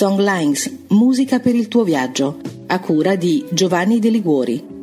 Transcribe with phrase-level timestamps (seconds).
[0.00, 4.79] Songlines, musica per il tuo viaggio, a cura di Giovanni De Liguori.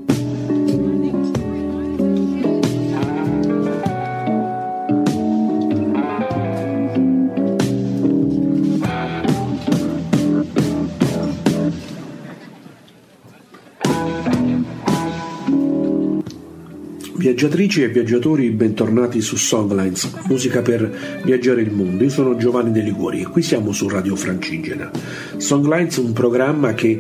[17.38, 22.04] Viaggiatrici e viaggiatori, bentornati su Songlines, musica per viaggiare il mondo.
[22.04, 24.90] Io sono Giovanni De Liguori e qui siamo su Radio Francigena.
[25.38, 27.00] Songlines è un programma che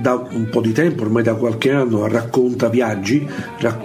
[0.00, 3.26] da un po' di tempo, ormai da qualche anno, racconta viaggi,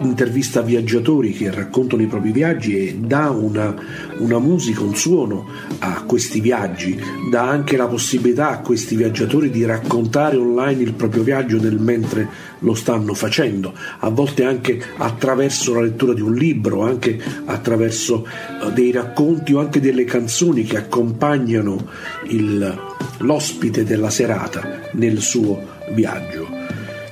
[0.02, 3.76] intervista viaggiatori che raccontano i propri viaggi e dà una,
[4.18, 5.46] una musica, un suono
[5.80, 11.24] a questi viaggi, dà anche la possibilità a questi viaggiatori di raccontare online il proprio
[11.24, 16.82] viaggio nel mentre lo stanno facendo, a volte anche attraverso la lettura di un libro,
[16.82, 18.26] anche attraverso
[18.62, 21.88] uh, dei racconti o anche delle canzoni che accompagnano
[22.30, 22.93] il,
[23.24, 25.60] l'ospite della serata nel suo
[25.92, 26.48] viaggio.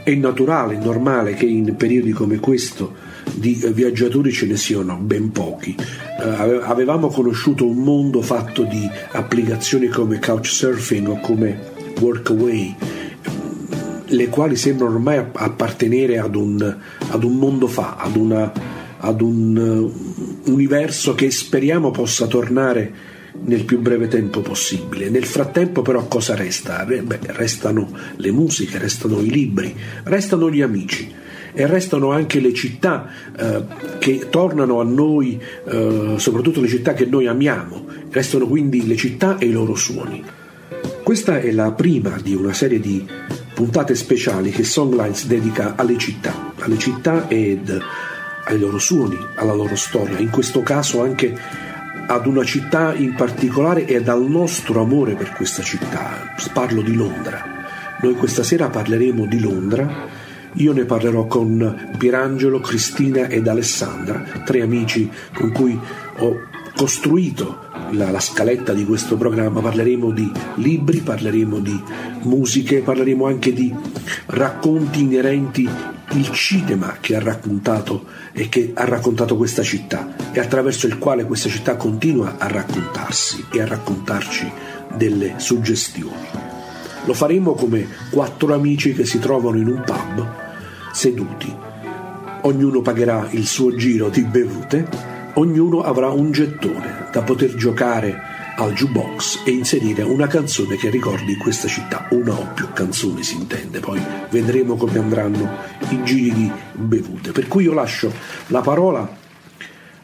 [0.03, 5.75] È naturale, normale che in periodi come questo di viaggiatori ce ne siano ben pochi.
[5.77, 11.59] Uh, avevamo conosciuto un mondo fatto di applicazioni come Couchsurfing o come
[11.99, 12.75] Workaway
[14.11, 16.77] le quali sembrano ormai appartenere ad un,
[17.09, 18.51] ad un mondo fa, ad, una,
[18.97, 19.55] ad un
[20.45, 22.94] uh, universo che speriamo possa tornare
[23.44, 25.09] nel più breve tempo possibile.
[25.09, 26.84] Nel frattempo però cosa resta?
[26.86, 31.19] Beh, restano le musiche, restano i libri, restano gli amici
[31.53, 33.64] e restano anche le città eh,
[34.00, 39.38] che tornano a noi, eh, soprattutto le città che noi amiamo, restano quindi le città
[39.38, 40.24] e i loro suoni.
[41.03, 43.06] Questa è la prima di una serie di
[43.53, 47.81] puntate speciali che Songlines dedica alle città, alle città ed
[48.46, 51.38] ai loro suoni, alla loro storia, in questo caso anche
[52.07, 56.34] ad una città in particolare e al nostro amore per questa città.
[56.53, 57.44] Parlo di Londra.
[58.01, 60.07] Noi questa sera parleremo di Londra.
[60.56, 65.79] Io ne parlerò con Pierangelo, Cristina ed Alessandra, tre amici con cui
[66.17, 66.39] ho
[66.75, 71.81] costruito la, la, scaletta di questo programma parleremo di libri, parleremo di
[72.24, 73.74] musiche, parleremo anche di
[74.28, 75.69] racconti inerenti
[76.13, 81.25] il cinema che ha raccontato e che ha raccontato questa città e attraverso il quale
[81.25, 84.51] questa città continua a raccontarsi e a raccontarci
[84.96, 86.28] delle suggestioni.
[87.06, 90.28] Lo faremo come quattro amici che si trovano in un pub
[90.91, 91.53] seduti.
[92.44, 98.74] Ognuno pagherà il suo giro di bevute ognuno avrà un gettone da poter giocare al
[98.74, 103.80] jukebox e inserire una canzone che ricordi questa città, una o più canzoni si intende,
[103.80, 105.50] poi vedremo come andranno
[105.90, 107.31] i giri di bevute.
[107.31, 108.12] Per cui io lascio
[108.47, 109.18] la parola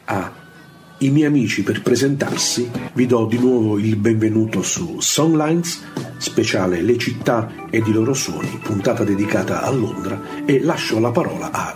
[0.05, 5.83] ai miei amici per presentarsi, vi do di nuovo il benvenuto su Songlines,
[6.17, 11.51] speciale Le città ed i loro suoni, puntata dedicata a Londra e lascio la parola
[11.51, 11.75] a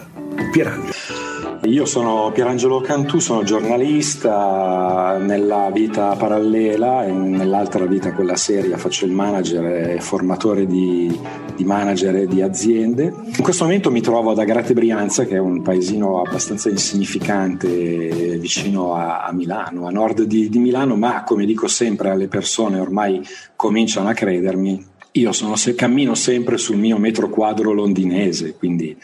[0.51, 1.20] Pierangelo.
[1.65, 9.05] Io sono Pierangelo Cantù, sono giornalista nella vita parallela e nell'altra vita, quella seria, faccio
[9.05, 11.15] il manager e formatore di,
[11.55, 13.13] di manager e di aziende.
[13.37, 18.95] In questo momento mi trovo ad Agrate Brianza, che è un paesino abbastanza insignificante vicino
[18.95, 23.21] a, a Milano, a nord di, di Milano, ma come dico sempre alle persone ormai
[23.55, 24.83] cominciano a credermi,
[25.13, 28.97] io sono, se, cammino sempre sul mio metro quadro londinese, quindi.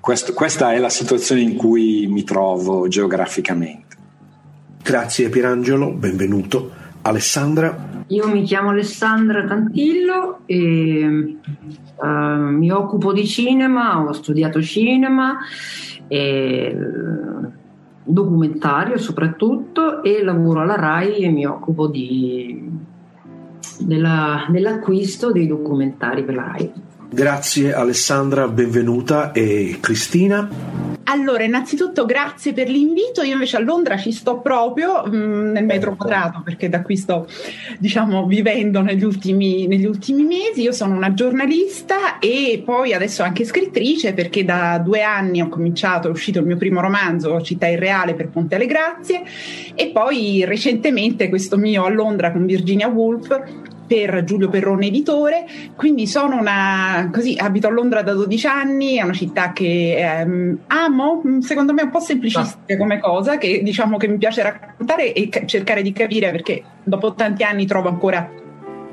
[0.00, 3.96] Questo, questa è la situazione in cui mi trovo geograficamente.
[4.82, 6.70] Grazie Pierangelo, benvenuto.
[7.02, 8.04] Alessandra?
[8.06, 11.36] Io mi chiamo Alessandra Cantillo e
[11.96, 15.36] uh, mi occupo di cinema, ho studiato cinema
[16.08, 16.76] e
[18.02, 22.70] documentario soprattutto e lavoro alla RAI e mi occupo di,
[23.80, 26.72] della, dell'acquisto dei documentari per la RAI.
[27.12, 30.48] Grazie Alessandra, benvenuta e Cristina.
[31.04, 33.22] Allora, innanzitutto grazie per l'invito.
[33.22, 36.96] Io invece a Londra ci sto proprio mh, mm, nel metro quadrato perché da qui
[36.96, 37.26] sto,
[37.78, 40.62] diciamo, vivendo negli ultimi, negli ultimi mesi.
[40.62, 46.06] Io sono una giornalista e poi adesso anche scrittrice perché da due anni ho cominciato,
[46.06, 49.22] è uscito il mio primo romanzo, Città Irreale per Ponte alle Grazie,
[49.74, 55.44] e poi recentemente questo mio a Londra con Virginia Woolf per Giulio Perrone editore,
[55.74, 60.58] quindi sono una così abito a Londra da 12 anni, è una città che ehm,
[60.68, 64.42] amo, mm, secondo me è un po' semplicistica come cosa, che diciamo che mi piace
[64.42, 68.30] raccontare e c- cercare di capire perché dopo tanti anni trovo ancora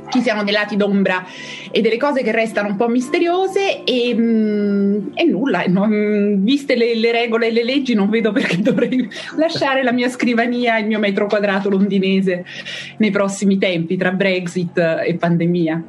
[0.09, 1.25] ci siano dei lati d'ombra
[1.71, 6.95] e delle cose che restano un po' misteriose e, mm, e nulla, non, viste le,
[6.95, 9.07] le, regole e le leggi non vedo perché dovrei
[9.38, 12.45] lasciare la mia scrivania, il mio metro quadrato londinese
[12.98, 15.83] nei prossimi tempi tra Brexit e pandemia.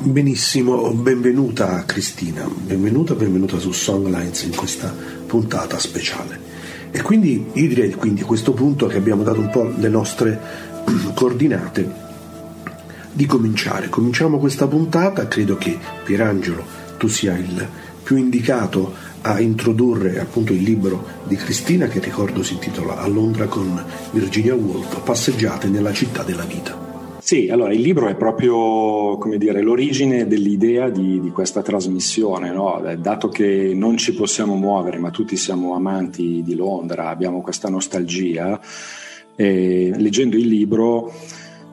[0.00, 4.94] Benissimo, benvenuta Cristina, benvenuta, benvenuta su Songlines in questa
[5.26, 6.46] puntata speciale.
[6.90, 10.40] E quindi io direi quindi a questo punto che abbiamo dato un po' le nostre
[11.14, 12.06] coordinate
[13.18, 13.88] di cominciare.
[13.88, 16.62] Cominciamo questa puntata, credo che Pierangelo
[16.98, 17.68] tu sia il
[18.00, 23.46] più indicato a introdurre appunto il libro di Cristina che ricordo si intitola A Londra
[23.46, 27.18] con Virginia Woolf, Passeggiate nella città della vita.
[27.18, 32.84] Sì, allora il libro è proprio come dire, l'origine dell'idea di, di questa trasmissione, no?
[32.84, 37.68] Eh, dato che non ci possiamo muovere, ma tutti siamo amanti di Londra, abbiamo questa
[37.68, 38.60] nostalgia,
[39.34, 41.12] eh, leggendo il libro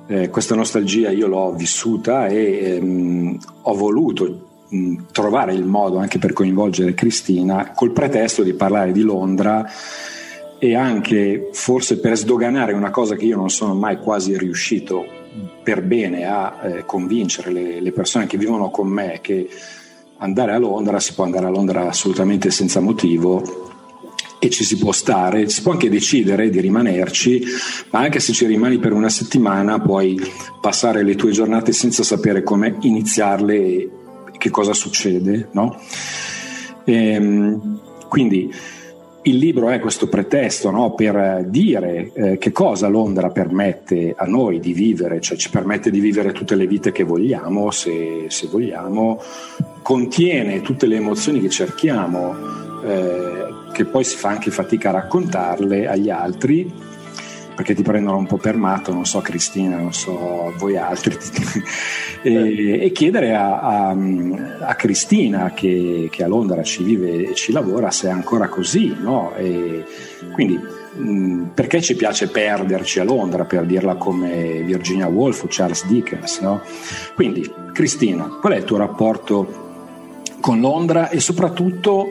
[0.08, 6.20] eh, questa nostalgia io l'ho vissuta e ehm, ho voluto mh, trovare il modo anche
[6.20, 9.66] per coinvolgere Cristina col pretesto di parlare di Londra
[10.58, 15.06] e anche forse per sdoganare una cosa che io non sono mai quasi riuscito
[15.64, 19.50] per bene a eh, convincere le, le persone che vivono con me che
[20.18, 23.74] andare a Londra si può andare a Londra assolutamente senza motivo
[24.46, 27.44] e ci si può stare, si può anche decidere di rimanerci,
[27.92, 30.20] ma anche se ci rimani per una settimana puoi
[30.62, 33.90] passare le tue giornate senza sapere come iniziarle e
[34.38, 35.50] che cosa succede.
[35.54, 35.80] No?
[36.84, 38.54] E, ehm, quindi
[39.24, 44.60] il libro è questo pretesto no, per dire eh, che cosa Londra permette a noi
[44.60, 49.20] di vivere, cioè ci permette di vivere tutte le vite che vogliamo, se, se vogliamo,
[49.82, 52.65] contiene tutte le emozioni che cerchiamo.
[52.86, 56.72] Eh, che poi si fa anche fatica a raccontarle agli altri
[57.56, 61.18] perché ti prendono un po' per matto, non so Cristina, non so voi altri,
[62.22, 63.98] e, e, chiedere a, a,
[64.60, 68.94] a Cristina che, che, a Londra ci vive e ci lavora se è ancora così,
[69.00, 69.34] no?
[69.36, 69.86] E
[70.34, 75.86] quindi mh, perché ci piace perderci a Londra, per dirla come Virginia Woolf o Charles
[75.86, 76.62] Dickens, no?
[77.16, 79.65] Quindi Cristina, qual è il tuo rapporto
[80.46, 82.08] con Londra e soprattutto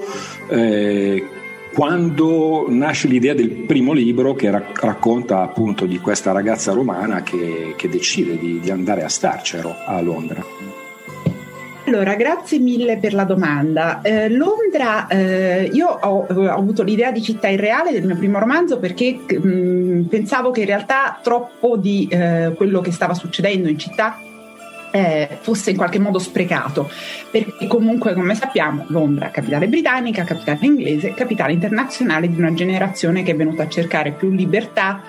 [0.48, 1.24] eh,
[1.72, 7.88] quando nasce l'idea del primo libro che racconta appunto di questa ragazza romana che, che
[7.88, 10.44] decide di, di, andare a starcero a Londra.
[11.86, 14.00] Allora, grazie mille per la domanda.
[14.02, 18.80] Eh, Londra, eh, io ho, ho, avuto l'idea di città irreale del mio primo romanzo
[18.80, 24.18] perché mh, pensavo che in realtà troppo di eh, quello che stava succedendo in città
[24.94, 26.88] eh, fosse in qualche modo sprecato,
[27.28, 33.32] perché comunque come sappiamo Londra, capitale britannica, capitale inglese, capitale internazionale di una generazione che
[33.32, 35.02] è venuta a cercare più libertà,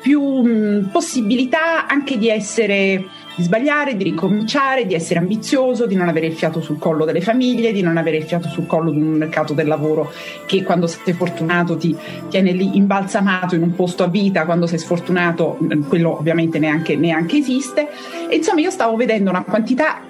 [0.00, 3.04] più mh, possibilità anche di essere
[3.34, 7.20] di sbagliare, di ricominciare, di essere ambizioso, di non avere il fiato sul collo delle
[7.20, 10.12] famiglie, di non avere il fiato sul collo di un mercato del lavoro
[10.46, 11.96] che quando sei fortunato ti
[12.28, 17.38] tiene lì imbalsamato in un posto a vita, quando sei sfortunato quello ovviamente neanche, neanche
[17.38, 17.88] esiste.
[18.28, 20.00] E insomma io stavo vedendo una quantità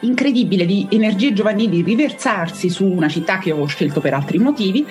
[0.00, 4.86] incredibile di energie giovanili riversarsi su una città che ho scelto per altri motivi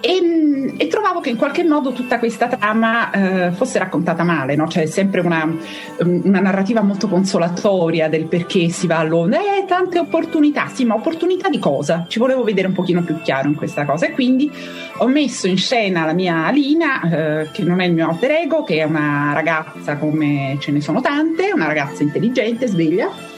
[0.00, 4.68] e, e, trovavo che in qualche modo tutta questa trama eh, fosse raccontata male, no?
[4.68, 5.50] cioè sempre una,
[5.98, 10.94] una, narrativa molto consolatoria del perché si va a Londra, eh, tante opportunità, sì, ma
[10.94, 12.06] opportunità di cosa?
[12.08, 14.50] Ci volevo vedere un pochino più chiaro in questa cosa e quindi
[14.98, 17.02] ho messo in scena la mia Alina,
[17.40, 20.80] eh, che non è il mio alter ego, che è una ragazza come ce ne
[20.80, 23.34] sono tante, una ragazza intelligente, sveglia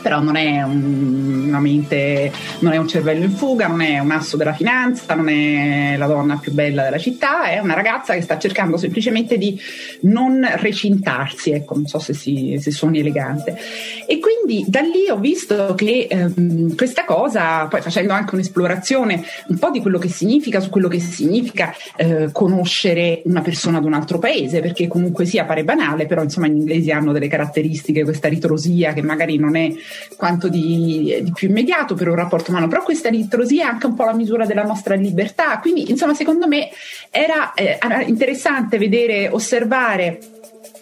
[0.00, 4.10] però non è un, una mente, non è un cervello in fuga, non è un
[4.10, 8.22] asso della finanza, non è la donna più bella della città, è una ragazza che
[8.22, 9.60] sta cercando semplicemente di
[10.02, 13.58] non recintarsi, ecco, non so se, si, se suoni elegante.
[14.06, 19.58] E quindi da lì ho visto che ehm, questa cosa, poi facendo anche un'esplorazione un
[19.58, 23.94] po' di quello che significa, su quello che significa eh, conoscere una persona di un
[23.94, 28.28] altro paese, perché comunque sia pare banale, però insomma gli inglesi hanno delle caratteristiche, questa
[28.28, 29.72] ritrosia che magari non è
[30.16, 33.94] quanto di, di, più immediato per un rapporto umano, però questa ritrosia è anche un
[33.94, 36.68] po' la misura della nostra libertà, quindi insomma secondo me
[37.10, 40.18] era, eh, era interessante vedere, osservare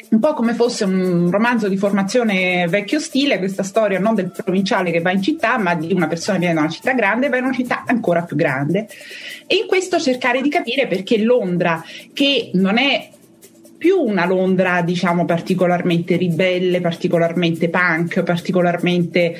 [0.08, 4.90] un po' come fosse un romanzo di formazione vecchio stile, questa storia non del provinciale
[4.90, 7.28] che va in città, ma di una persona che viene da una città grande e
[7.28, 8.86] va in una città ancora più grande.
[9.46, 11.82] E in questo cercare di capire perché Londra,
[12.12, 13.10] che non è
[13.76, 19.36] più una Londra, diciamo, particolarmente ribelle, particolarmente punk, particolarmente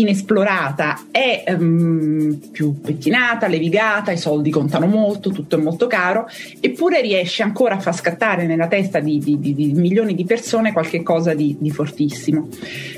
[0.00, 6.28] inesplorata, è um, più pettinata, levigata, i soldi contano molto, tutto è molto caro,
[6.60, 10.72] eppure riesce ancora a far scattare nella testa di, di, di, di milioni di persone
[10.72, 12.48] qualche cosa di, fortissimo.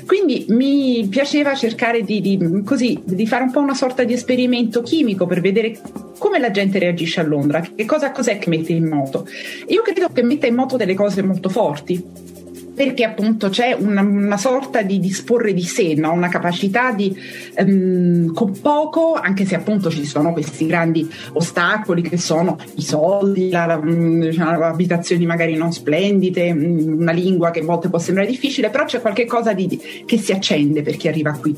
[0.05, 5.25] Quindi mi piaceva cercare di, così, di fare un po' una sorta di esperimento chimico
[5.25, 5.79] per vedere
[6.17, 9.27] come la gente reagisce a Londra, che cosa cos'è che mette in moto.
[9.67, 12.29] Io credo che metta in moto delle cose molto forti
[12.73, 16.13] perché appunto c'è una, una sorta di disporre di sé, no?
[16.13, 17.15] una capacità di
[17.57, 23.49] um, con poco, anche se appunto ci sono questi grandi ostacoli che sono i soldi,
[23.49, 27.99] la, la, mm, diciamo, abitazioni magari non splendide, mm, una lingua che a volte può
[27.99, 31.55] sembrare difficile, però c'è qualche cosa di, che si accende per chi arriva qui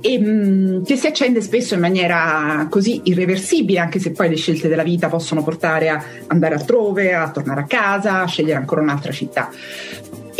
[0.00, 4.68] e um, che si accende spesso in maniera così irreversibile, anche se poi le scelte
[4.68, 9.12] della vita possono portare a andare altrove, a tornare a casa, a scegliere ancora un'altra
[9.12, 9.50] città.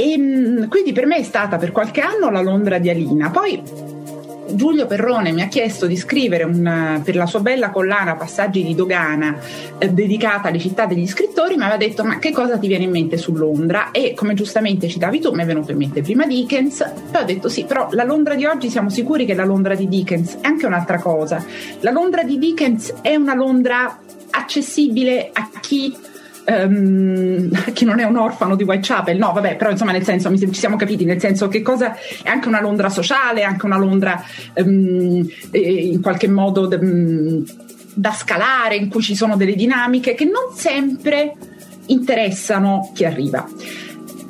[0.00, 3.30] E mm, quindi per me è stata per qualche anno la Londra di Alina.
[3.30, 3.60] Poi
[4.50, 8.76] Giulio Perrone mi ha chiesto di scrivere una, per la sua bella collana Passaggi di
[8.76, 9.36] dogana
[9.76, 12.92] eh, dedicata alle città degli scrittori, mi aveva detto ma che cosa ti viene in
[12.92, 13.90] mente su Londra?
[13.90, 17.48] E come giustamente citavi tu mi è venuto in mente prima Dickens, poi ho detto
[17.48, 20.64] sì, però la Londra di oggi siamo sicuri che la Londra di Dickens è anche
[20.64, 21.44] un'altra cosa.
[21.80, 23.98] La Londra di Dickens è una Londra
[24.30, 25.92] accessibile a chi
[26.64, 30.52] um, chi non è un orfano di Whitechapel, no, vabbè, però insomma nel senso, ci
[30.54, 34.22] siamo capiti, nel senso che cosa è anche una Londra sociale, anche una Londra
[34.54, 37.44] um, in qualche modo um,
[37.94, 41.34] da scalare, in cui ci sono delle dinamiche che non sempre
[41.86, 43.46] interessano chi arriva.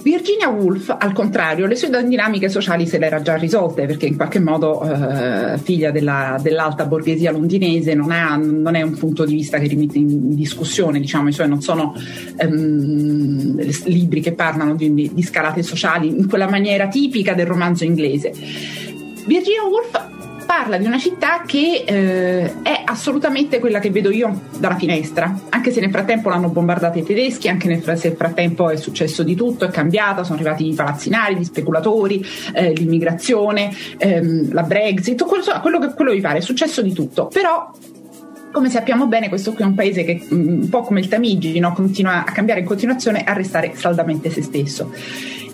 [0.09, 4.17] Virginia Woolf, al contrario, le sue dinamiche sociali se le era già risolte perché in
[4.17, 9.35] qualche modo eh, figlia della, dell'alta borghesia londinese non, ha, non, è un punto di
[9.35, 11.95] vista che rimette in discussione, diciamo, i non sono
[12.37, 18.33] ehm, libri che parlano di, di scalate sociali in quella maniera tipica del romanzo inglese.
[19.27, 20.18] Virginia Woolf
[20.49, 25.71] parla di una città che eh, è assolutamente quella che vedo io dalla finestra, anche
[25.71, 29.69] se nel frattempo l'hanno bombardata i tedeschi, anche nel frattempo è successo di tutto, è
[29.69, 32.25] cambiata, sono arrivati i palazzinari, gli speculatori,
[32.55, 37.27] eh, l'immigrazione, ehm, la Brexit, quello, quello, che, quello vi pare, è successo di tutto,
[37.27, 37.71] però
[38.51, 41.59] come sappiamo bene, questo qui è un paese che mm, un po' come il Tamigi
[41.59, 41.75] no?
[41.75, 44.91] continua a cambiare in continuazione e a restare saldamente se stesso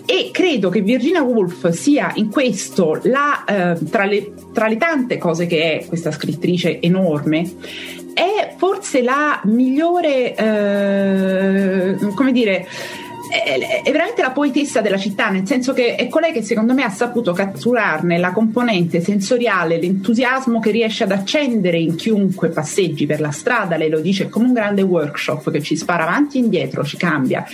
[0.05, 5.17] e credo che Virginia Woolf sia in questo la, eh, tra, le, tra le tante
[5.17, 7.51] cose che è questa scrittrice enorme
[8.13, 12.65] è forse la migliore eh, come dire
[13.43, 16.83] è, è, veramente la poetessa della città, nel senso che è colei che secondo me
[16.83, 23.19] ha saputo catturarne la componente sensoriale, l'entusiasmo che riesce ad accendere in chiunque passeggi per
[23.19, 23.77] la strada.
[23.77, 27.45] Lei lo dice come un grande workshop che ci spara avanti e indietro, ci cambia.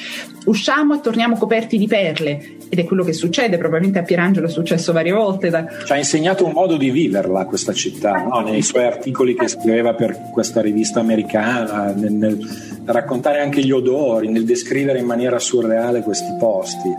[0.46, 4.50] Usciamo e torniamo coperti di perle ed è quello che succede, probabilmente a Pierangelo è
[4.50, 5.50] successo varie volte.
[5.50, 5.66] Da...
[5.86, 8.40] Ci ha insegnato un modo di viverla questa città, no?
[8.40, 14.30] nei suoi articoli che scriveva per questa rivista americana, nel, nel raccontare anche gli odori,
[14.30, 15.71] nel descrivere in maniera surreale
[16.04, 16.90] questi posti.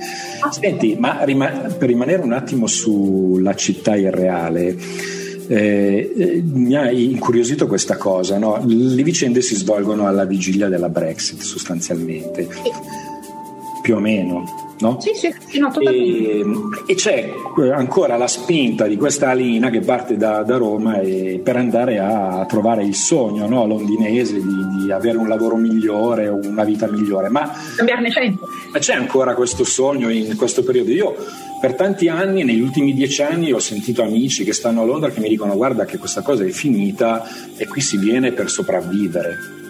[0.50, 4.76] Senti, ma rima- per rimanere un attimo sulla città irreale,
[5.48, 8.62] eh, eh, mi ha incuriosito questa cosa, no?
[8.64, 12.48] le vicende si svolgono alla vigilia della Brexit sostanzialmente,
[13.82, 14.71] più o meno.
[14.82, 15.00] No?
[15.00, 16.44] Sì, sì, sì no, e,
[16.86, 17.32] e, c'è
[17.72, 22.44] ancora la spinta di questa Alina che parte da, da Roma e, per andare a
[22.46, 27.28] trovare il sogno no, londinese di, di, avere un lavoro migliore, una vita migliore.
[27.28, 27.48] Ma.
[28.72, 30.90] Ma c'è ancora questo sogno in questo periodo?
[30.90, 31.14] Io
[31.60, 35.20] per tanti anni, negli ultimi dieci anni, ho sentito amici che stanno a Londra che
[35.20, 37.24] mi dicono guarda che questa cosa è finita
[37.56, 39.61] e qui si viene per sopravvivere.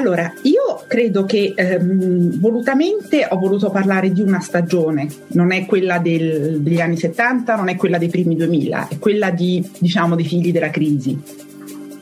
[0.00, 5.98] Allora, io credo che ehm, volutamente ho voluto parlare di una stagione, non è quella
[5.98, 10.24] del, degli anni 70, non è quella dei primi 2000, è quella di, diciamo, dei
[10.24, 11.20] figli della crisi.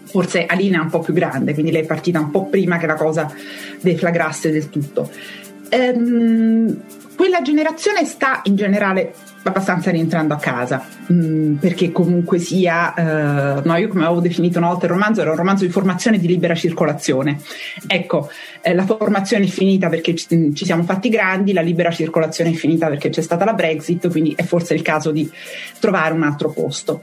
[0.05, 2.87] Forse Alina è un po' più grande, quindi lei è partita un po' prima che
[2.87, 3.35] la cosa
[3.81, 5.11] deflagrasse del tutto.
[5.69, 6.81] Ehm,
[7.17, 9.12] quella generazione sta in generale
[9.49, 10.85] abbastanza rientrando a casa.
[11.12, 15.31] Mm, perché comunque sia eh, no, io come avevo definito una volta il romanzo era
[15.31, 17.40] un romanzo di formazione di libera circolazione.
[17.87, 21.90] Ecco eh, la formazione è finita perché ci, mm, ci, siamo fatti grandi la libera
[21.90, 25.31] circolazione è finita perché c'è stata la Brexit quindi è forse il caso di
[25.78, 27.02] trovare un altro posto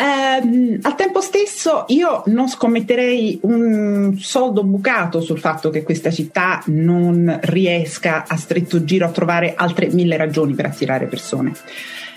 [0.00, 6.62] Um, al tempo stesso io non scommetterei un soldo bucato sul fatto che questa città
[6.66, 11.52] non riesca a stretto giro a trovare altre mille ragioni per attirare persone.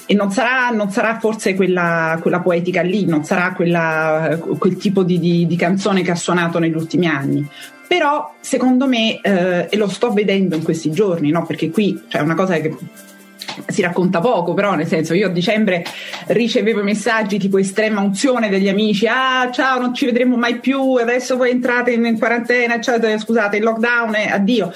[0.06, 5.02] E non sarà, non sarà forse quella, quella, poetica lì, non sarà quella, quel tipo
[5.04, 7.48] di, di, di, canzone che ha suonato negli ultimi anni.
[7.88, 11.46] Però secondo me, eh, e lo sto vedendo in questi giorni, no?
[11.46, 12.76] perché qui c'è cioè una cosa che
[13.68, 15.84] si racconta poco, però nel senso io a dicembre
[16.28, 21.38] ricevevo messaggi tipo estrema unzione degli amici, ah ciao non ci vedremo mai più, adesso
[21.38, 24.74] voi entrate in quarantena, cioè, scusate il lockdown, eh, addio.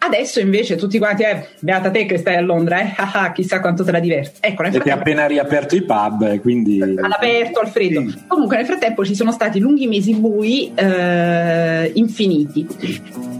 [0.00, 2.94] Adesso invece tutti quanti, eh, beata te che stai a Londra, eh?
[2.96, 4.38] Ah, ah, chissà quanto te la diverti.
[4.40, 5.00] Ecco, nel frattempo...
[5.00, 6.80] appena riaperto i pub, quindi...
[6.80, 8.08] All'aperto, al freddo.
[8.08, 8.22] Sì.
[8.28, 12.66] Comunque nel frattempo ci sono stati lunghi mesi bui eh, infiniti.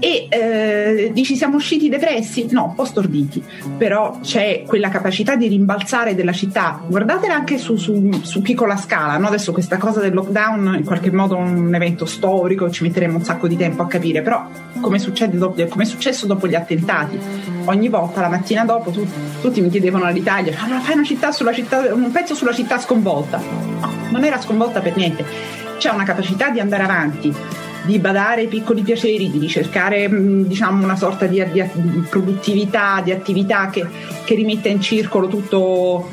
[0.00, 2.49] E eh, dici siamo usciti depressi?
[2.50, 3.43] No, un po' storditi.
[3.77, 6.81] Però c'è quella capacità di rimbalzare della città.
[6.85, 9.29] Guardatela anche su, su, su piccola scala, no?
[9.29, 13.25] Adesso questa cosa del lockdown in qualche modo è un evento storico, ci metteremo un
[13.25, 14.47] sacco di tempo a capire, però
[14.81, 14.99] come,
[15.33, 17.19] dopo, come è successo dopo gli attentati.
[17.64, 19.07] Ogni volta la mattina dopo tu,
[19.40, 23.38] tutti mi chiedevano all'Italia, allora fai una città sulla città, un pezzo sulla città sconvolta.
[23.38, 25.25] No, non era sconvolta per niente.
[25.78, 27.33] C'è una capacità di andare avanti,
[27.85, 31.62] di badare ai piccoli piaceri, di ricercare mm, diciamo, una sorta di, di
[32.09, 33.87] produttività, di attività che,
[34.25, 36.11] che rimetta in circolo tutto,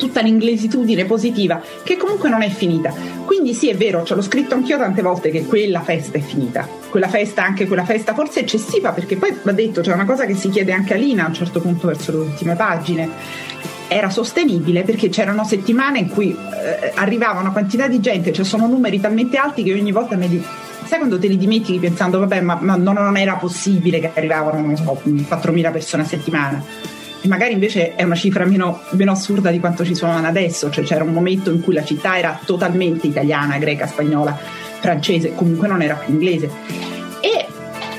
[0.00, 2.92] tutta l'inglesitudine positiva, che comunque non è finita.
[3.26, 6.66] Quindi sì, è vero, ce l'ho scritto anch'io tante volte che quella festa è finita.
[6.88, 10.34] Quella festa, anche quella festa forse eccessiva, perché poi va detto, c'è una cosa che
[10.34, 13.08] si chiede anche a Lina a un certo punto verso le ultime pagine.
[13.86, 18.66] Era sostenibile perché c'erano settimane in cui eh, arrivava una quantità di gente, cioè sono
[18.66, 22.40] numeri talmente alti che ogni volta mi dico sai quando te li dimentichi pensando vabbè
[22.40, 26.64] ma, ma non, non, era possibile che arrivavano so, 4.000 persone a settimana
[27.22, 30.84] e magari invece è una cifra meno, meno, assurda di quanto ci sono adesso, cioè
[30.84, 34.36] c'era un momento in cui la città era totalmente italiana, greca, spagnola,
[34.80, 36.50] francese, comunque non era più inglese.
[37.20, 37.46] E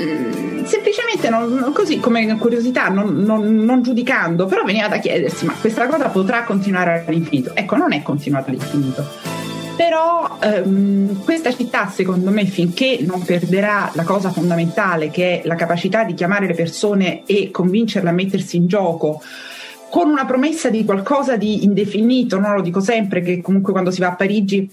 [0.01, 5.53] mm, semplicemente non, così come curiosità, non, non, non, giudicando, però veniva da chiedersi: ma
[5.53, 7.55] questa cosa potrà continuare all'infinito?
[7.55, 9.30] Ecco, non è continuata all'infinito
[9.81, 15.55] però ehm, questa città secondo me finché non perderà la cosa fondamentale che è la
[15.55, 19.23] capacità di chiamare le persone e convincerle a mettersi in gioco
[19.89, 22.53] con una promessa di qualcosa di indefinito, no?
[22.53, 24.69] lo dico sempre che comunque quando si va a Parigi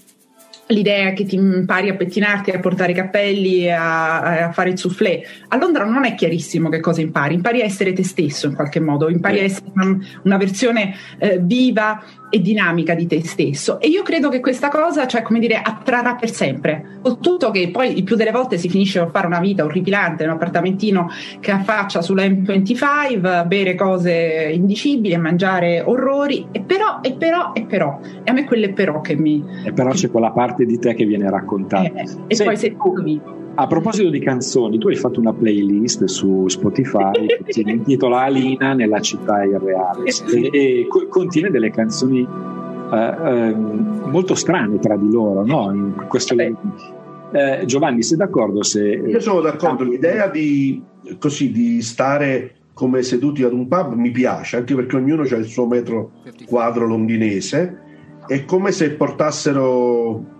[0.67, 5.23] l'idea che ti impari a pettinarti, a portare i cappelli, a, a, fare il soufflé.
[5.47, 8.79] A Londra non è chiarissimo che cosa impari, impari a essere te stesso in qualche
[8.79, 13.79] modo, impari a essere una, una versione eh, viva e dinamica di te stesso.
[13.79, 16.99] E io credo che questa cosa, cioè come dire, attrarrà per sempre.
[17.19, 20.31] Tutto che poi il più delle volte si finisce per fare una vita orripilante un
[20.31, 27.63] appartamentino che affaccia sulla M25, bere cose indicibili, mangiare orrori, e però, e però, e
[27.63, 27.99] però.
[28.23, 29.43] E a me quelle però che mi...
[29.65, 31.83] E però c'è quella parte di te che viene raccontata.
[31.83, 36.05] Eh, e Senti, poi sei tu a proposito di canzoni, tu hai fatto una playlist
[36.05, 40.09] su Spotify che si intitola Alina nella città irreale.
[40.31, 45.93] E, e co- contiene delle canzoni uh, uh, molto strane tra di loro, no?
[46.07, 48.63] Questo, eh, Giovanni, sei d'accordo?
[48.63, 50.81] Se, Io sono d'accordo, l'idea di,
[51.17, 55.43] così, di stare come seduti ad un pub mi piace, anche perché ognuno ha il
[55.43, 56.11] suo metro
[56.47, 57.77] quadro londinese,
[58.25, 60.37] è come se portassero...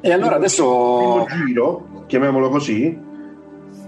[0.00, 1.24] E allora adesso...
[1.46, 2.98] giro chiamiamolo così,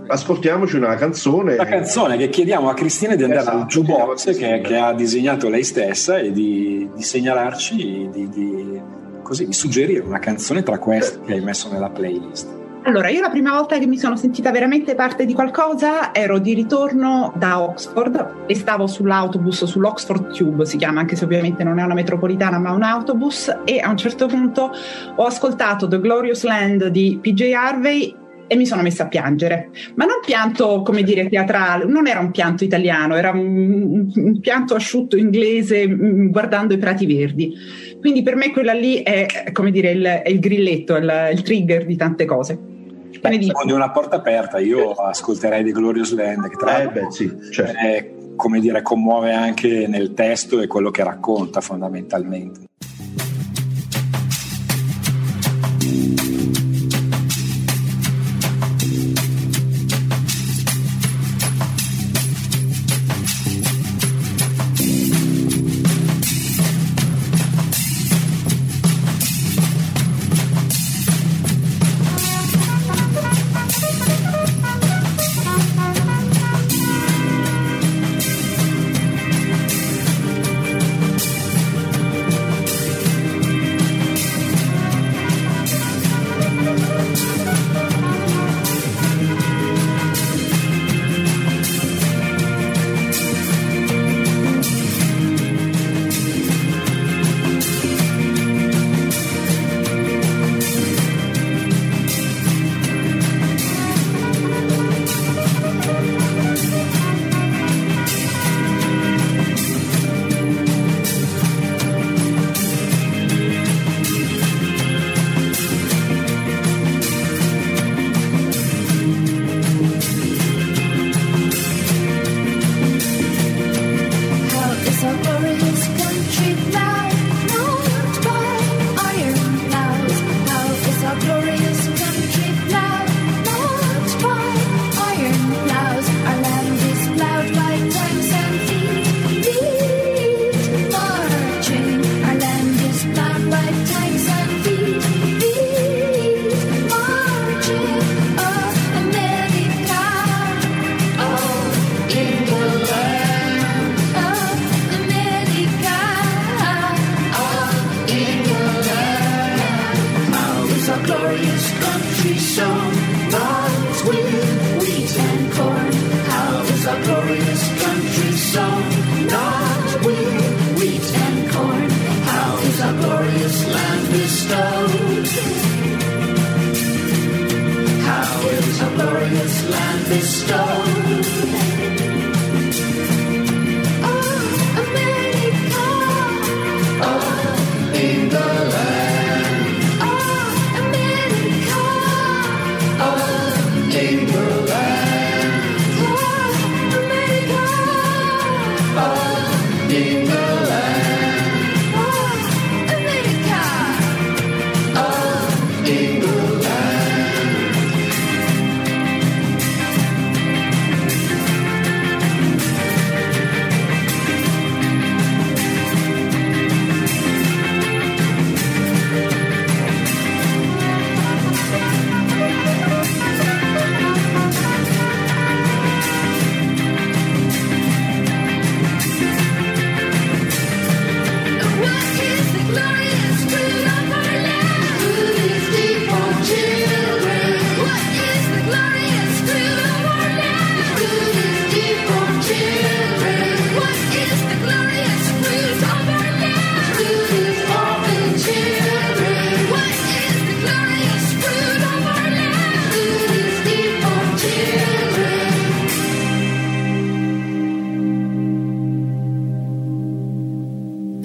[0.07, 1.55] ascoltiamoci una canzone.
[1.55, 5.49] Una canzone che chiediamo a Cristina di andare esatto, al jukebox che, che, ha disegnato
[5.49, 8.81] lei stessa e di, di segnalarci, di, di,
[9.23, 12.60] così, di, suggerire una canzone tra queste che hai messo nella playlist.
[12.83, 16.55] Allora, io la prima volta che mi sono sentita veramente parte di qualcosa ero di
[16.55, 21.85] ritorno da Oxford e stavo sull'autobus, sull'Oxford Tube si chiama, anche se ovviamente non è
[21.85, 24.71] una metropolitana ma un autobus e a un certo punto
[25.15, 28.17] ho ascoltato The Glorious Land di PJ Harvey
[28.47, 29.71] e mi sono messa a piangere.
[29.95, 34.75] Ma non pianto, come dire, teatrale, non era un pianto italiano, era un, un pianto
[34.75, 37.53] asciutto inglese mm, guardando i prati verdi.
[38.01, 41.87] Quindi per me quella lì è, come dire, il, è il grilletto, il, il trigger
[41.87, 42.70] di tante cose.
[43.19, 47.31] Beh, secondo una porta aperta, io ascolterei The Glorious Land, che tra l'altro eh sì,
[47.51, 47.79] certo.
[47.79, 52.70] è, come dire, commuove anche nel testo e quello che racconta fondamentalmente.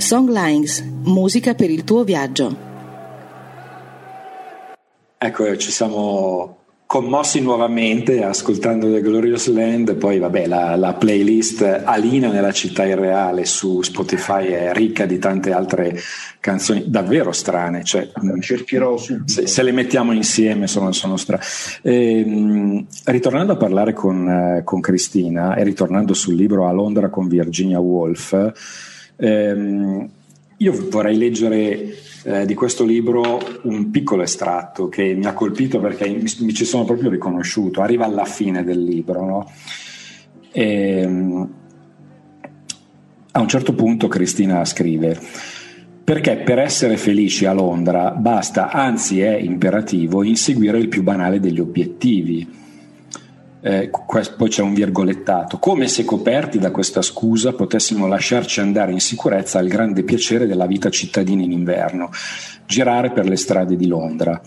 [0.06, 2.56] Songlines, musica per il tuo viaggio.
[5.18, 12.30] Ecco, ci siamo commossi nuovamente ascoltando The Glorious Land, poi vabbè la, la, playlist Alina
[12.30, 16.00] nella città irreale su Spotify è ricca di tante altre
[16.40, 18.08] canzoni davvero strane, cioè,
[18.42, 21.42] cercherò se, se, le mettiamo insieme sono, sono strane.
[21.82, 27.28] Ehm, ritornando a parlare con, eh, con Cristina e ritornando sul libro A Londra con
[27.28, 30.10] Virginia Woolf, Ehm,
[30.58, 36.08] io vorrei leggere eh, di questo libro un piccolo estratto che mi ha colpito perché
[36.08, 37.82] mi, mi ci sono proprio riconosciuto.
[37.82, 39.26] Arriva alla fine del libro.
[39.26, 39.52] No?
[40.52, 41.50] Ehm,
[43.32, 45.20] a un certo punto Cristina scrive
[46.06, 51.60] perché per essere felici a Londra basta, anzi è imperativo, inseguire il più banale degli
[51.60, 52.48] obiettivi
[53.66, 53.90] eh,
[54.38, 59.58] poi c'è un virgolettato, come se coperti da questa scusa potessimo lasciarci andare in sicurezza
[59.58, 62.12] al grande piacere della vita cittadina in inverno,
[62.68, 64.40] girare per le strade di Londra.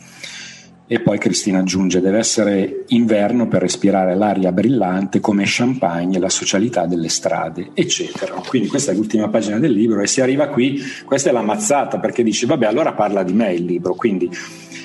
[0.87, 6.31] E poi Cristina aggiunge, deve essere inverno per respirare l'aria brillante come champagne e la
[6.31, 8.35] socialità delle strade, eccetera.
[8.47, 11.99] Quindi questa è l'ultima pagina del libro e si arriva qui, questa è la mazzata
[11.99, 13.97] perché dice, vabbè, allora parla di me il libro.
[13.97, 14.31] Quindi,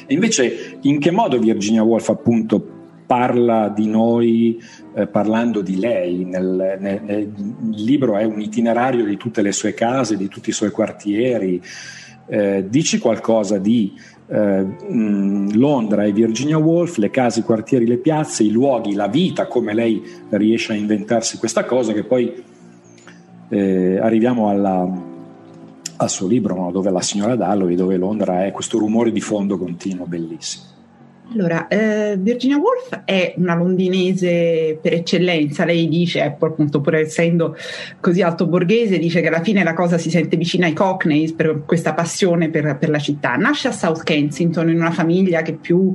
[0.07, 2.72] invece, in che modo Virginia Woolf appunto
[3.05, 4.61] parla di noi
[4.95, 6.25] eh, parlando di lei.
[6.25, 7.21] Nel, nel, nel,
[7.71, 11.61] il libro è un itinerario di tutte le sue case, di tutti i suoi quartieri.
[12.27, 13.93] Eh, dici qualcosa di
[14.27, 19.07] eh, mh, Londra e Virginia Woolf, le case, i quartieri, le piazze, i luoghi, la
[19.07, 22.43] vita, come lei riesce a inventarsi questa cosa che poi
[23.49, 24.89] eh, arriviamo alla,
[25.97, 26.71] al suo libro no?
[26.71, 30.72] dove la signora Dalloway, dove Londra è questo rumore di fondo continuo, bellissimo.
[31.31, 37.55] Allora, eh, Virginia Woolf è una londinese per eccellenza, lei dice, appunto pur essendo
[37.99, 41.63] così alto borghese, dice che alla fine la cosa si sente vicina ai Cockneys per
[41.65, 43.35] questa passione per, per la città.
[43.35, 45.91] Nasce a South Kensington in una famiglia che più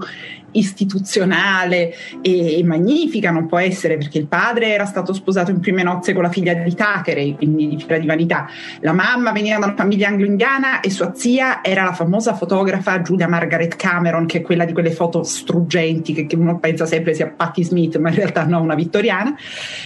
[0.53, 6.13] istituzionale e, magnifica non può essere perché il padre era stato sposato in prime nozze
[6.13, 8.49] con la figlia di Thackeray, quindi di fiera di vanità.
[8.81, 13.29] La mamma veniva da una famiglia anglo-indiana e sua zia era la famosa fotografa Julia
[13.29, 17.29] Margaret Cameron, che è quella di quelle foto struggenti che, che uno pensa sempre sia
[17.29, 19.35] Patti Smith, ma in realtà no, una vittoriana.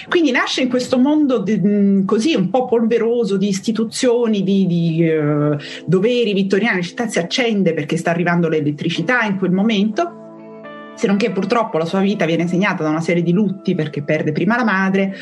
[0.08, 5.56] Quindi nasce in questo mondo di, così un po' polveroso di istituzioni, di, di uh,
[5.86, 10.21] doveri vittoriani, la città si accende perché sta arrivando l'elettricità in quel momento
[10.94, 14.02] se non che purtroppo la sua vita viene segnata da una serie di lutti perché
[14.02, 15.16] perde prima la madre,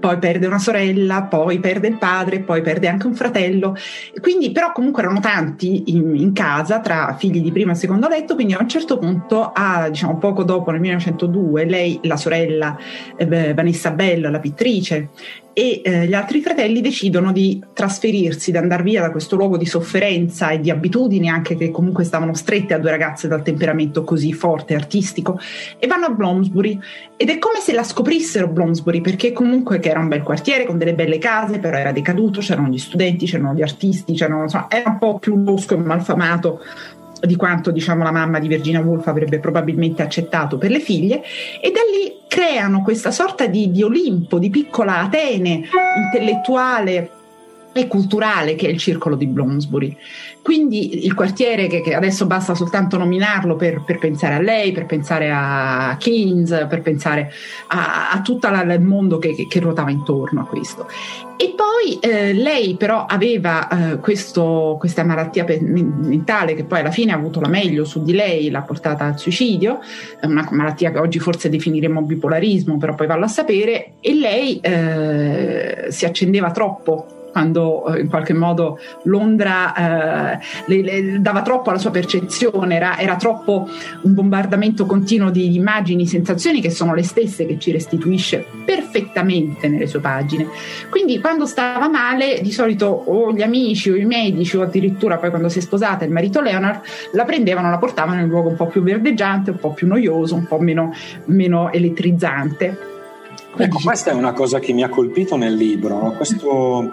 [0.00, 3.76] poi perde una sorella, poi perde il padre, poi perde anche un fratello.
[4.20, 8.34] Quindi però comunque erano tanti in, in casa tra figli di primo e secondo letto,
[8.34, 12.76] quindi a un certo punto, a, diciamo poco dopo nel 1902, lei, la sorella
[13.16, 15.10] eh, Vanessa Bell, la pittrice,
[15.52, 19.66] e eh, gli altri fratelli decidono di trasferirsi, di andare via da questo luogo di
[19.66, 24.32] sofferenza e di abitudini anche che comunque stavano strette a due ragazze dal temperamento così
[24.32, 25.38] forte e artistico
[25.78, 26.78] e vanno a Bloomsbury.
[27.16, 30.94] Ed è come se la scoprissero Bloomsbury perché comunque era un bel quartiere con delle
[30.94, 34.98] belle case però era decaduto, c'erano gli studenti, c'erano gli artisti, c'erano, insomma, era un
[34.98, 36.60] po' più losco e malfamato
[37.24, 41.22] di quanto diciamo, la mamma di Virginia Woolf avrebbe probabilmente accettato per le figlie
[41.60, 45.62] e da lì creano questa sorta di, di Olimpo, di piccola Atene
[46.04, 47.10] intellettuale
[47.72, 49.96] e culturale che è il circolo di Bloomsbury.
[50.42, 54.86] Quindi il quartiere che, che adesso basta soltanto nominarlo per, per, pensare a lei, per
[54.86, 57.32] pensare a Keynes, per pensare
[57.68, 60.88] a, a tutto il mondo che, che, che, ruotava intorno a questo.
[61.36, 67.12] E poi eh, lei però aveva eh, questo, questa malattia mentale che poi alla fine
[67.12, 69.78] ha avuto la meglio su di lei, l'ha portata al suicidio,
[70.22, 75.86] una malattia che oggi forse definiremo bipolarismo, però poi vallo a sapere, e lei eh,
[75.90, 81.78] si accendeva troppo quando eh, in qualche modo Londra eh, le, le dava troppo alla
[81.78, 83.68] sua percezione, era, era, troppo
[84.02, 89.86] un bombardamento continuo di immagini, sensazioni che sono le stesse che ci restituisce perfettamente nelle
[89.86, 90.46] sue pagine.
[90.90, 95.30] Quindi quando stava male, di solito o gli amici o i medici o addirittura poi
[95.30, 96.80] quando si è sposata il marito Leonard
[97.12, 100.34] la prendevano, la portavano in un luogo un po' più verdeggiante, un po' più noioso,
[100.34, 100.92] un po' meno,
[101.26, 102.91] meno elettrizzante.
[103.54, 106.00] Ecco, questa è una cosa che mi ha colpito nel libro.
[106.00, 106.12] No?
[106.12, 106.90] Questo,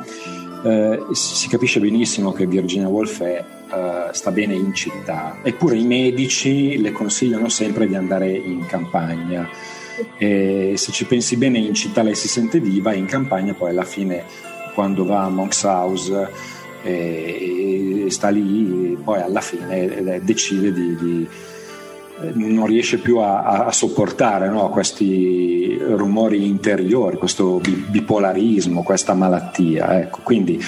[0.63, 3.43] eh, si capisce benissimo che Virginia Woolf è,
[3.73, 9.47] eh, sta bene in città, eppure i medici le consigliano sempre di andare in campagna.
[10.17, 13.83] E se ci pensi bene, in città lei si sente viva, in campagna poi alla
[13.83, 14.23] fine,
[14.73, 16.29] quando va a Monks House
[16.83, 21.27] e, e sta lì, poi alla fine eh, decide di, di
[22.33, 24.69] non riesce più a, a sopportare no?
[24.69, 29.99] questi rumori interiori, questo bipolarismo, questa malattia.
[29.99, 30.19] Ecco.
[30.23, 30.59] Quindi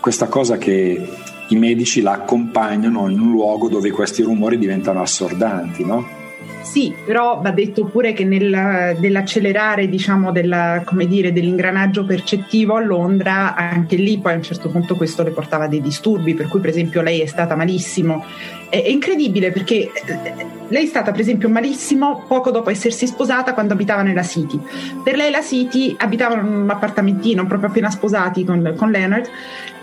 [0.00, 1.08] questa cosa che
[1.48, 6.24] i medici la accompagnano in un luogo dove questi rumori diventano assordanti, no?
[6.66, 13.54] Sì, però va detto pure che nel, nell'accelerare diciamo, della, dire, dell'ingranaggio percettivo a Londra,
[13.54, 16.70] anche lì poi a un certo punto questo le portava dei disturbi, per cui per
[16.70, 18.24] esempio lei è stata malissimo.
[18.68, 23.74] È, incredibile perché eh, lei è stata per esempio malissimo poco dopo essersi sposata quando
[23.74, 24.60] abitava nella City.
[25.02, 29.28] Per lei la City abitava in un appartamentino proprio appena sposati con, con Leonard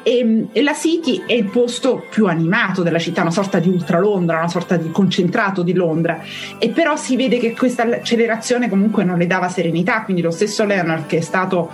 [0.03, 3.99] e, e, la City è il posto più animato della città, una sorta di ultra
[3.99, 6.21] Londra, una sorta di concentrato di Londra.
[6.59, 10.65] E però si vede che questa accelerazione comunque non le dava serenità, quindi lo stesso
[10.65, 11.71] Leonard che è stato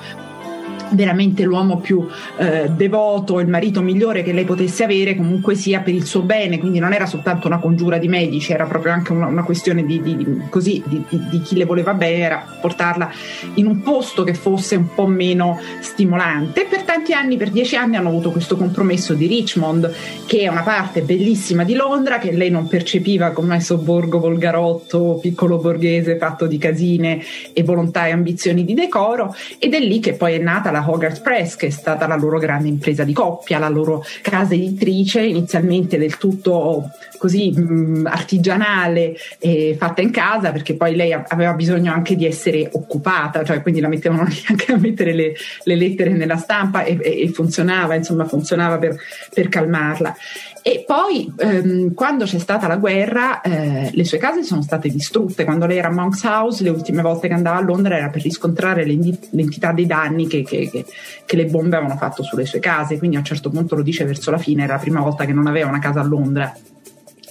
[0.92, 2.06] veramente l'uomo più
[2.38, 6.60] eh, devoto, il marito migliore che lei potesse avere, comunque sia per il suo bene,
[6.60, 10.02] quindi non era soltanto una congiura di medici, era proprio anche una, una questione di,
[10.02, 13.10] di, di, così, di, chi le voleva bene, era portarla
[13.56, 16.66] in un posto che fosse un po' meno stimolante.
[16.70, 19.92] Per tanti anni, per dieci anni, hanno avuto questo compromesso di Richmond,
[20.26, 25.58] che è una parte bellissima di Londra, che lei non percepiva come sobborgo volgarotto, piccolo
[25.58, 27.22] borghese fatto di casine
[27.54, 30.90] e volontà e ambizioni di decoro, ed è lì che poi è nata la la
[30.90, 35.22] Hogarth Press, che è stata la loro grande impresa di coppia, la loro casa editrice,
[35.22, 41.54] inizialmente del tutto così mh, mm, artigianale e fatta in casa, perché poi lei aveva
[41.54, 46.12] bisogno anche di essere occupata, cioè quindi la mettevano anche a mettere le, le lettere
[46.12, 48.96] nella stampa e, e, funzionava, insomma, funzionava per,
[49.34, 50.16] per calmarla.
[50.62, 55.46] E poi ehm, quando c'è stata la guerra eh, le sue case sono state distrutte,
[55.46, 58.22] quando lei era a Monks House le ultime volte che andava a Londra era per
[58.22, 60.86] riscontrare l'entità dei danni che, che, che,
[61.26, 64.04] che, le bombe avevano fatto sulle sue case, quindi a un certo punto lo dice
[64.04, 66.54] verso la fine, era la prima volta che non aveva una casa a Londra.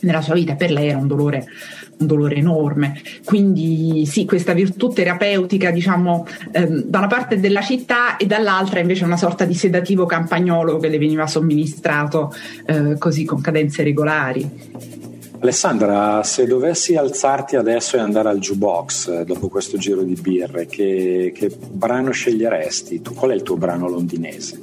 [0.00, 1.46] Nella sua vita, per lei era un dolore
[1.98, 3.00] dolore enorme.
[3.24, 9.04] Quindi sì, questa virtù terapeutica, diciamo, ehm, da una parte della città e dall'altra invece
[9.04, 12.32] una sorta di sedativo campagnolo che le veniva somministrato
[12.66, 14.96] eh, così con cadenze regolari.
[15.40, 20.66] Alessandra, se dovessi alzarti adesso e andare al jukebox eh, dopo questo giro di birre,
[20.66, 23.00] che, che brano sceglieresti?
[23.02, 24.61] Tu, qual è il tuo brano londinese?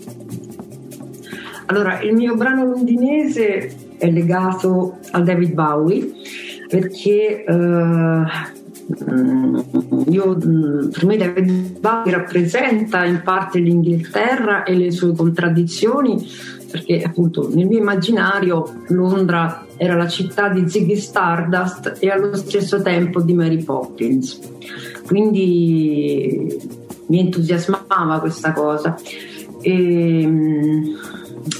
[1.68, 6.12] Allora, il mio brano londinese è legato a David Bowie
[6.68, 8.24] perché eh,
[10.08, 17.50] io, per me David Bowie rappresenta in parte l'Inghilterra e le sue contraddizioni perché appunto
[17.54, 23.34] nel mio immaginario Londra era la città di Ziggy Stardust e allo stesso tempo di
[23.34, 24.40] Mary Poppins.
[25.06, 26.60] Quindi
[27.08, 28.98] mi entusiasmava questa cosa.
[29.62, 30.30] E,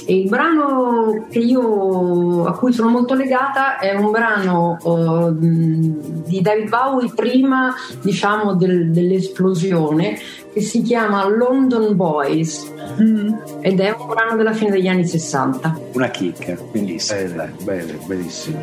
[0.06, 6.68] e il brano io, a cui sono molto legata è un brano uh, di David
[6.68, 10.18] Bowie prima diciamo del, dell'esplosione
[10.52, 12.72] che si chiama London Boys.
[13.00, 13.34] Mm.
[13.60, 17.20] ed è un brano della fine degli anni 60 una chicca bellissima.
[17.20, 18.58] Bene, bene, benissimo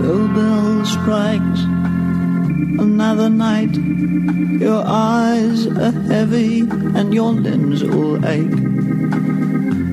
[0.00, 1.77] The bell strikes
[2.78, 3.74] another night.
[4.60, 8.58] Your eyes are heavy and your limbs all ache.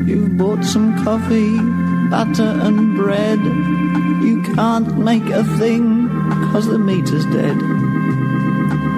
[0.07, 1.57] You've bought some coffee,
[2.09, 3.39] butter and bread.
[4.23, 6.09] You can't make a thing
[6.51, 7.57] cause the meter's dead.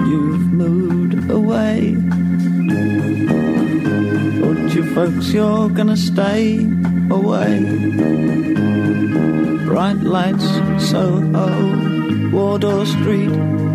[0.08, 1.94] You've moved away.
[4.40, 6.66] Told you folks you're gonna stay
[7.10, 7.60] away.
[9.64, 10.48] Bright lights,
[10.90, 13.67] Soho, Wardour Street.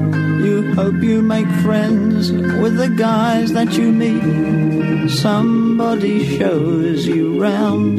[0.44, 5.10] You hope you make friends with the guys that you meet.
[5.10, 7.98] Somebody shows you round.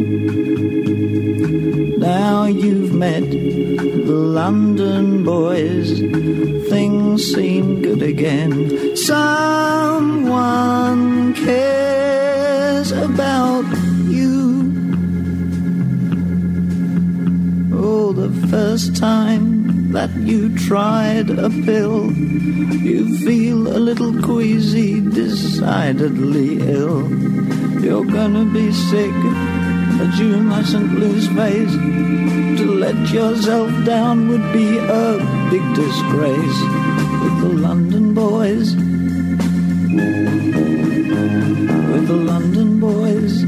[1.99, 6.01] Now you've met the London boys.
[6.69, 8.95] Things seem good again.
[8.95, 10.15] Someone
[11.35, 13.65] cares about
[14.07, 14.71] you.
[17.73, 19.54] Oh, the first time
[19.95, 22.11] that you tried a pill.
[22.11, 27.09] You feel a little queasy, decidedly ill.
[27.81, 29.15] You're gonna be sick,
[29.97, 31.75] but you mustn't lose face.
[32.59, 35.19] To let yourself down would be a
[35.53, 36.61] big disgrace
[37.23, 38.75] with the London boys.
[41.93, 43.45] With the London boys.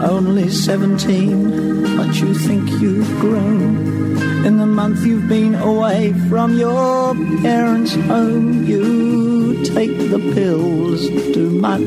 [0.00, 4.46] Only 17, but you think you've grown.
[4.46, 11.50] In the month you've been away from your parents' home, you take the pills too
[11.50, 11.80] much.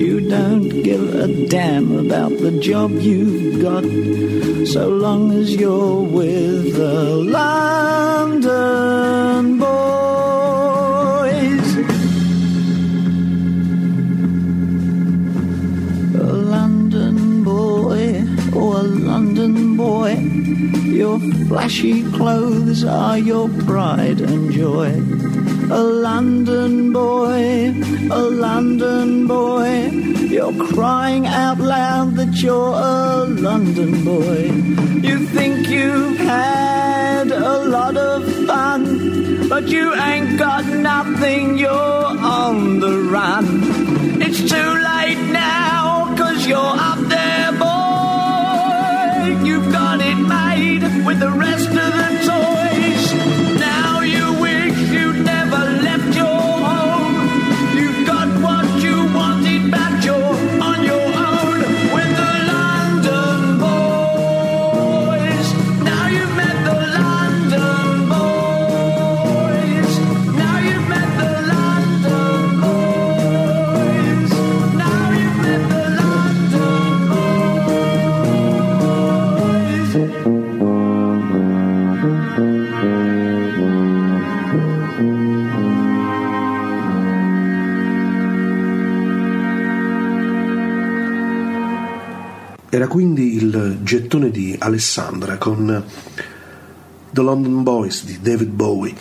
[0.00, 3.84] You don't give a damn about the job you've got,
[4.66, 8.95] so long as you're with the London
[20.96, 24.88] your flashy clothes are your pride and joy.
[25.70, 27.74] A London boy,
[28.10, 29.88] a London boy,
[30.34, 34.44] you're crying out loud that you're a London boy.
[35.06, 42.06] You think you've had a lot of fun, but you ain't got nothing, you're
[42.38, 43.44] on the run.
[44.22, 46.85] It's too late now, cause you're
[51.06, 51.35] with the rest of the
[92.86, 95.84] Era quindi il gettone di Alessandra con
[97.10, 98.94] The London Boys di David Bowie.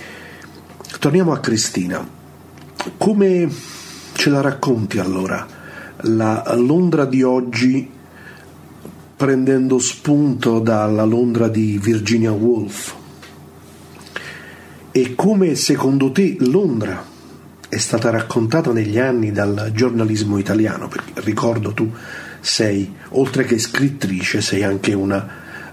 [0.97, 2.03] Torniamo a Cristina.
[2.97, 3.47] Come
[4.13, 5.45] ce la racconti allora
[5.97, 7.87] la Londra di oggi
[9.15, 12.95] prendendo spunto dalla Londra di Virginia Woolf?
[14.89, 17.05] E come secondo te Londra
[17.69, 20.87] è stata raccontata negli anni dal giornalismo italiano?
[20.87, 21.87] Perché ricordo tu
[22.45, 25.27] sei, oltre che scrittrice, sei anche una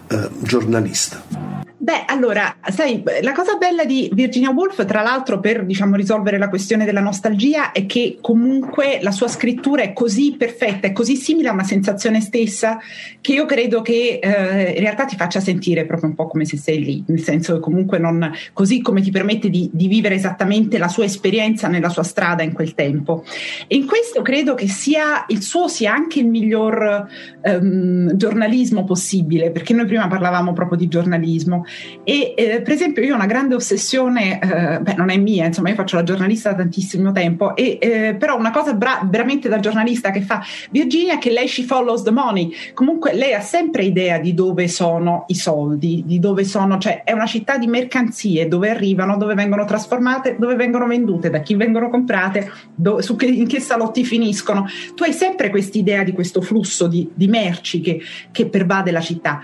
[0.09, 1.52] eh, giornalista.
[1.83, 6.49] Beh, allora, sai, la cosa bella di Virginia Woolf, tra l'altro, per diciamo, risolvere la
[6.49, 11.49] questione della nostalgia, è che comunque la sua scrittura è così perfetta, è così simile
[11.49, 12.78] a una sensazione stessa,
[13.20, 16.57] che io credo che eh, in realtà ti faccia sentire proprio un po' come se
[16.57, 20.78] sei lì, nel senso che comunque non, così come ti permette di, di vivere esattamente
[20.78, 23.24] la sua esperienza nella sua strada in quel tempo.
[23.66, 27.09] E in questo credo che sia il suo sia anche il miglior
[27.41, 31.64] ehm, giornalismo possibile, perché noi prima parlavamo proprio di giornalismo.
[32.05, 35.68] E eh, per esempio io ho una grande ossessione, eh, beh non è mia, insomma
[35.68, 39.61] io faccio la giornalista da tantissimo tempo, e, eh, però una cosa bra- veramente da
[39.61, 43.85] giornalista che fa Virginia è che lei she follows the money, comunque lei ha sempre
[43.85, 48.49] idea di dove sono i soldi, di dove sono, cioè è una città di mercanzie,
[48.49, 52.51] dove arrivano, dove vengono trasformate, dove vengono vendute, da chi vengono comprate,
[52.99, 54.66] su che, in che salotti finiscono.
[54.95, 58.01] Tu hai sempre quest'idea di questo flusso di, di merci che,
[58.31, 59.41] che pervade la città.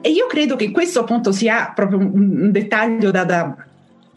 [0.00, 3.56] E io credo che questo appunto sia proprio un, dettaglio da, da,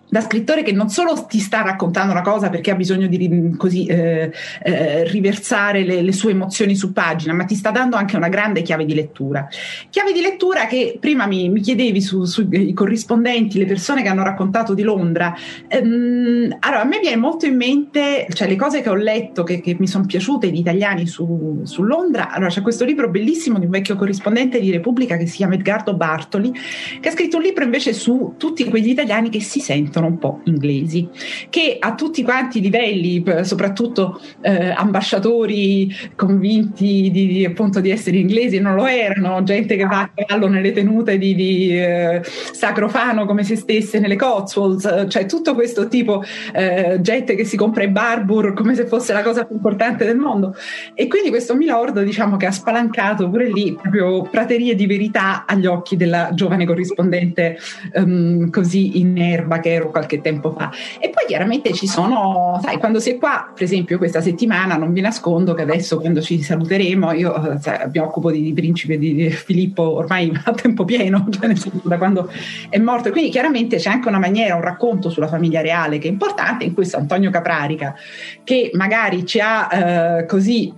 [0.10, 3.86] da, scrittore che non solo ti sta raccontando una cosa perché ha bisogno di così,
[3.86, 4.32] eh,
[4.64, 8.62] eh, riversare le, le, sue emozioni su pagina, ma ti sta dando anche una grande
[8.62, 9.48] chiave di lettura.
[9.90, 14.24] Chiave di lettura che prima mi, mi chiedevi sui su, corrispondenti, le persone che hanno
[14.24, 15.36] raccontato di Londra.
[15.68, 19.62] Ehm, allora, a me viene molto in mente, cioè le cose che ho letto che,
[19.62, 22.32] che mi sono piaciute di italiani su, su, Londra.
[22.32, 25.96] Allora, c'è questo libro bellissimo di un vecchio corrispondente di Repubblica che si chiama Edgardo
[25.96, 26.52] Bartoli,
[27.00, 30.18] che ha scritto un libro invece su tutti quegli italiani che si sentono sentono un
[30.18, 31.10] po' inglesi,
[31.50, 38.18] che a tutti quanti i livelli, soprattutto eh, ambasciatori convinti di, di, appunto di essere
[38.18, 43.26] inglesi, non lo erano, gente che va a cavallo nelle tenute di, di eh, Sacrofano
[43.26, 46.24] come se stesse nelle Cotswolds, cioè tutto questo tipo,
[46.54, 50.18] eh, gente che si compra i Barbour come se fosse la cosa più importante del
[50.18, 50.56] mondo.
[50.94, 55.66] E quindi questo Milord diciamo che ha spalancato pure lì proprio praterie di verità agli
[55.66, 57.58] occhi della giovane corrispondente
[57.94, 60.72] um, così in erba che ero qualche tempo fa.
[61.00, 65.02] E poi chiaramente ci sono, sai, quando sei qua, per esempio questa settimana, non vi
[65.02, 69.84] nascondo che adesso quando ci saluteremo, io sai, mi occupo di, di Principe di Filippo
[69.96, 71.52] ormai a tempo pieno, cioè
[71.84, 72.32] da quando
[72.70, 73.12] è morto.
[73.12, 76.74] Quindi chiaramente c'è anche una maniera, un racconto sulla famiglia reale che è importante, in
[76.74, 77.96] questo Antonio Caprarica,
[78.44, 80.74] che magari ci ha eh, così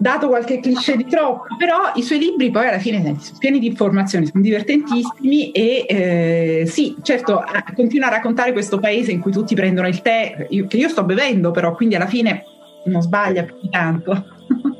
[0.00, 3.66] dato qualche cliché di troppo, però i suoi libri poi alla fine sono pieni di
[3.66, 7.44] informazioni, sono divertentissimi e eh, sì, certo,
[7.74, 11.04] continua a raccontare questo paese in cui tutti prendono il tè, io, che io sto
[11.04, 12.44] bevendo però, quindi alla fine
[12.86, 14.24] non sbaglia più di tanto.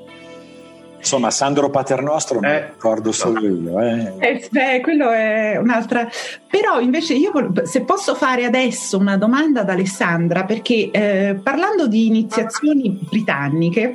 [0.96, 3.80] Insomma, Sandro Paternostro eh, mi ricordo solo io.
[3.80, 4.12] Eh.
[4.18, 6.06] Eh, beh, quello è un'altra.
[6.46, 12.06] Però invece io, se posso fare adesso una domanda ad Alessandra, perché eh, parlando di
[12.06, 13.94] iniziazioni britanniche,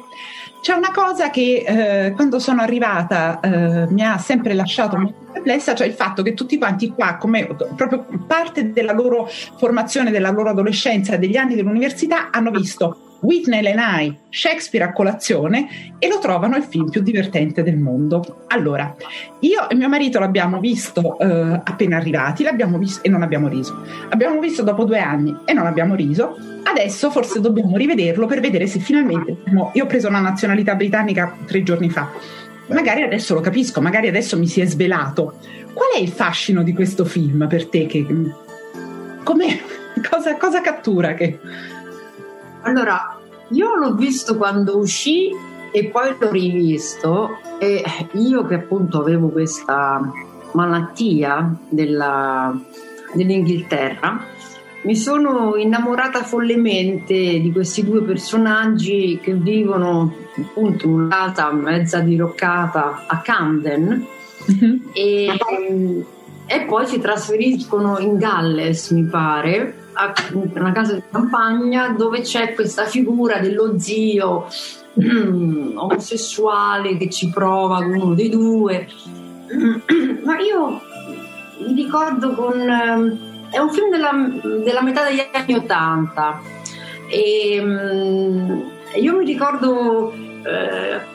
[0.66, 5.76] c'è una cosa che eh, quando sono arrivata eh, mi ha sempre lasciato molto perplessa,
[5.76, 10.50] cioè il fatto che tutti quanti qua, come proprio parte della loro formazione, della loro
[10.50, 16.56] adolescenza, degli anni dell'università, hanno visto Whitney and I, Shakespeare a colazione e lo trovano
[16.56, 18.46] il film più divertente del mondo.
[18.48, 18.96] Allora,
[19.40, 23.84] io e mio marito l'abbiamo visto eh, appena arrivati, l'abbiamo visto e non abbiamo riso.
[24.10, 26.38] Abbiamo visto dopo due anni e non abbiamo riso.
[26.64, 29.38] Adesso forse dobbiamo rivederlo per vedere se finalmente.
[29.74, 32.12] io ho preso la nazionalità britannica tre giorni fa.
[32.68, 35.38] Magari adesso lo capisco, magari adesso mi si è svelato.
[35.74, 37.86] Qual è il fascino di questo film per te?
[37.86, 38.06] Che,
[39.24, 39.60] come,
[40.10, 41.14] cosa, cosa cattura?
[41.14, 41.40] Che...
[42.66, 43.16] Allora,
[43.50, 45.30] io l'ho visto quando uscì
[45.72, 50.02] e poi l'ho rivisto e io che appunto avevo questa
[50.54, 52.58] malattia della,
[53.14, 54.20] dell'Inghilterra
[54.82, 62.00] mi sono innamorata follemente di questi due personaggi che vivono appunto in una casa mezza
[62.00, 64.06] diroccata a Camden
[64.52, 64.76] mm-hmm.
[64.92, 65.38] e,
[66.48, 70.14] e poi si trasferiscono in Galles mi pare a
[70.54, 74.48] una casa di campagna dove c'è questa figura dello zio
[75.76, 78.88] omosessuale che ci prova uno dei due.
[80.24, 80.82] Ma io
[81.66, 82.60] mi ricordo con...
[82.70, 84.12] Ehm, è un film della,
[84.64, 86.42] della metà degli anni Ottanta
[87.10, 88.60] e mm,
[88.96, 90.12] io mi ricordo...
[90.12, 91.14] Eh,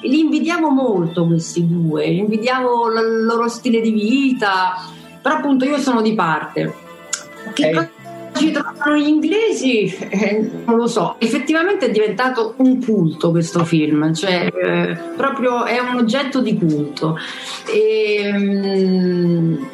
[0.00, 4.76] li invidiamo molto questi due, invidiamo il loro stile di vita,
[5.20, 6.83] però appunto io sono di parte
[7.52, 7.90] che cosa
[8.36, 9.94] ci trovano gli inglesi?
[9.94, 11.16] Eh, non lo so.
[11.18, 17.16] Effettivamente è diventato un culto questo film, cioè eh, proprio è un oggetto di culto.
[17.72, 19.68] E, um,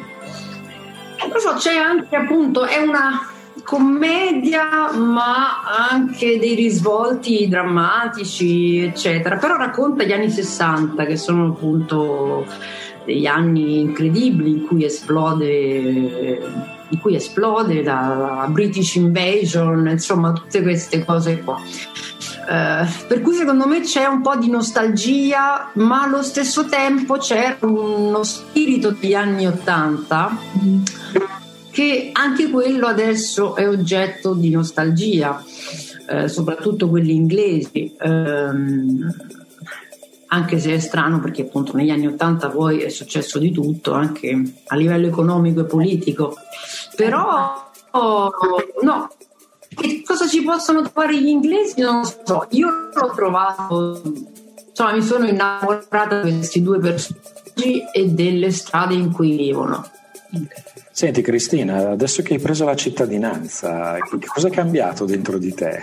[1.29, 3.27] non so, c'è anche appunto, è una
[3.63, 12.45] commedia ma anche dei risvolti drammatici eccetera però racconta gli anni 60 che sono appunto
[13.05, 16.39] degli anni incredibili in cui esplode
[16.91, 21.59] in cui esplode la British Invasion, insomma tutte queste cose qua.
[22.41, 27.57] Uh, per cui secondo me c'è un po' di nostalgia, ma allo stesso tempo c'è
[27.61, 30.37] uno spirito degli anni Ottanta
[31.69, 35.41] che anche quello adesso è oggetto di nostalgia,
[36.09, 37.95] uh, soprattutto quelli inglesi.
[37.99, 39.39] Uh,
[40.33, 44.41] anche se è strano perché appunto negli anni Ottanta poi è successo di tutto, anche
[44.67, 46.37] a livello economico e politico.
[46.95, 47.69] Però
[48.81, 49.09] no,
[49.75, 51.81] che cosa ci possono trovare gli inglesi?
[51.81, 54.01] Non lo so, io l'ho trovato,
[54.69, 59.85] insomma mi sono innamorata di questi due personaggi e delle strade in cui vivono.
[60.93, 65.81] Senti Cristina, adesso che hai preso la cittadinanza, che cosa è cambiato dentro di te?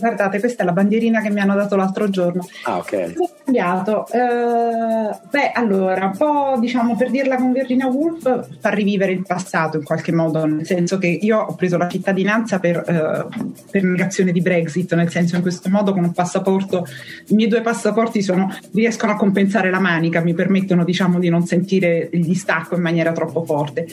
[0.00, 2.46] Guardate, questa è la bandierina che mi hanno dato l'altro giorno.
[2.64, 3.14] Ah, ok.
[3.50, 4.06] Cambiato.
[4.06, 9.76] Eh, beh, allora, un po' diciamo per dirla con Virginia Woolf, fa rivivere il passato
[9.76, 14.30] in qualche modo, nel senso che io ho preso la cittadinanza per, eh, per negazione
[14.30, 16.86] di Brexit, nel senso in questo modo con un passaporto,
[17.26, 21.44] i miei due passaporti sono, riescono a compensare la manica, mi permettono diciamo di non
[21.44, 23.84] sentire il distacco in maniera troppo forte.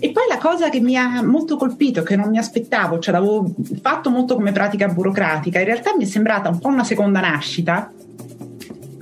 [0.00, 3.54] E poi la cosa che mi ha molto colpito, che non mi aspettavo, cioè l'avevo
[3.80, 7.92] fatto molto come pratica burocratica, in realtà mi è sembrata un po' una seconda nascita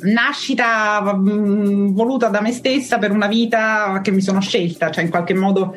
[0.03, 5.05] nascita mh, mm, voluta da me stessa per una vita che mi sono scelta, cioè
[5.05, 5.75] in qualche modo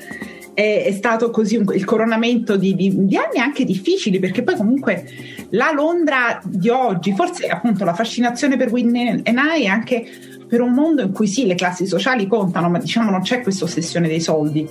[0.53, 4.55] è, è stato così un, il coronamento di, di, di, anni anche difficili, perché poi
[4.55, 5.05] comunque
[5.49, 10.07] la Londra di oggi, forse appunto la fascinazione per Whitney e I è anche
[10.55, 13.65] per un mondo in cui sì, le classi sociali contano, ma diciamo non c'è questa
[13.65, 14.65] ossessione dei soldi,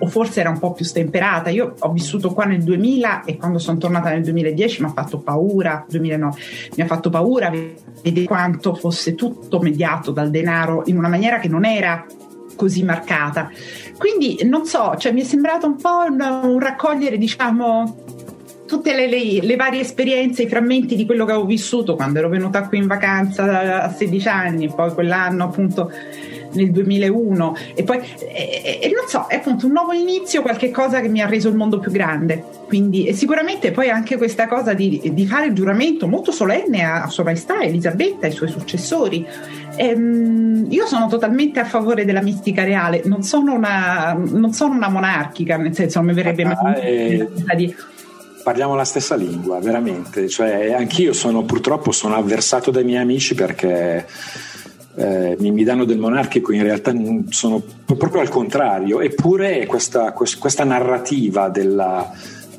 [0.00, 1.48] o forse era un po' più stemperata.
[1.48, 5.20] Io ho vissuto qua nel 2000 e quando sono tornata nel 2010 mi ha fatto
[5.20, 6.38] paura, 2009,
[6.76, 7.50] mi ha fatto paura
[8.02, 12.04] vedere quanto fosse tutto mediato dal denaro in una maniera che non era
[12.54, 13.50] così marcata.
[13.96, 18.04] Quindi non so, cioè, mi è sembrato un po' un, un raccogliere, diciamo,
[18.70, 22.28] tutte le, le, le, varie esperienze, i frammenti di quello che avevo vissuto quando ero
[22.28, 25.90] venuta qui in vacanza a 16 anni, poi quell'anno appunto
[26.52, 31.00] nel 2001 e poi e, e non so, è appunto un nuovo inizio, qualche cosa
[31.00, 32.44] che mi ha reso il mondo più grande.
[32.68, 37.02] Quindi e sicuramente poi anche questa cosa di, di fare il giuramento molto solenne a,
[37.02, 39.26] a Sua Maestà Elisabetta e ai suoi successori.
[39.74, 44.88] Ehm, io sono totalmente a favore della mistica reale, non sono una, non sono una
[44.88, 47.74] monarchica, nel senso non mi verrebbe mai ah, eh, di
[48.42, 50.28] parliamo la stessa lingua, veramente.
[50.28, 54.06] Cioè, anch'io sono purtroppo sono avversato dai miei amici perché
[54.96, 56.92] eh, mi, mi, danno del monarchico, in realtà
[57.28, 59.00] sono proprio al contrario.
[59.00, 62.10] Eppure questa, questa narrativa della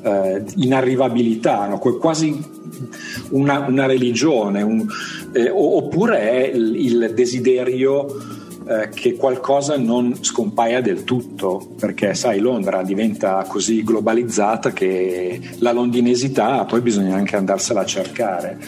[0.02, 1.78] eh, inarrivabilità, no?
[1.78, 2.60] quasi
[3.30, 4.86] una, una religione, un,
[5.32, 8.40] eh, oppure è il, il desiderio
[8.72, 15.72] eh, che qualcosa non scompaia del tutto, perché sai Londra diventa così globalizzata che la
[15.72, 18.58] londinesità poi bisogna anche andarsela a cercare.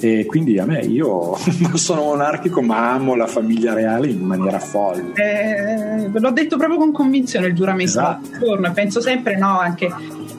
[0.00, 4.58] E quindi a me io non sono monarchico, ma amo la famiglia reale in maniera
[4.58, 5.12] folle.
[5.14, 7.90] Eh, l'ho detto proprio con convinzione il giuramento.
[7.90, 8.70] Esatto.
[8.74, 9.90] Penso sempre, no, anche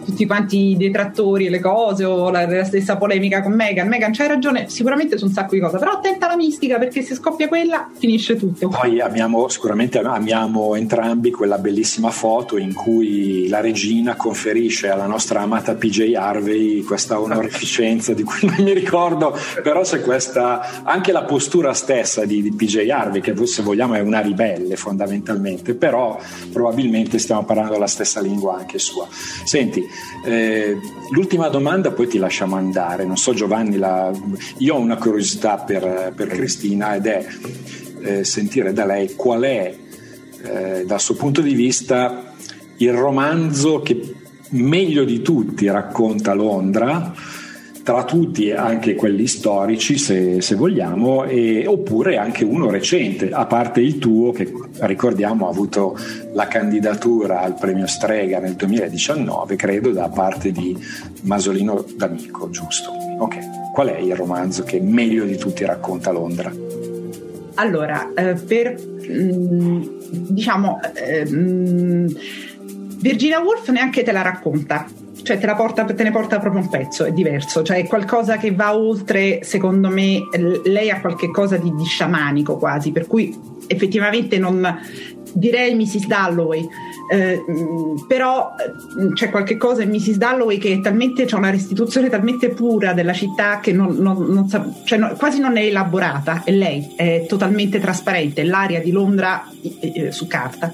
[0.10, 3.88] tutti quanti i detrattori e le cose o la, la, stessa polemica con Megan.
[3.88, 7.16] Megan c'hai ragione, sicuramente su un sacco di cose, però attenta alla mistica perché se
[7.16, 8.70] scoppia quella finisce tutto.
[8.70, 15.41] Poi amiamo, sicuramente amiamo entrambi quella bellissima foto in cui la regina conferisce alla nostra
[15.41, 21.24] amata PJ Harvey questa onorificenza di cui non mi ricordo, però c'è questa, anche la
[21.24, 26.20] postura stessa di, di PJ Harvey, che se vogliamo è una ribelle fondamentalmente, però
[26.51, 29.07] probabilmente stiamo parlando la stessa lingua anche sua.
[29.12, 29.84] Senti,
[30.24, 30.78] eh,
[31.12, 33.06] l'ultima domanda, poi ti lasciamo andare.
[33.06, 34.12] Non so, Giovanni, la...
[34.58, 37.28] io ho una curiosità per, per Cristina ed è
[38.02, 39.76] eh, sentire da lei qual è,
[40.43, 42.34] eh, dal suo punto di vista,
[42.78, 44.16] il romanzo che
[44.52, 47.14] meglio di tutti racconta Londra
[47.90, 53.82] tra tutti anche quelli storici se, se vogliamo, e, oppure anche uno recente, a parte
[53.82, 54.48] il tuo che
[54.82, 55.98] ricordiamo ha avuto
[56.34, 60.78] la candidatura al premio Strega nel 2019, credo, da parte di
[61.24, 62.92] Masolino D'Amico, giusto?
[62.92, 66.54] Ok, qual è il romanzo che meglio di tutti racconta Londra?
[67.56, 68.80] Allora, eh, per
[69.10, 69.82] mm,
[70.30, 72.08] diciamo eh, mm,
[73.00, 74.86] Virginia Woolf neanche te la racconta
[75.24, 78.51] cioè te, porta, te, ne porta proprio un pezzo, è diverso, cioè è qualcosa che
[78.53, 80.28] va oltre, secondo me,
[80.63, 84.80] lei ha qualche cosa di, di sciamanico quasi, per cui effettivamente non
[85.34, 86.07] direi Mrs.
[86.07, 86.67] Dalloway,
[87.11, 87.43] eh,
[88.07, 88.51] però
[88.99, 90.17] mm, c'è qualche cosa in Mrs.
[90.17, 94.47] Dalloway che è talmente, c'è una restituzione talmente pura della città che non, non, non
[94.84, 99.47] cioè no, quasi non è elaborata, è lei, è totalmente trasparente, l'aria di Londra
[99.80, 100.74] eh, su carta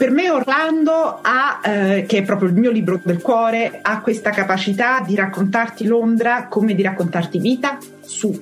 [0.00, 4.30] per me Orlando ha, eh, che è proprio il mio libro del cuore, ha questa
[4.30, 8.32] capacità di raccontarti Londra come di raccontarti vita su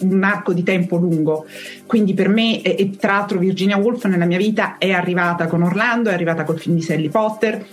[0.00, 1.46] un arco di tempo lungo.
[1.86, 5.62] Quindi per me, e, e tra l'altro Virginia Woolf nella mia vita è arrivata con
[5.62, 7.64] Orlando, è arrivata col film di Sally Potter,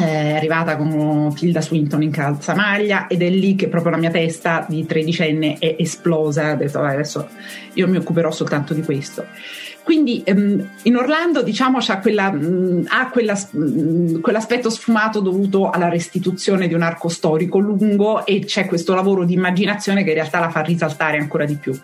[0.00, 4.64] è arrivata con Tilda Swinton in calzamaglia ed è lì che proprio la mia testa
[4.68, 6.52] di tredicenne è esplosa.
[6.52, 7.28] Ho detto, adesso
[7.74, 9.26] io mi occuperò soltanto di questo.
[9.86, 15.20] Quindi ehm, in Orlando diciamo c'ha quella, mh, mm, ha quella, mh, mm, quell'aspetto sfumato
[15.20, 20.08] dovuto alla restituzione di un arco storico lungo e c'è questo lavoro di immaginazione che
[20.08, 21.78] in realtà la fa risaltare ancora di più.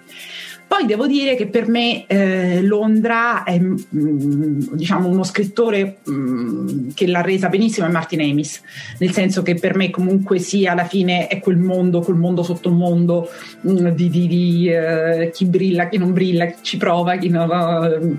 [0.73, 6.95] Poi devo dire che per me eh, Londra è mh, mm, diciamo uno scrittore mh,
[6.95, 8.63] che l'ha resa benissimo è Martin Amis,
[8.97, 12.71] nel senso che per me comunque sia alla fine è quel mondo, quel mondo sotto
[12.71, 13.29] il mondo
[13.61, 17.47] mh, di, di, di uh, chi brilla, chi non brilla, chi ci prova, chi, no,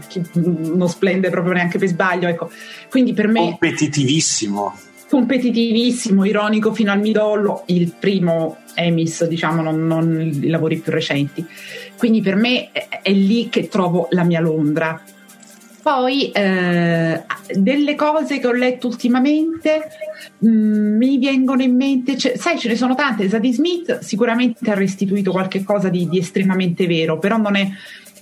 [0.08, 2.28] chi non splende proprio neanche per sbaglio.
[2.28, 2.51] Ecco.
[2.88, 3.39] Quindi per me...
[3.39, 4.76] Competitivissimo
[5.14, 11.45] competitivissimo, ironico fino al midollo, il primo Emis, diciamo, non, non, i lavori più recenti.
[11.97, 15.01] Quindi per me è, è lì che trovo la mia Londra.
[15.82, 19.89] Poi eh, delle cose che ho letto ultimamente,
[20.45, 23.30] Mm, mi vengono in mente, cioè, sai, ce ne sono tante.
[23.30, 27.69] Zadie Smith sicuramente ha restituito qualcosa di, di estremamente vero, però non è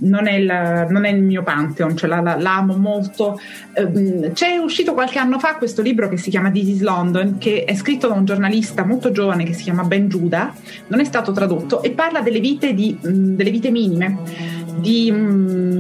[0.01, 3.39] non è, il, non è il mio pantheon, cioè la, la, l'amo molto.
[3.73, 7.63] Ehm, c'è uscito qualche anno fa questo libro che si chiama This is London, che
[7.65, 10.53] è scritto da un giornalista molto giovane che si chiama Ben Giuda,
[10.87, 14.59] non è stato tradotto e parla delle vite, di, delle vite minime.
[14.71, 15.13] Di,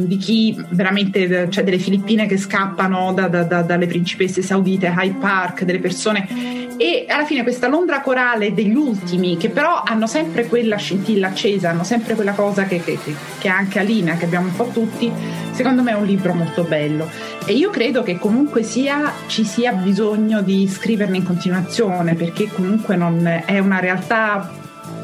[0.05, 5.17] di, chi veramente, cioè delle filippine che scappano da, da, da, dalle principesse saudite, Hyde
[5.17, 10.47] Park, delle persone e alla fine questa Londra corale degli ultimi che però hanno sempre
[10.47, 12.97] quella scintilla accesa, hanno sempre quella cosa che, che,
[13.37, 15.11] che anche Alina, che abbiamo un po' tutti,
[15.51, 17.07] secondo me è un libro molto bello.
[17.45, 22.95] E io credo che comunque sia, ci sia bisogno di scriverne in continuazione perché comunque
[22.95, 24.49] non è una realtà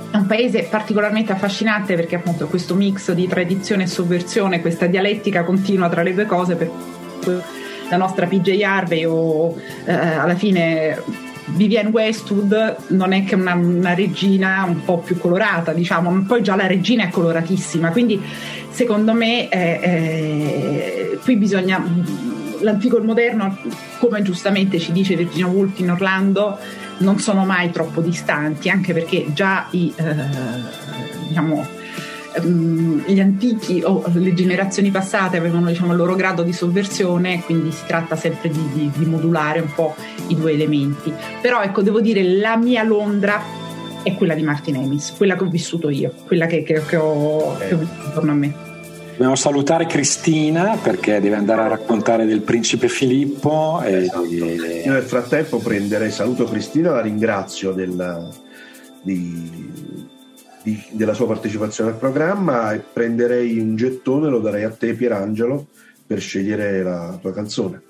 [0.10, 5.44] è un paese particolarmente affascinante perché appunto questo mix di tradizione e sovversione, questa dialettica
[5.44, 6.72] continua tra le due cose per
[7.90, 9.56] la nostra PJ Harvey o
[9.86, 11.26] eh, alla fine
[11.56, 16.56] Vivienne Westwood non è che una, una, regina un po' più colorata, diciamo, poi già
[16.56, 18.22] la regina è coloratissima, quindi
[18.70, 21.84] secondo me eh, eh, qui bisogna
[22.62, 23.58] l'antico e il moderno,
[24.00, 26.58] come giustamente ci dice Virginia Woolf in Orlando,
[27.00, 30.16] non sono mai troppo distanti, anche perché già i eh,
[31.28, 31.77] diciamo
[32.38, 37.72] Ehm, gli antichi o le generazioni passate avevano diciamo, il loro grado di sovversione, quindi
[37.72, 39.96] si tratta sempre di, di, di modulare un po'
[40.28, 41.14] i due elementi.
[41.42, 43.42] Però ecco, devo dire, la mia Londra
[44.04, 47.58] è quella di Martin Amis, quella che ho vissuto io, quella che, che, che, ho,
[47.58, 48.66] che ho visto intorno a me.
[49.12, 53.82] Dobbiamo salutare Cristina perché deve andare a raccontare del principe Filippo.
[53.84, 54.04] E,
[54.86, 58.30] Io nel frattempo prenderei, saluto Cristina, la ringrazio del,
[59.02, 60.07] di,
[60.68, 65.68] di, della sua partecipazione al programma e prenderei un gettone, lo darei a te Pierangelo
[66.06, 67.82] per scegliere la tua canzone.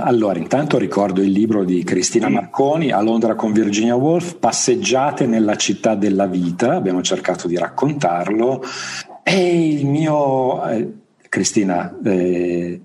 [0.00, 5.56] Allora, intanto ricordo il libro di Cristina Marconi, A Londra con Virginia Woolf, Passeggiate nella
[5.56, 8.62] città della vita, abbiamo cercato di raccontarlo.
[9.22, 10.66] E il mio...
[10.68, 10.92] Eh,
[11.28, 12.80] Cristina, eh,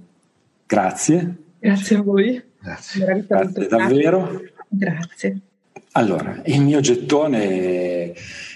[0.65, 1.35] grazie.
[1.57, 2.43] Grazie a voi.
[2.59, 4.41] Grazie, grazie davvero.
[4.67, 5.41] Grazie.
[5.93, 8.13] Allora, il mio gettone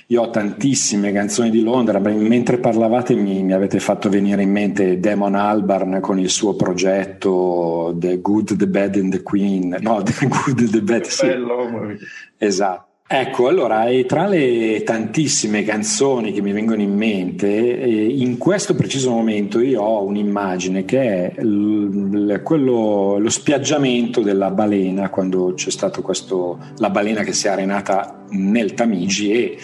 [0.07, 4.99] io ho tantissime canzoni di Londra, mentre parlavate mi, mi, avete fatto venire in mente
[4.99, 10.27] Damon Albarn con il suo progetto The Good, The Bad and The Queen, no, The
[10.27, 11.25] Good, The Bad, sì.
[11.25, 11.97] Bello,
[12.37, 12.94] esatto.
[13.07, 19.59] Ecco, allora, tra le tantissime canzoni che mi vengono in mente, in questo preciso momento
[19.59, 26.57] io ho un'immagine che è l- quello, lo spiaggiamento della balena, quando c'è stato questo,
[26.77, 29.57] la balena che si è arenata nel Tamigi e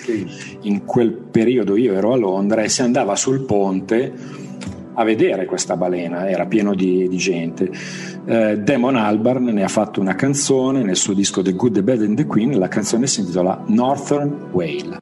[0.62, 4.50] in quel periodo io ero a Londra e si andava sul ponte
[5.02, 7.70] a vedere questa balena, era pieno di, di gente.
[8.26, 12.02] Eh, Damon Albarn ne ha fatto una canzone nel suo disco The Good, The Bad
[12.02, 15.00] and The Queen, la canzone si intitola Northern Whale.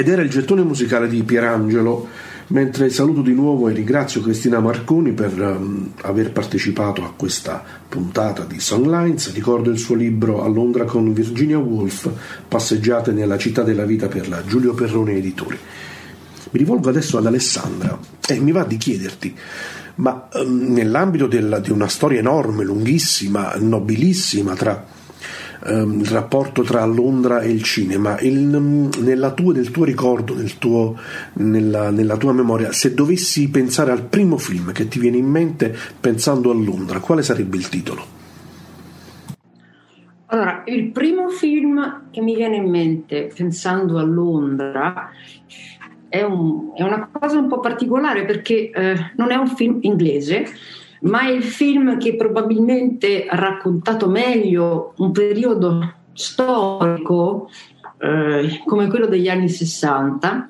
[0.00, 2.08] Ed era il gettone musicale di Pierangelo,
[2.48, 8.44] mentre saluto di nuovo e ringrazio Cristina Marconi per um, aver partecipato a questa puntata
[8.44, 9.30] di Songlines.
[9.34, 12.10] Ricordo il suo libro A Londra con Virginia Woolf,
[12.48, 15.58] Passeggiate nella città della vita per la Giulio Perrone Editori.
[16.52, 19.36] Mi rivolgo adesso ad Alessandra e mi va di chiederti,
[19.96, 24.82] ma um, nell'ambito del, di una storia enorme, lunghissima, nobilissima tra
[25.64, 30.58] um, il rapporto tra Londra e il cinema, il, nella tua, nel tuo ricordo, nel
[30.58, 30.96] tuo,
[31.34, 35.76] nella, nella tua memoria, se dovessi pensare al primo film che ti viene in mente
[35.98, 38.18] pensando a Londra, quale sarebbe il titolo?
[40.32, 45.10] Allora, il primo film che mi viene in mente pensando a Londra
[46.08, 50.46] è, un, è una cosa un po' particolare perché eh, non è un film inglese,
[51.00, 57.48] ma è il film che probabilmente ha raccontato meglio un periodo storico
[57.98, 60.48] eh, come quello degli anni 60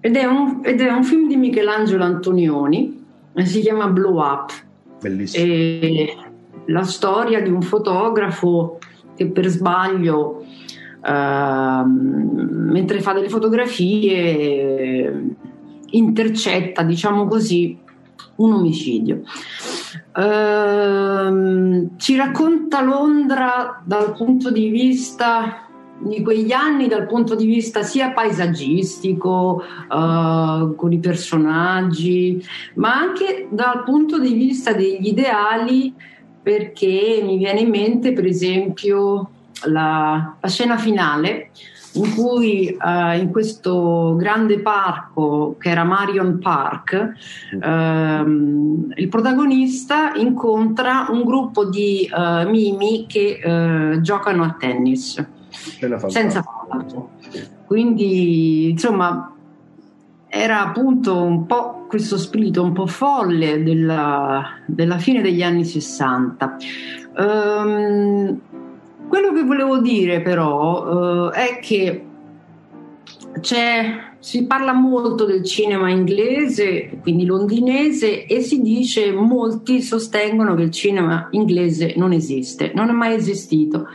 [0.00, 3.04] ed è, un, ed è un film di Michelangelo Antonioni,
[3.42, 4.52] si chiama Blow Up.
[5.00, 5.44] Bellissimo.
[5.44, 6.16] E
[6.66, 8.78] la storia di un fotografo
[9.16, 10.44] che per sbaglio,
[11.04, 15.34] eh, mentre fa delle fotografie,
[15.90, 17.76] intercetta, diciamo così,
[18.38, 19.22] un omicidio.
[20.16, 25.62] Ehm, ci racconta Londra dal punto di vista
[26.00, 32.40] di quegli anni dal punto di vista sia paesaggistico, uh, con i personaggi,
[32.74, 35.92] ma anche dal punto di vista degli ideali,
[36.40, 39.30] perché mi viene in mente per esempio
[39.64, 41.50] la, la scena finale
[41.94, 47.14] in cui uh, in questo grande parco che era Marion Park,
[47.52, 55.24] uh, il protagonista incontra un gruppo di uh, mimi che eh, giocano a tennis
[56.08, 57.10] senza palazzo.
[57.64, 59.32] Quindi, insomma,
[60.28, 66.56] era appunto un po' questo spirito un po' folle della, della fine degli anni 60.
[67.16, 68.40] Um, ehm,
[69.08, 72.04] quello che volevo dire però uh, è che
[74.18, 80.70] si parla molto del cinema inglese, quindi londinese, e si dice, molti sostengono che il
[80.70, 83.86] cinema inglese non esiste, non è mai esistito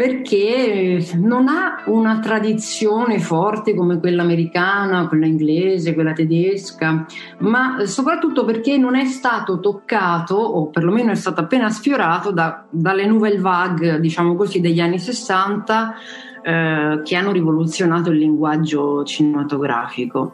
[0.00, 7.04] perché non ha una tradizione forte come quella americana, quella inglese, quella tedesca,
[7.40, 13.04] ma soprattutto perché non è stato toccato, o perlomeno è stato appena sfiorato da, dalle
[13.04, 15.94] nouvelle vague, diciamo così, degli anni 60.
[16.42, 20.32] Eh, che hanno rivoluzionato il linguaggio cinematografico.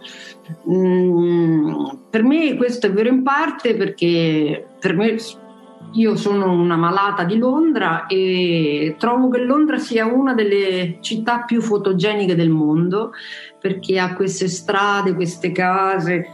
[0.70, 1.74] Mm,
[2.08, 5.16] per me questo è vero in parte perché per me
[5.96, 11.60] io sono una malata di Londra e trovo che Londra sia una delle città più
[11.60, 13.12] fotogeniche del mondo
[13.58, 16.26] perché ha queste strade, queste case,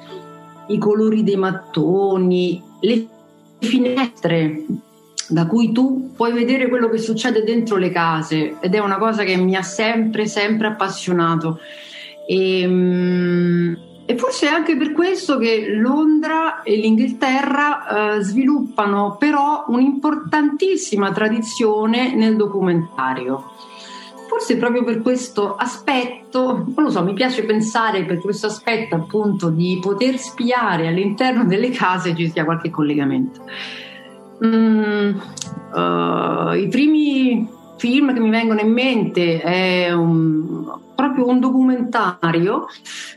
[0.68, 3.06] i colori dei mattoni, le
[3.58, 4.64] finestre
[5.28, 9.22] da cui tu puoi vedere quello che succede dentro le case ed è una cosa
[9.22, 11.60] che mi ha sempre, sempre appassionato.
[12.26, 19.64] E, um, e forse è anche per questo che Londra e l'Inghilterra eh, sviluppano però
[19.68, 23.52] un'importantissima tradizione nel documentario.
[24.28, 29.50] Forse proprio per questo aspetto, non lo so, mi piace pensare per questo aspetto appunto
[29.50, 33.44] di poter spiare all'interno delle case ci sia qualche collegamento.
[34.44, 35.14] Mm,
[35.74, 37.46] uh, I primi
[37.82, 42.66] film che mi vengono in mente è un, proprio un documentario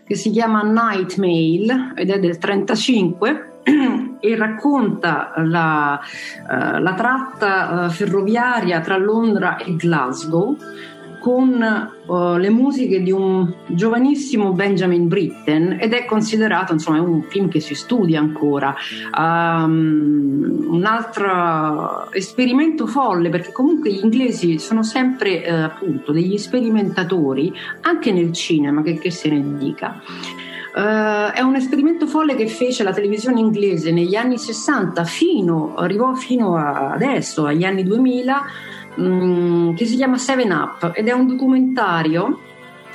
[0.03, 3.59] che si chiama Night Mail ed è del 35
[4.19, 5.99] e racconta la,
[6.49, 10.57] uh, la tratta uh, ferroviaria tra Londra e Glasgow
[11.25, 17.49] con uh, le musiche di un giovanissimo Benjamin Britten ed è considerato insomma un film
[17.49, 18.75] che si studia ancora.
[19.17, 27.51] Um, un altro esperimento folle perché comunque gli inglesi sono sempre uh, appunto degli sperimentatori
[27.81, 29.99] anche nel cinema che, che se ne dica.
[30.75, 36.13] Uh, è un esperimento folle che fece la televisione inglese negli anni 60 fino, arrivò
[36.13, 38.45] fino a adesso, agli anni 2000
[38.99, 42.39] Mm, che si chiama Seven Up ed è un documentario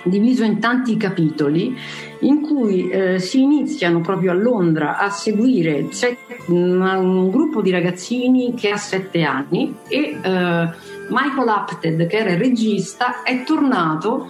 [0.03, 1.76] diviso in tanti capitoli
[2.20, 8.55] in cui eh, si iniziano proprio a Londra a seguire set, un gruppo di ragazzini
[8.55, 10.68] che ha sette anni e eh,
[11.11, 14.28] Michael Apted che era il regista è tornato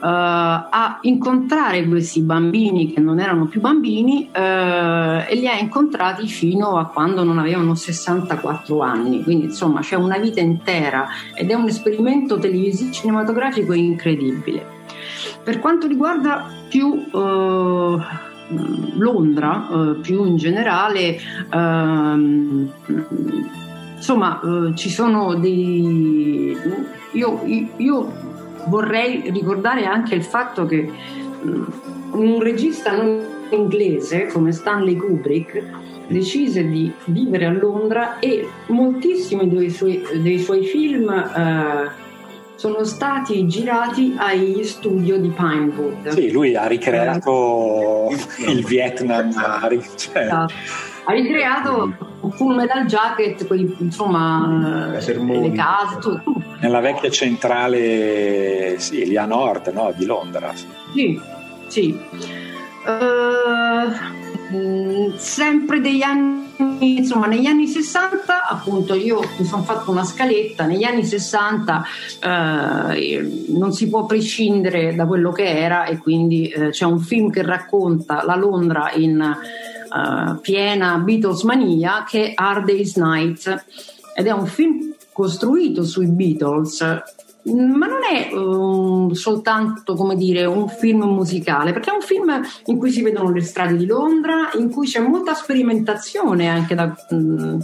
[0.00, 6.76] a incontrare questi bambini che non erano più bambini uh, e li ha incontrati fino
[6.76, 11.66] a quando non avevano 64 anni, quindi insomma c'è una vita intera ed è un
[11.66, 14.76] esperimento televisivo cinematografico incredibile.
[15.42, 18.00] per quanto riguarda più uh,
[18.96, 21.18] Londra, uh, più in generale,
[21.52, 22.68] uh,
[23.96, 24.40] insomma,
[24.74, 26.56] ci sono dei...
[27.12, 27.42] Io,
[27.78, 28.27] io,
[28.68, 30.90] vorrei ricordare anche il fatto che
[32.12, 35.62] un regista non inglese come Stanley Kubrick
[36.08, 42.06] decise di vivere a Londra e moltissimi dei suoi, dei suoi film eh,
[42.54, 46.08] sono stati girati agli studio di Pinewood.
[46.08, 49.30] Sì, lui ha ricreato eh, il Vietnam.
[49.94, 50.22] Cioè.
[50.22, 50.54] Esatto.
[51.08, 51.90] Ha ricreato
[52.20, 56.34] un full metal jacket, quei, insomma, le case, tutto.
[56.60, 59.90] Nella vecchia centrale, sì, lì a nord no?
[59.96, 60.52] di Londra.
[60.92, 61.18] Sì,
[61.68, 61.98] sì.
[62.84, 63.90] Uh,
[65.16, 70.84] sempre degli anni, insomma, negli anni 60, appunto, io mi sono fatto una scaletta, negli
[70.84, 71.84] anni 60
[72.22, 77.30] eh, non si può prescindere da quello che era e quindi eh, c'è un film
[77.30, 79.36] che racconta la Londra in
[79.92, 83.64] eh, piena Beatles mania che è Hard Day's Night
[84.14, 86.82] ed è un film costruito sui Beatles
[87.54, 92.76] ma non è um, soltanto come dire un film musicale, perché è un film in
[92.76, 97.62] cui si vedono le strade di Londra, in cui c'è molta sperimentazione anche da, um,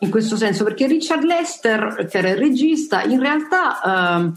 [0.00, 4.32] in questo senso, perché Richard Lester, che era il regista, in realtà uh,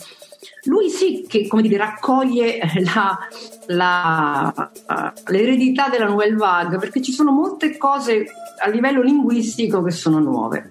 [0.65, 2.59] lui sì che come dire, raccoglie
[2.93, 3.17] la,
[3.67, 8.25] la, uh, l'eredità della Nouvelle Vague, perché ci sono molte cose
[8.59, 10.69] a livello linguistico che sono nuove.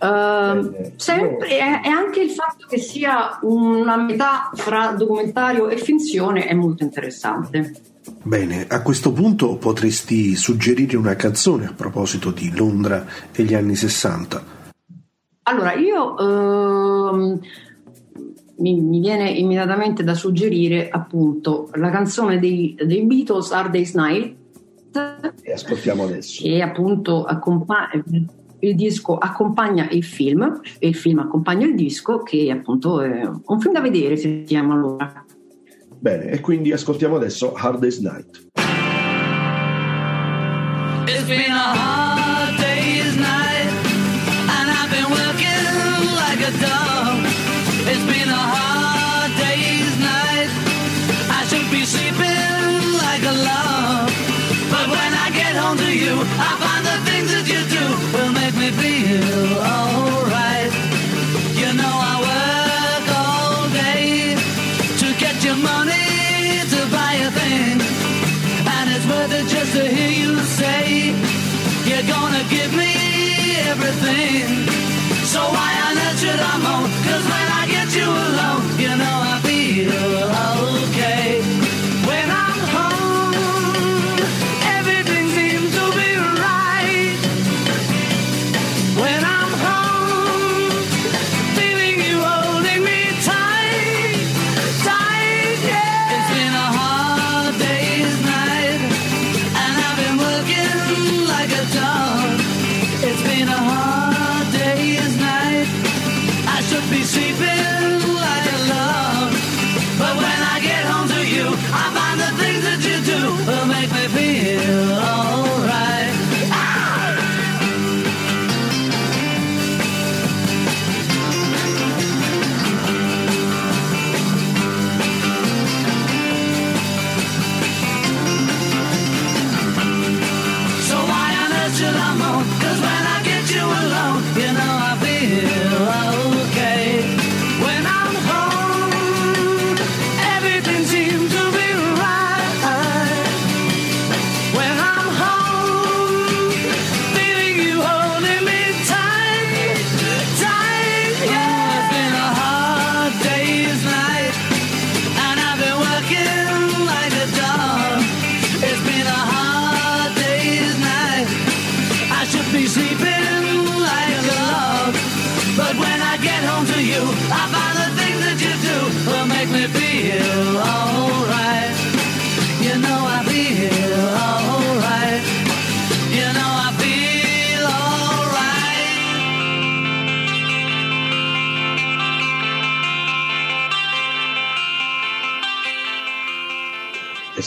[0.00, 6.46] Uh, sempre, è, è, anche il fatto che sia una metà fra documentario e finzione
[6.46, 7.74] è molto interessante.
[8.22, 13.74] Bene, a questo punto potresti suggerire una canzone a proposito di Londra e gli anni
[13.74, 14.56] 60.
[15.42, 17.40] Allora, io uh,
[18.58, 24.36] mi, mi, viene immediatamente da suggerire appunto la canzone dei, dei Beatles, Hard Day's Night.
[25.42, 26.42] E ascoltiamo adesso.
[26.42, 28.02] Che appunto accompagna
[28.60, 33.60] il disco accompagna il film e il film accompagna il disco che appunto è un
[33.60, 35.24] film da vedere se si chiama allora.
[36.00, 38.46] Bene, e quindi ascoltiamo adesso Hard Day's Night.
[41.06, 42.07] It's been a hard
[56.08, 56.77] you, I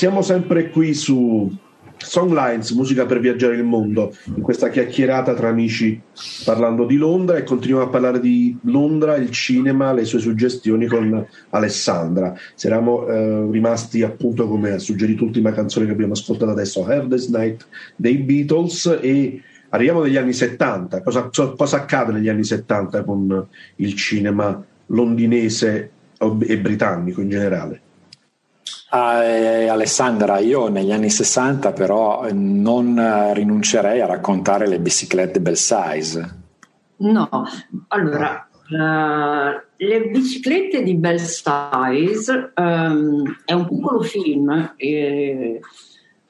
[0.02, 1.56] Siamo sempre qui su
[1.96, 6.02] Songlines, musica per viaggiare il mondo, in questa chiacchierata tra amici
[6.44, 11.24] parlando di Londra e continuiamo a parlare di Londra, il cinema, le sue suggestioni con
[11.52, 12.34] Alessandra.
[12.56, 17.68] Siamo eh, rimasti appunto come ha suggerito l'ultima canzone che abbiamo ascoltato adesso, Harvest Night
[17.96, 19.40] dei Beatles e
[19.70, 21.04] arriviamo negli anni 70.
[21.04, 27.82] Cosa, cosa accade negli anni 70 con il cinema londinese e britannico in generale?
[28.94, 36.40] Eh, Alessandra, io negli anni 60 però non rinuncerei a raccontare le biciclette bel size.
[36.98, 37.30] No,
[37.88, 45.60] allora, uh, le biciclette di bel size um, è un piccolo film eh,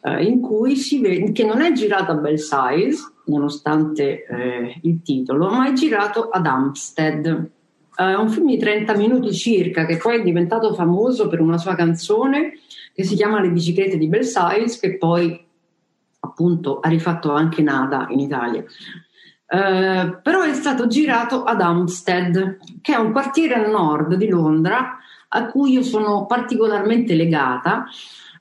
[0.02, 5.02] uh, in cui si vede che non è girato a bel size, nonostante eh, il
[5.02, 7.50] titolo, ma è girato ad Hampstead
[8.10, 11.76] è un film di 30 minuti circa che poi è diventato famoso per una sua
[11.76, 12.54] canzone
[12.94, 15.40] che si chiama Le biciclette di Belsize che poi
[16.20, 18.64] appunto ha rifatto anche Nada in Italia.
[19.52, 24.98] Uh, però è stato girato ad Hampstead, che è un quartiere a nord di Londra
[25.28, 27.86] a cui io sono particolarmente legata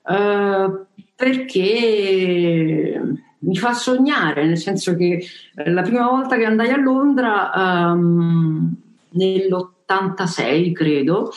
[0.04, 0.86] uh,
[1.16, 3.02] perché
[3.38, 5.24] mi fa sognare, nel senso che
[5.64, 8.72] la prima volta che andai a Londra um,
[9.12, 11.30] nell'86, credo,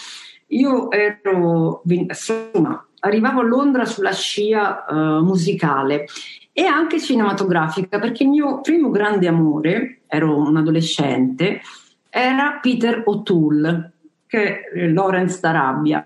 [0.47, 6.05] io ero, insomma, arrivavo a Londra sulla scia uh, musicale
[6.51, 11.61] e anche cinematografica, perché il mio primo grande amore, ero un adolescente,
[12.09, 13.91] era Peter O'Toole,
[14.27, 16.05] che è Lawrence d'Arabia,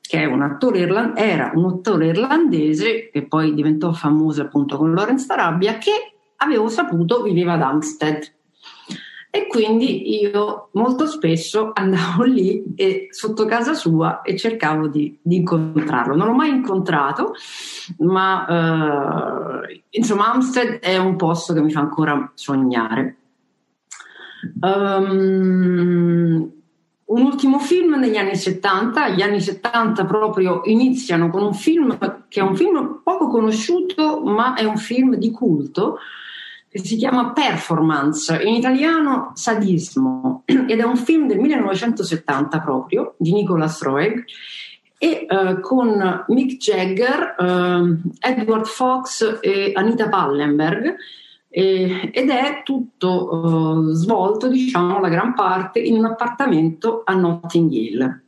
[0.00, 5.78] che un irland- era un attore irlandese che poi diventò famoso appunto con Lawrence d'Arabia,
[5.78, 8.36] che avevo saputo viveva ad Hampstead
[9.30, 15.36] e quindi io molto spesso andavo lì e, sotto casa sua e cercavo di, di
[15.36, 16.16] incontrarlo.
[16.16, 17.34] Non l'ho mai incontrato,
[17.98, 23.16] ma eh, insomma Amstead è un posto che mi fa ancora sognare.
[24.60, 26.52] Um,
[27.04, 31.98] un ultimo film negli anni 70, gli anni 70 proprio iniziano con un film
[32.28, 35.98] che è un film poco conosciuto, ma è un film di culto
[36.78, 43.32] che si chiama Performance, in italiano Sadismo, ed è un film del 1970 proprio, di
[43.32, 44.24] Nicolas Roeg,
[44.96, 50.96] e uh, con Mick Jagger, uh, Edward Fox e Anita Pallenberg,
[51.48, 57.70] e, ed è tutto uh, svolto, diciamo, la gran parte in un appartamento a Notting
[57.70, 58.22] Hill.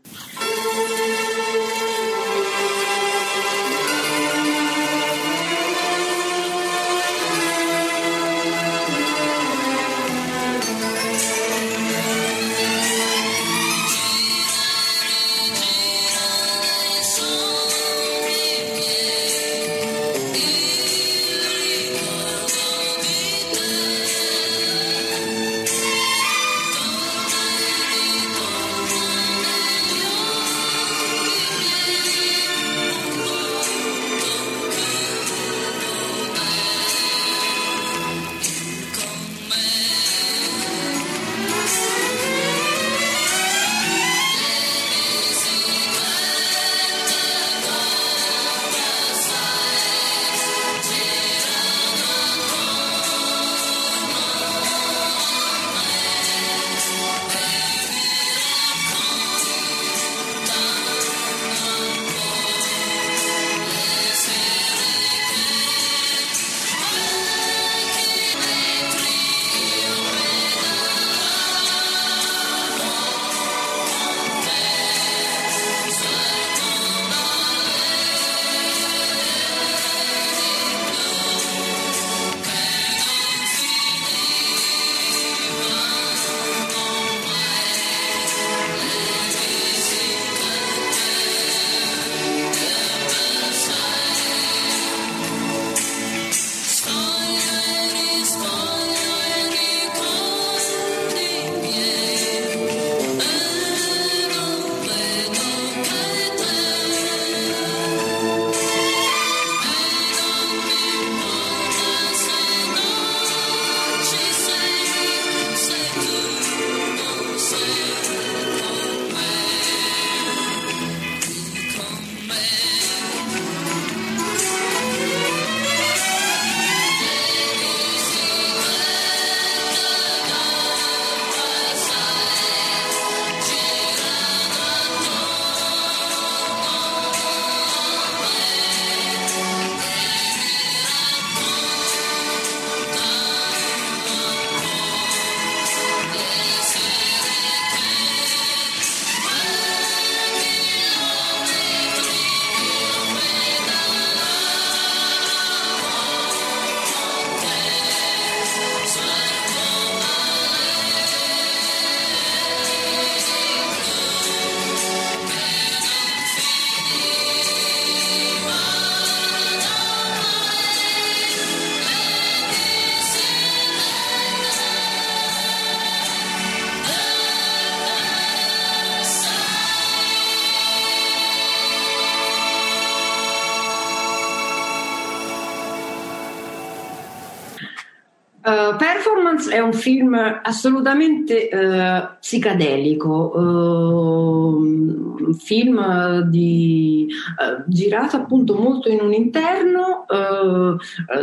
[189.50, 199.00] È un film assolutamente uh, psicadelico, uh, un film di, uh, girato appunto molto in
[199.00, 200.06] un interno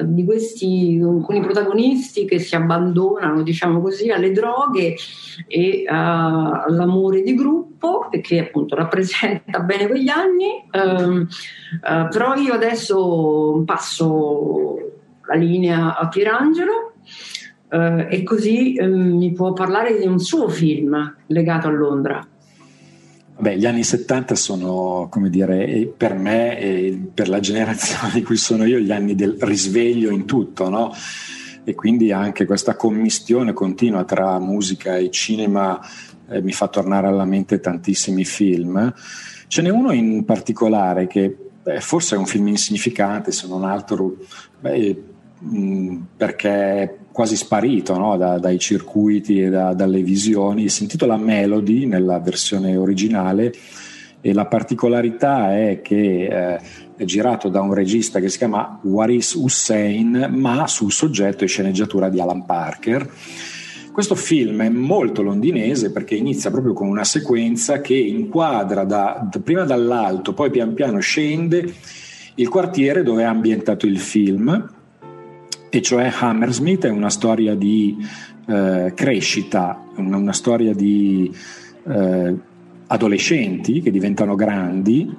[0.03, 4.95] di questi alcuni protagonisti che si abbandonano, diciamo così, alle droghe
[5.47, 10.65] e all'amore di gruppo, che appunto rappresenta bene quegli anni.
[10.71, 11.27] Ehm,
[11.81, 14.75] però io adesso passo
[15.27, 16.93] la linea a Pierangelo
[17.69, 22.26] Uh, e così um, mi può parlare di un suo film legato a Londra.
[23.39, 28.38] Beh, gli anni 70 sono, come dire, per me e per la generazione di cui
[28.38, 30.91] sono io, gli anni del risveglio in tutto, no?
[31.64, 35.80] E quindi anche questa commistione continua tra musica e cinema
[36.30, 38.94] eh, mi fa tornare alla mente tantissimi film.
[39.48, 44.15] Ce n'è uno in particolare che beh, forse è un film insignificante, se non altro
[44.60, 45.03] beh,
[45.39, 48.15] mh, perché quasi sparito no?
[48.15, 50.69] da, dai circuiti e da, dalle visioni.
[50.69, 53.52] Si intitola Melody nella versione originale
[54.22, 56.60] e la particolarità è che eh,
[56.95, 62.10] è girato da un regista che si chiama Waris Hussein, ma sul soggetto e sceneggiatura
[62.10, 63.10] di Alan Parker.
[63.91, 69.64] Questo film è molto londinese perché inizia proprio con una sequenza che inquadra da, prima
[69.64, 71.73] dall'alto, poi pian piano scende
[72.35, 74.76] il quartiere dove è ambientato il film
[75.69, 77.98] e cioè Hammersmith è una storia di
[78.48, 81.34] eh, crescita, una, una, storia di
[81.88, 82.35] eh,
[82.88, 85.14] adolescenti che diventano grandi.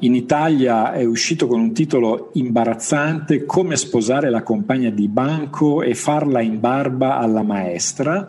[0.00, 5.94] In Italia è uscito con un titolo imbarazzante Come sposare la compagna di banco e
[5.94, 8.28] farla in barba alla maestra.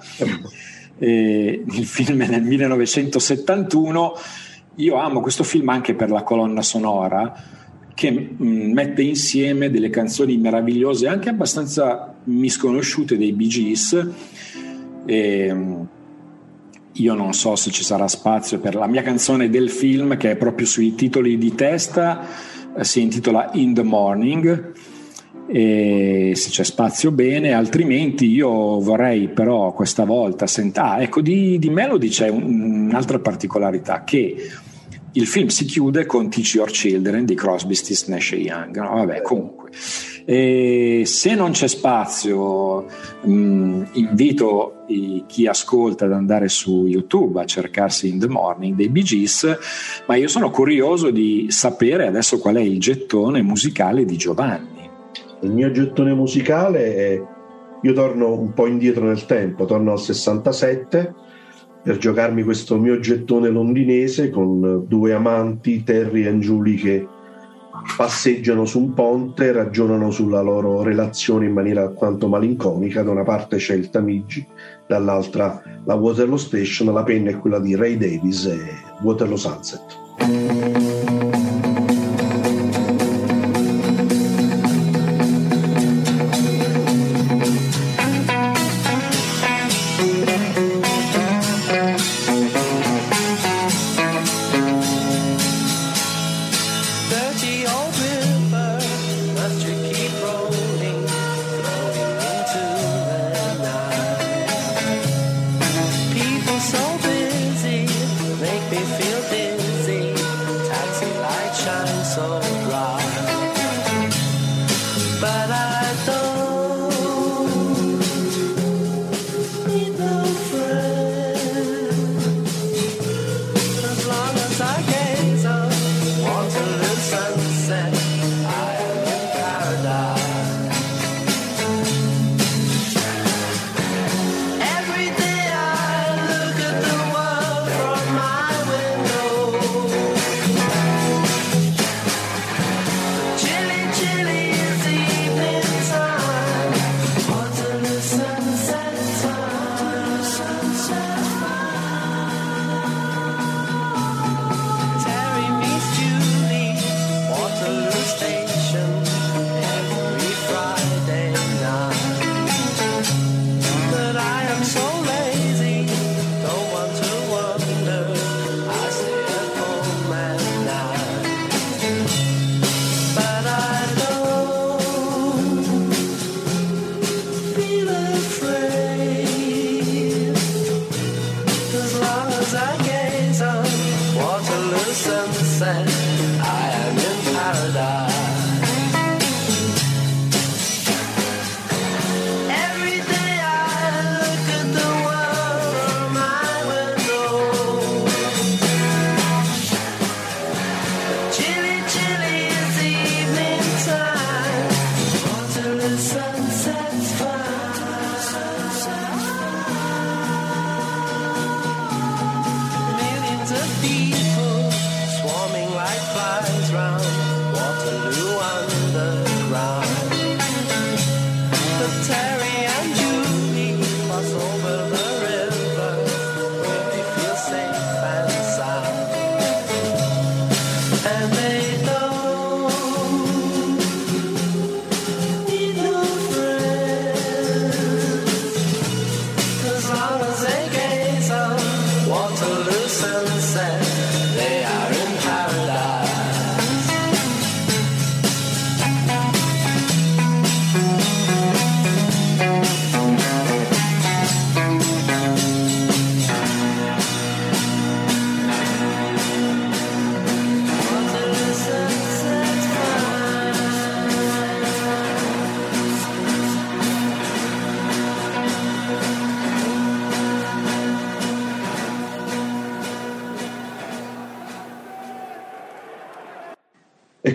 [1.00, 4.14] E il film è nel 1971.
[4.76, 7.62] Io amo questo film anche per la colonna sonora
[7.94, 14.08] che mm, mette insieme delle canzoni meravigliose, anche abbastanza misconosciute dei Bee Gees.
[15.06, 15.82] E, mm,
[16.98, 20.36] io non so se ci sarà spazio per la mia canzone del film, che è
[20.36, 22.26] proprio sui titoli di testa,
[22.76, 24.72] eh, si intitola In the Morning.
[25.46, 30.86] E se c'è spazio bene, altrimenti io vorrei però questa volta sentire.
[30.86, 34.36] Ah, ecco, di, di Melody c'è un, un'altra particolarità che
[35.14, 38.76] il film si chiude con Teach Your Children di Crosby, Stills, Nash Young.
[38.80, 39.70] No, vabbè, comunque.
[40.26, 42.86] E se non c'è spazio,
[43.24, 48.76] mh, mm, invito i, chi ascolta ad andare su YouTube a cercarsi In the Morning
[48.76, 49.58] dei Bee Gees,
[50.08, 54.90] ma io sono curioso di sapere adesso qual è il gettone musicale di Giovanni.
[55.42, 57.22] Il mio gettone musicale è.
[57.86, 61.14] Io torno un po' indietro nel tempo, torno al 67
[61.84, 67.08] per giocarmi questo mio gettone londinese con due amanti, Terry e Julie, che
[67.98, 73.04] passeggiano su un ponte, ragionano sulla loro relazione in maniera alquanto malinconica.
[73.04, 74.46] Da una parte c'è il Tamigi,
[74.88, 78.60] dall'altra la Waterloo Station, la penna è quella di Ray Davis e
[79.02, 80.03] Waterloo Sunset.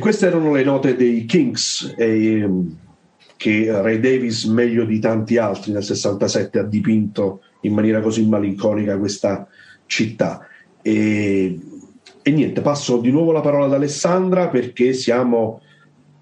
[0.09, 2.49] Queste erano le note dei Kings, eh,
[3.37, 8.97] che Ray Davis, meglio di tanti altri, nel 67 ha dipinto in maniera così malinconica
[8.97, 9.47] questa
[9.85, 10.47] città.
[10.81, 11.59] E,
[12.23, 15.61] e niente, passo di nuovo la parola ad Alessandra perché siamo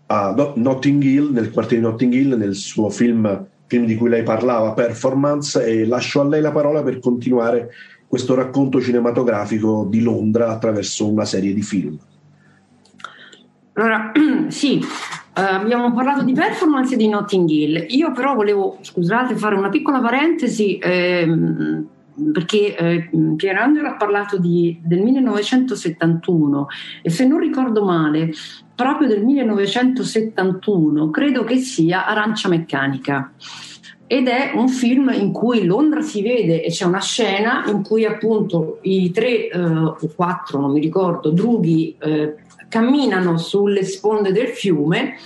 [0.07, 4.25] a Notting Hill, nel quartiere di Notting Hill, nel suo film, film di cui lei
[4.25, 7.71] parlava, Performance, e lascio a lei la parola per continuare
[8.09, 11.97] questo racconto cinematografico di Londra attraverso una serie di film.
[13.77, 14.13] Allora,
[14.49, 14.83] sì,
[15.37, 17.87] Uh, abbiamo parlato di performance di Notting Hill.
[17.91, 21.87] Io però volevo, scusate, fare una piccola parentesi ehm,
[22.33, 26.69] perché eh, Pierangelo ha parlato di, del 1971
[27.03, 28.33] e se non ricordo male,
[28.75, 33.33] proprio del 1971 credo che sia Arancia Meccanica.
[34.07, 38.07] Ed è un film in cui Londra si vede e c'è una scena in cui
[38.07, 42.37] appunto i tre eh, o quattro, non mi ricordo, drughi eh,
[42.69, 45.17] camminano sulle sponde del fiume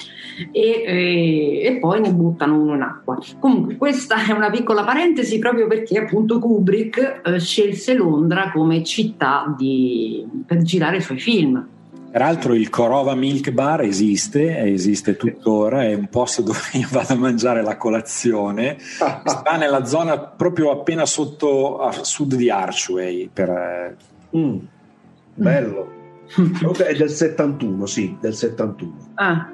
[0.53, 3.19] e, e, e, poi ne buttano uno in acqua.
[3.39, 9.55] Comunque questa è una piccola parentesi proprio perché appunto Kubrick eh, scelse Londra come città
[9.57, 11.67] di, per girare i suoi film.
[12.11, 17.17] Peraltro il Korova Milk Bar esiste, esiste tuttora, è un posto dove io vado a
[17.17, 23.31] mangiare la colazione, sta nella zona proprio appena sotto a sud di Archway.
[23.33, 23.49] Per...
[23.49, 23.97] Eh,
[24.37, 24.59] mm,
[25.35, 25.99] bello.
[26.86, 28.93] è del 71, sì, del 71.
[29.15, 29.48] Ah.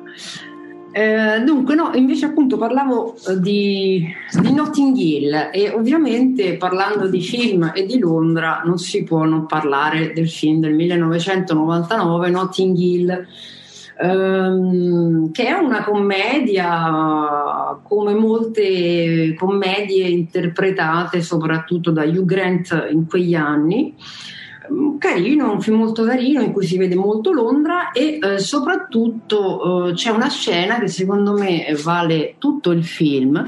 [0.93, 4.07] Eh, dunque, no, invece appunto parlavo eh, di,
[4.40, 9.44] di, Notting Hill e ovviamente parlando di film e di Londra non si può non
[9.44, 13.27] parlare del film del 1999 Notting Hill
[14.01, 23.35] ehm, che è una commedia come molte commedie interpretate soprattutto da Hugh Grant in quegli
[23.35, 23.94] anni
[24.99, 29.93] carino, un film molto carino in cui si vede molto Londra e eh, soprattutto eh,
[29.93, 33.45] c'è una scena che secondo me vale tutto il film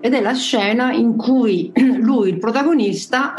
[0.00, 3.34] ed è la scena in cui lui, il protagonista,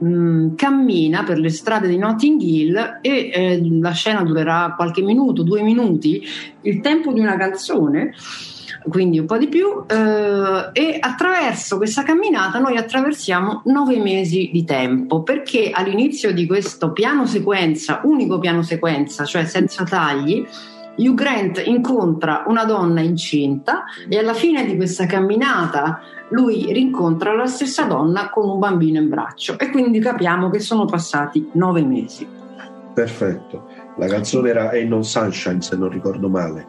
[0.00, 5.02] eh, mh, cammina per le strade di Notting Hill e eh, la scena durerà qualche
[5.02, 6.22] minuto, due minuti,
[6.62, 8.14] il tempo di una canzone
[8.88, 14.64] quindi un po' di più, eh, e attraverso questa camminata noi attraversiamo nove mesi di
[14.64, 20.46] tempo, perché all'inizio di questo piano sequenza, unico piano sequenza, cioè senza tagli,
[20.98, 26.00] Hugh Grant incontra una donna incinta e alla fine di questa camminata
[26.30, 30.84] lui rincontra la stessa donna con un bambino in braccio e quindi capiamo che sono
[30.84, 32.26] passati nove mesi.
[32.92, 36.66] Perfetto, la canzone era Ain't No Sunshine se non ricordo male.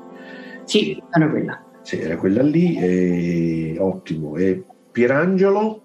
[0.65, 1.59] Sì, era quella.
[1.89, 3.75] Sì, era quella lì, e...
[3.79, 4.35] ottimo.
[4.35, 4.61] E
[4.91, 5.81] Pierangelo?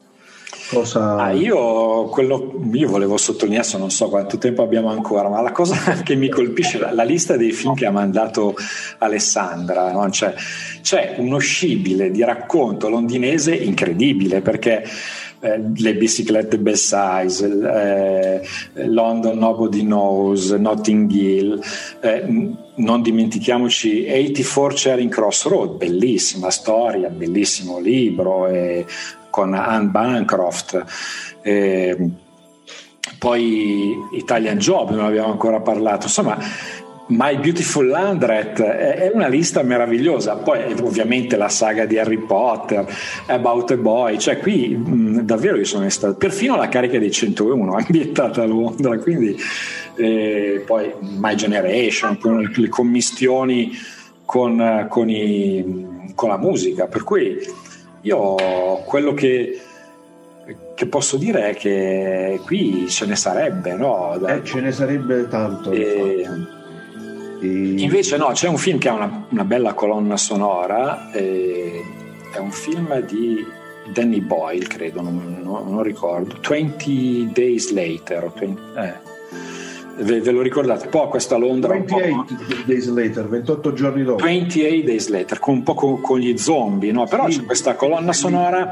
[0.68, 1.16] Cosa...
[1.16, 5.76] Ah, io, quello, io volevo sottolineare, non so quanto tempo abbiamo ancora, ma la cosa
[6.04, 8.54] che mi colpisce è la, lista dei film che ha mandato
[8.98, 9.92] Alessandra.
[9.92, 10.10] No?
[10.10, 10.34] Cioè,
[10.82, 14.84] c'è uno scibile di racconto londinese incredibile perché
[15.44, 18.40] eh, le biciclette best size, eh,
[18.86, 21.60] London Nobody Knows, Notting Hill,
[22.00, 22.24] eh,
[22.76, 28.48] non dimentichiamoci 84 Charing Cross Road, bellissima storia, bellissimo libro
[29.28, 30.82] con Anne Bancroft.
[33.18, 36.38] poi Italian Job, non abbiamo ancora parlato, insomma
[37.06, 42.86] My Beautiful Landret è una lista meravigliosa, poi ovviamente la saga di Harry Potter,
[43.26, 47.74] About a Boy, cioè qui mh, davvero io sono stato, perfino la carica dei 101
[47.76, 49.36] ambientata a Londra, quindi
[49.96, 53.72] eh, poi My Generation, con le commistioni
[54.24, 57.36] con, con, i, con la musica, per cui
[58.00, 58.34] io
[58.86, 59.60] quello che
[60.74, 64.14] che posso dire è che qui ce ne sarebbe, no?
[64.26, 65.70] Eh, ce ne sarebbe tanto.
[65.70, 66.28] E,
[67.40, 71.82] Invece no, c'è un film che ha una, una bella colonna sonora, eh,
[72.32, 73.44] è un film di
[73.92, 80.02] Danny Boyle, credo, non, non, non ricordo, 20 Days Later, 20, eh.
[80.02, 80.88] ve, ve, lo ricordate?
[80.88, 85.74] Poi questa Londra 28 days later 28 giorni dopo 28 days later con un po'
[85.74, 87.06] con, con gli zombie no?
[87.06, 87.38] però sì.
[87.38, 88.70] c'è questa colonna sonora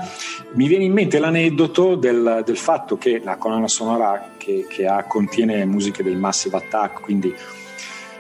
[0.53, 5.05] mi viene in mente l'aneddoto del, del fatto che la colonna sonora che, che ha,
[5.05, 7.33] contiene musiche dei Massive Attack quindi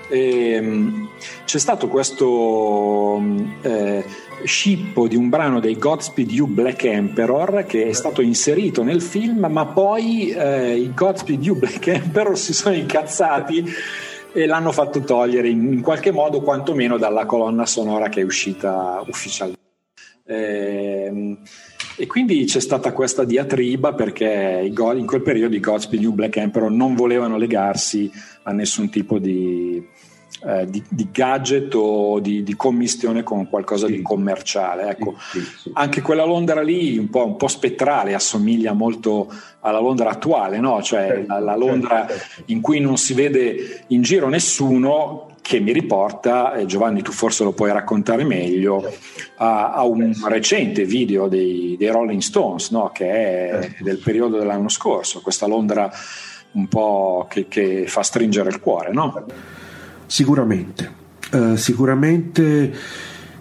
[0.08, 1.08] ehm,
[1.44, 3.22] c'è stato questo
[3.62, 4.04] eh,
[4.44, 9.46] scippo di un brano dei Godspeed You Black Emperor che è stato inserito nel film,
[9.50, 13.64] ma poi eh, i Godspeed You Black Emperor si sono incazzati
[14.32, 19.02] e l'hanno fatto togliere in, in, qualche modo, quantomeno dalla colonna sonora che è uscita
[19.06, 19.60] ufficialmente.
[20.24, 21.36] Eh,
[21.96, 26.70] e quindi c'è stata questa diatriba perché in quel periodo i Godspeed You Black Emperor
[26.70, 28.10] non volevano legarsi
[28.44, 29.86] a nessun tipo di
[30.44, 33.96] eh, di, di, gadget o di, di, commistione con qualcosa sì.
[33.96, 34.90] di commerciale.
[34.90, 39.78] Ecco, sì, sì, anche quella Londra lì, un po', un po', spettrale, assomiglia molto alla
[39.78, 40.82] Londra attuale, no?
[40.82, 42.52] cioè certo, la, la, Londra certo, certo.
[42.52, 45.28] in cui non si vede in giro nessuno.
[45.42, 48.98] Che mi riporta, eh, Giovanni, tu forse lo puoi raccontare meglio, certo.
[49.38, 52.90] a, a, un recente video dei, dei Rolling Stones, no?
[52.94, 53.82] che è certo.
[53.82, 55.90] del periodo dell'anno scorso, questa Londra
[56.52, 58.92] un po' che, che fa stringere il cuore.
[58.92, 59.24] No?
[60.12, 60.92] Sicuramente,
[61.32, 62.74] uh, sicuramente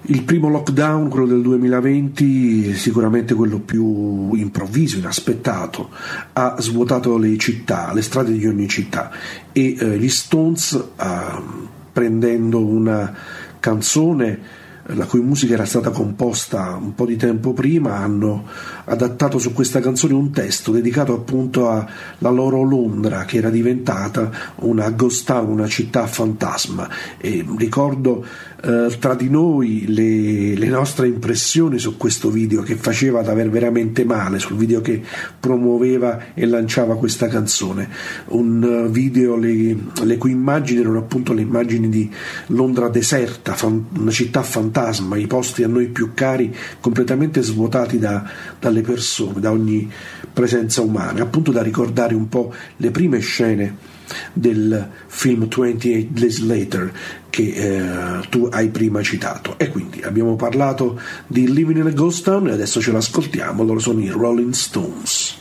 [0.03, 5.89] il primo lockdown, quello del 2020, sicuramente quello più improvviso, inaspettato,
[6.31, 9.11] ha svuotato le città, le strade di ogni città.
[9.51, 13.13] E uh, gli Stones, uh, prendendo una
[13.59, 14.39] canzone
[14.83, 18.45] la cui musica era stata composta un po' di tempo prima, hanno
[18.91, 24.89] adattato su questa canzone un testo dedicato appunto alla loro Londra che era diventata una
[24.89, 26.89] ghost town, una città fantasma.
[27.17, 28.25] E ricordo
[28.63, 33.49] eh, tra di noi le, le, nostre impressioni su questo video che faceva da aver
[33.49, 35.01] veramente male, sul video che
[35.39, 37.89] promuoveva e lanciava questa canzone.
[38.27, 42.11] Un video le, le cui immagini erano appunto le immagini di
[42.47, 48.23] Londra deserta, fan, una città fantasma, i posti a noi più cari completamente svuotati da,
[48.59, 49.89] dalle persone, da ogni
[50.31, 53.89] presenza umana, appunto da ricordare un po' le prime scene
[54.33, 56.91] del film 28 Days Later
[57.29, 59.57] che eh, tu hai prima citato.
[59.57, 63.79] E quindi abbiamo parlato di Living in a Ghost Town e adesso ce l'ascoltiamo, loro
[63.79, 65.40] sono i Rolling Stones.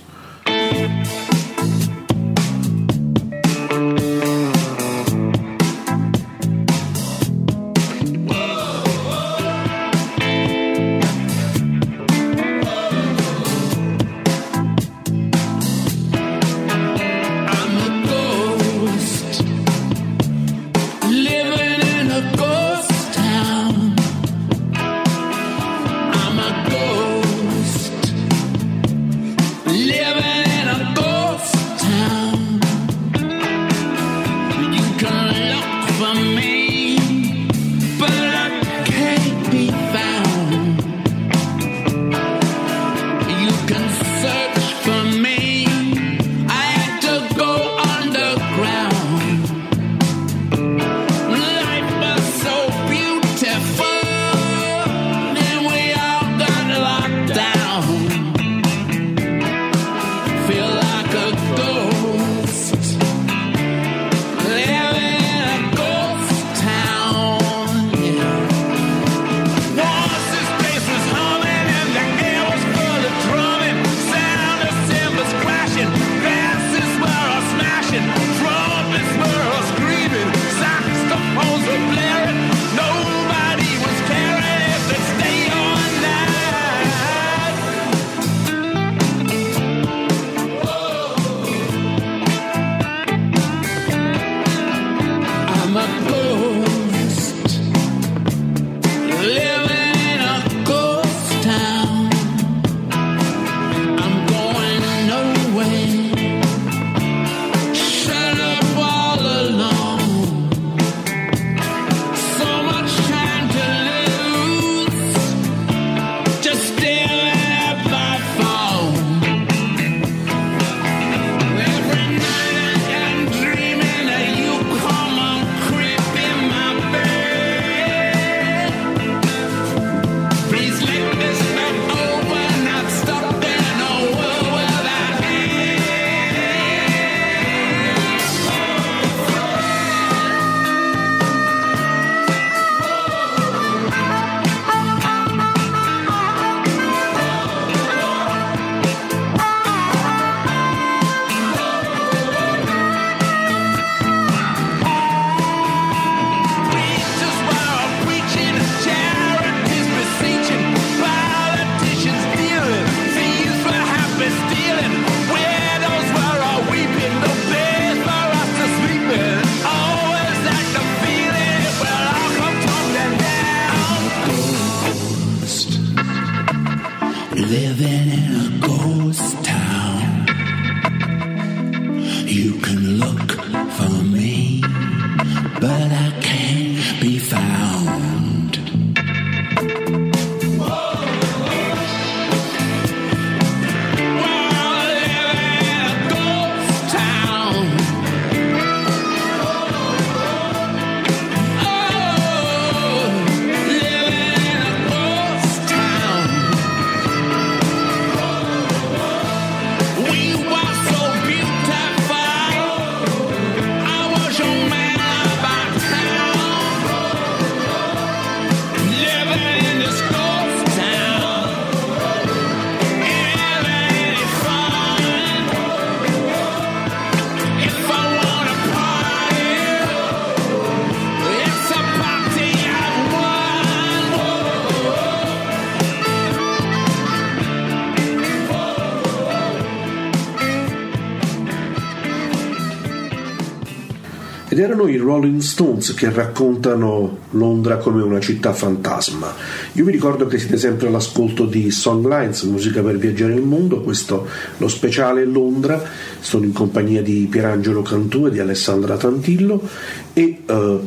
[244.60, 249.34] Erano i Rolling Stones che raccontano Londra come una città fantasma.
[249.72, 254.28] Io vi ricordo che siete sempre all'ascolto di Songlines, musica per viaggiare il mondo, questo
[254.58, 255.82] lo speciale Londra,
[256.20, 259.66] sono in compagnia di Pierangelo Cantù e di Alessandra Tantillo
[260.12, 260.78] e eh,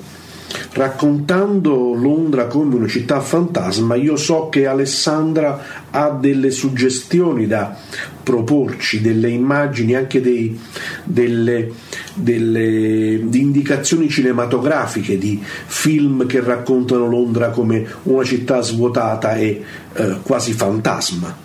[0.73, 7.75] raccontando Londra come una città fantasma, io so che Alessandra ha delle suggestioni da
[8.23, 10.59] proporci, delle immagini, anche dei,
[11.03, 11.71] delle,
[12.13, 19.63] delle di indicazioni cinematografiche di film che raccontano Londra come una città svuotata e
[19.93, 21.35] eh, quasi fantasma.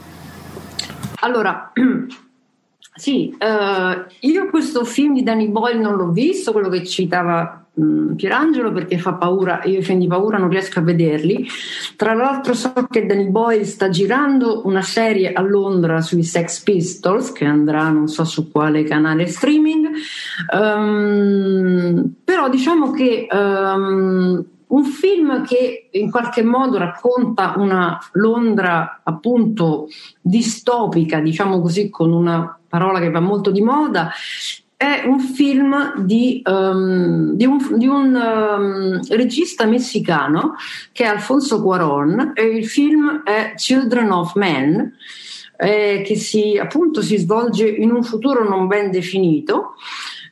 [1.20, 1.72] Allora,
[2.98, 8.14] sì, eh, io questo film di Danny Boyle non l'ho visto, quello che citava mh,
[8.14, 11.46] Pierangelo, perché fa paura, io i film di paura non riesco a vederli.
[11.96, 17.30] Tra l'altro so che Danny Boyle sta girando una serie a Londra sui Sex Pistols,
[17.30, 19.90] che andrà non so su quale canale streaming,
[20.52, 23.26] Ehm, però diciamo che...
[23.30, 29.88] ehm, un film che in qualche modo racconta una Londra appunto
[30.20, 34.10] distopica, diciamo così con una parola che va molto di moda,
[34.76, 40.54] è un film di, ehm, di un, di un, ehm, regista messicano
[40.92, 44.94] che è Alfonso Cuaron e il film è Children of Men
[45.56, 49.74] eh, che si, appunto si svolge in un futuro non ben definito,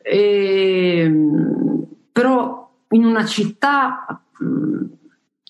[0.02, 4.20] ehm, però in una città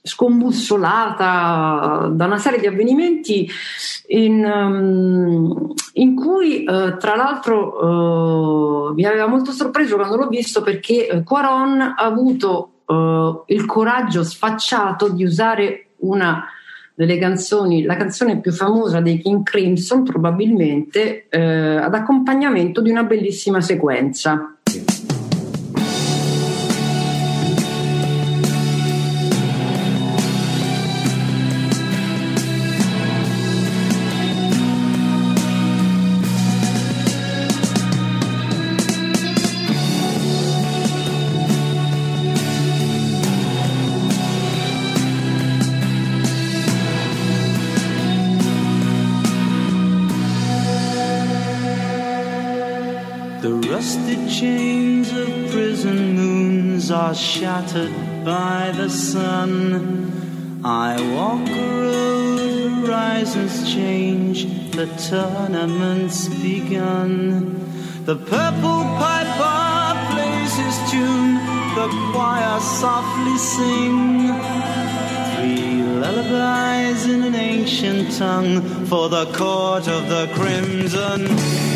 [0.07, 3.49] scombussolata da una serie di avvenimenti
[4.09, 10.63] in, um, in cui eh, tra l'altro eh, mi aveva molto sorpreso quando l'ho visto
[10.63, 16.45] perché eh, Quaron ha avuto eh, il coraggio sfacciato di usare una
[16.95, 23.03] delle canzoni, la canzone più famosa dei King Crimson probabilmente eh, ad accompagnamento di una
[23.03, 24.56] bellissima sequenza.
[57.17, 57.93] Shattered
[58.25, 60.61] by the sun.
[60.65, 67.55] I walk a road, horizons change, the tournament's begun.
[68.05, 71.35] The purple piper plays his tune,
[71.75, 74.29] the choir softly sing.
[75.35, 81.76] Three lullabies in an ancient tongue for the court of the crimson.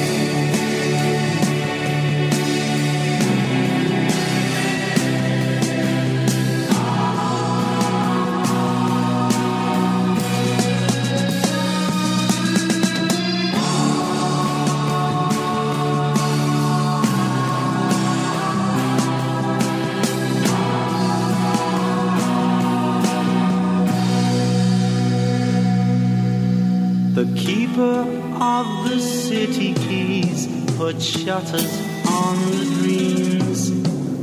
[27.80, 30.46] Of the city keys
[30.76, 31.72] put shutters
[32.06, 33.72] on the dreams.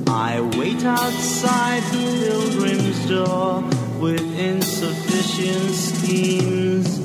[0.08, 3.64] I wait outside the pilgrim's door
[4.00, 7.00] with insufficient schemes.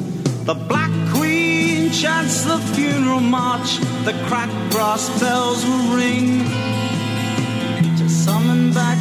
[0.45, 6.45] The Black Queen chants the funeral march, the cracked brass bells will ring
[7.97, 8.99] to summon back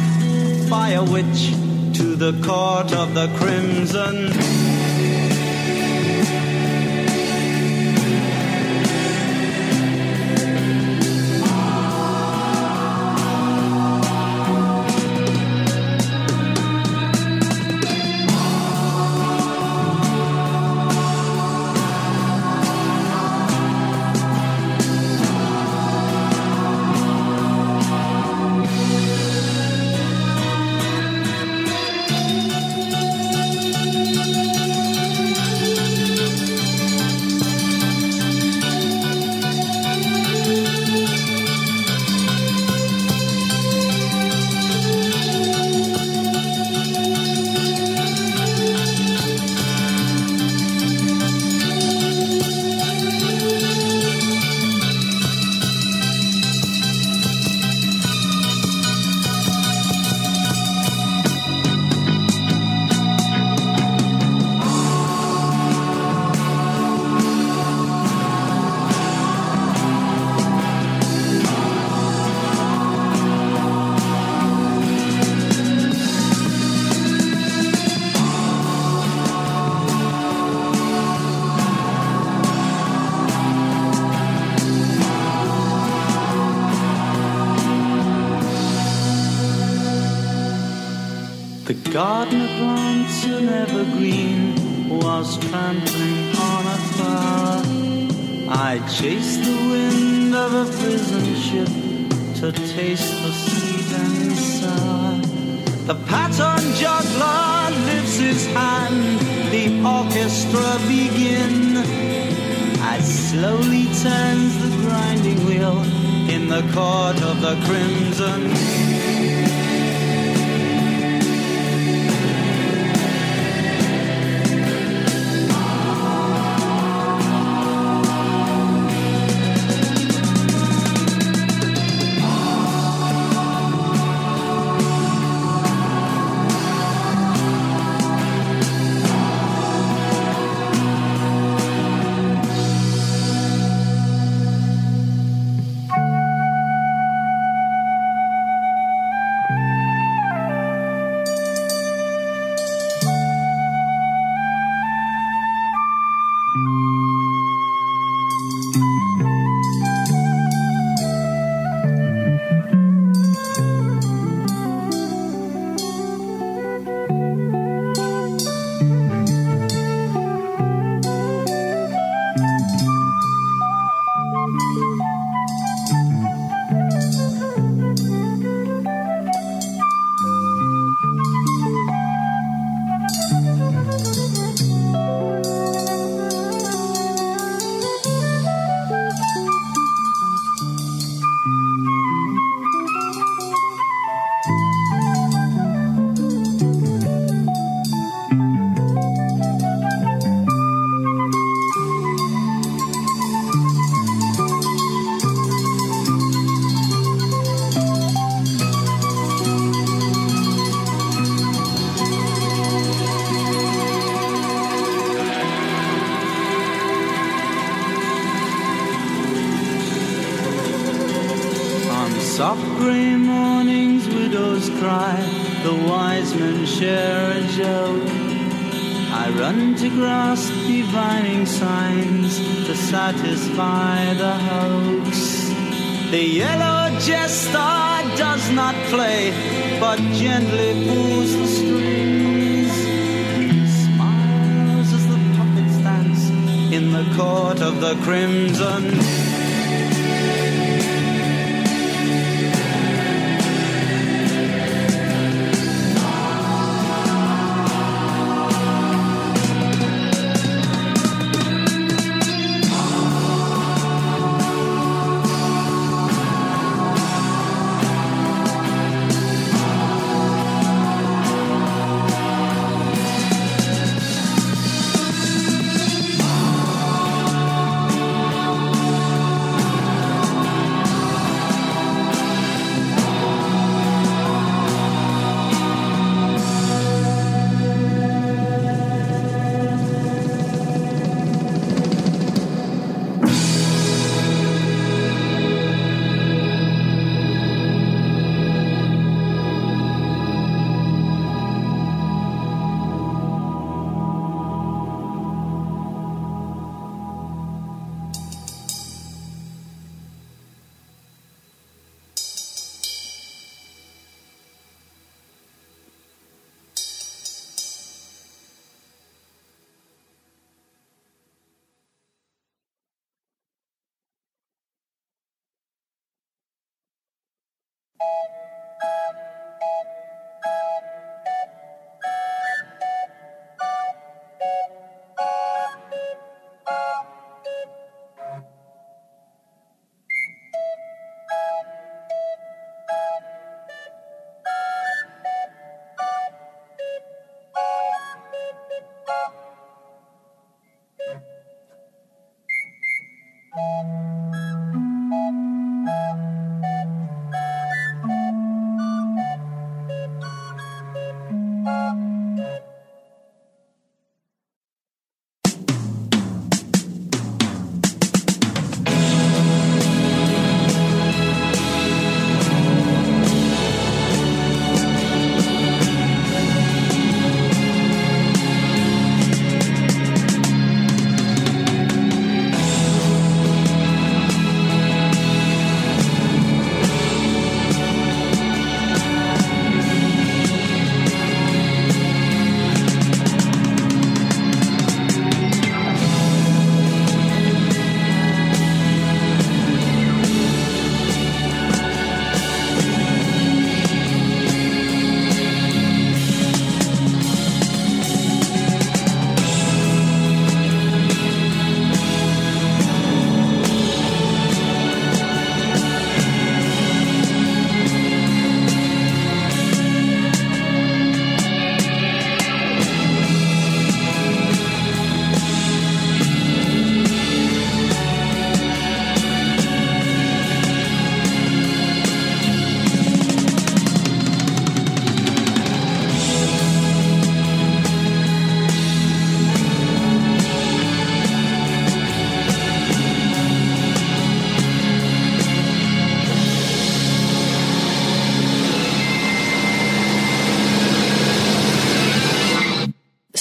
[0.68, 1.50] Fire Witch
[1.98, 4.61] to the court of the crimson.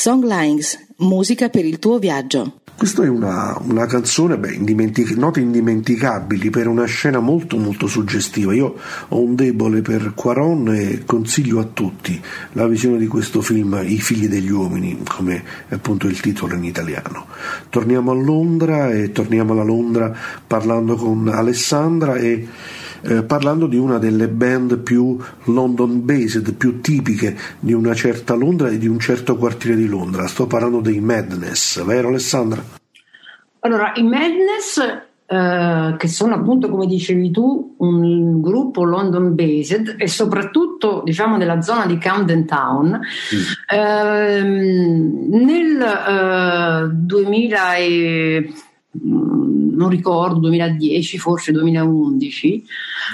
[0.01, 2.61] Songlines, musica per il tuo viaggio.
[2.75, 8.51] Questa è una, una canzone, beh, indimentic- note indimenticabili per una scena molto molto suggestiva.
[8.51, 8.77] Io
[9.09, 12.19] ho un debole per Quaron e consiglio a tutti
[12.53, 16.63] la visione di questo film I figli degli uomini, come è appunto il titolo in
[16.63, 17.27] italiano.
[17.69, 20.11] Torniamo a Londra e torniamo alla Londra
[20.47, 22.47] parlando con Alessandra e
[23.01, 28.69] eh, parlando di una delle band più London based, più tipiche di una certa Londra
[28.69, 30.27] e di un certo quartiere di Londra.
[30.27, 32.63] Sto parlando dei Madness, vero Alessandra?
[33.59, 34.79] Allora, i Madness,
[35.25, 41.61] eh, che sono appunto, come dicevi tu, un gruppo London based e soprattutto diciamo nella
[41.61, 42.99] zona di Camden Town,
[43.71, 48.53] ehm, nel eh, 2000 e
[48.97, 49.50] mm,
[49.81, 52.65] non ricordo 2010 forse 2011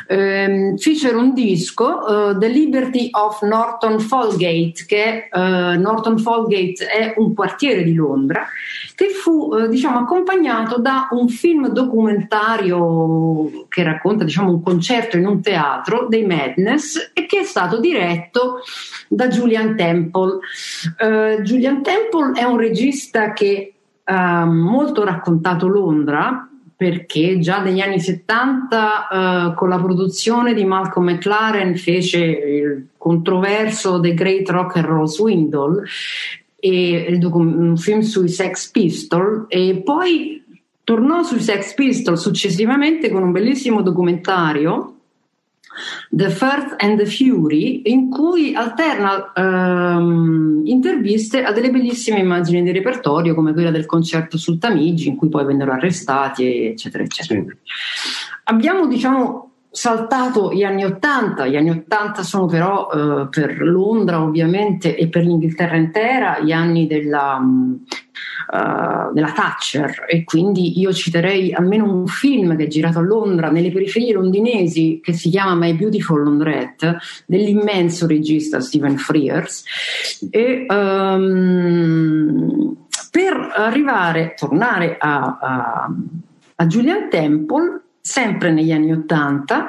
[0.07, 7.13] ehm, fecero un disco eh, The Liberty of Norton Folgate che eh, Norton Folgate è
[7.17, 8.45] un quartiere di Londra
[8.95, 15.27] che fu eh, diciamo accompagnato da un film documentario che racconta diciamo un concerto in
[15.27, 18.61] un teatro dei Madness e che è stato diretto
[19.07, 20.39] da Julian Temple.
[20.99, 23.73] Eh, Julian Temple è un regista che
[24.05, 26.46] ha molto raccontato Londra
[26.77, 33.99] perché già negli anni 70 eh, con la produzione di Malcolm McLaren fece il controverso
[33.99, 35.83] The Great Rock and Roll Swindle
[36.59, 40.43] e un film sui Sex Pistols e poi
[40.83, 44.96] tornò sui Sex Pistols successivamente con un bellissimo documentario
[46.09, 52.71] The Firth and the Fury, in cui alterna ehm, interviste a delle bellissime immagini di
[52.71, 57.43] repertorio, come quella del concerto sul Tamigi, in cui poi vennero arrestati, eccetera, eccetera.
[58.45, 59.46] Abbiamo, diciamo,
[59.77, 65.23] saltato gli anni Ottanta, gli anni Ottanta sono però eh, per Londra ovviamente e per
[65.23, 70.05] l'Inghilterra intera gli anni della, eh, della Thatcher.
[70.07, 74.99] E quindi io citerei almeno un film che è girato a Londra nelle periferie londinesi
[74.99, 76.97] che si chiama My Beautiful Laundrette
[77.27, 79.63] dell'immenso regista Stephen Frears.
[80.31, 82.07] E ehm,
[83.11, 85.87] per arrivare, tornare a, a,
[86.55, 89.67] a Julian Temple sempre negli anni Ottanta,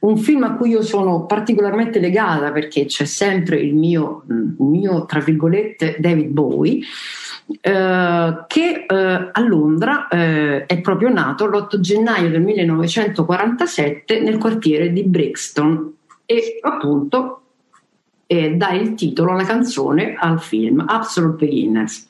[0.00, 5.04] un film a cui io sono particolarmente legata perché c'è sempre il mio, il mio
[5.04, 6.80] tra virgolette, David Bowie,
[7.60, 14.90] eh, che eh, a Londra eh, è proprio nato l'8 gennaio del 1947 nel quartiere
[14.90, 15.92] di Brixton
[16.24, 17.42] e appunto
[18.26, 22.08] eh, dà il titolo alla canzone al film Absolute Beginners.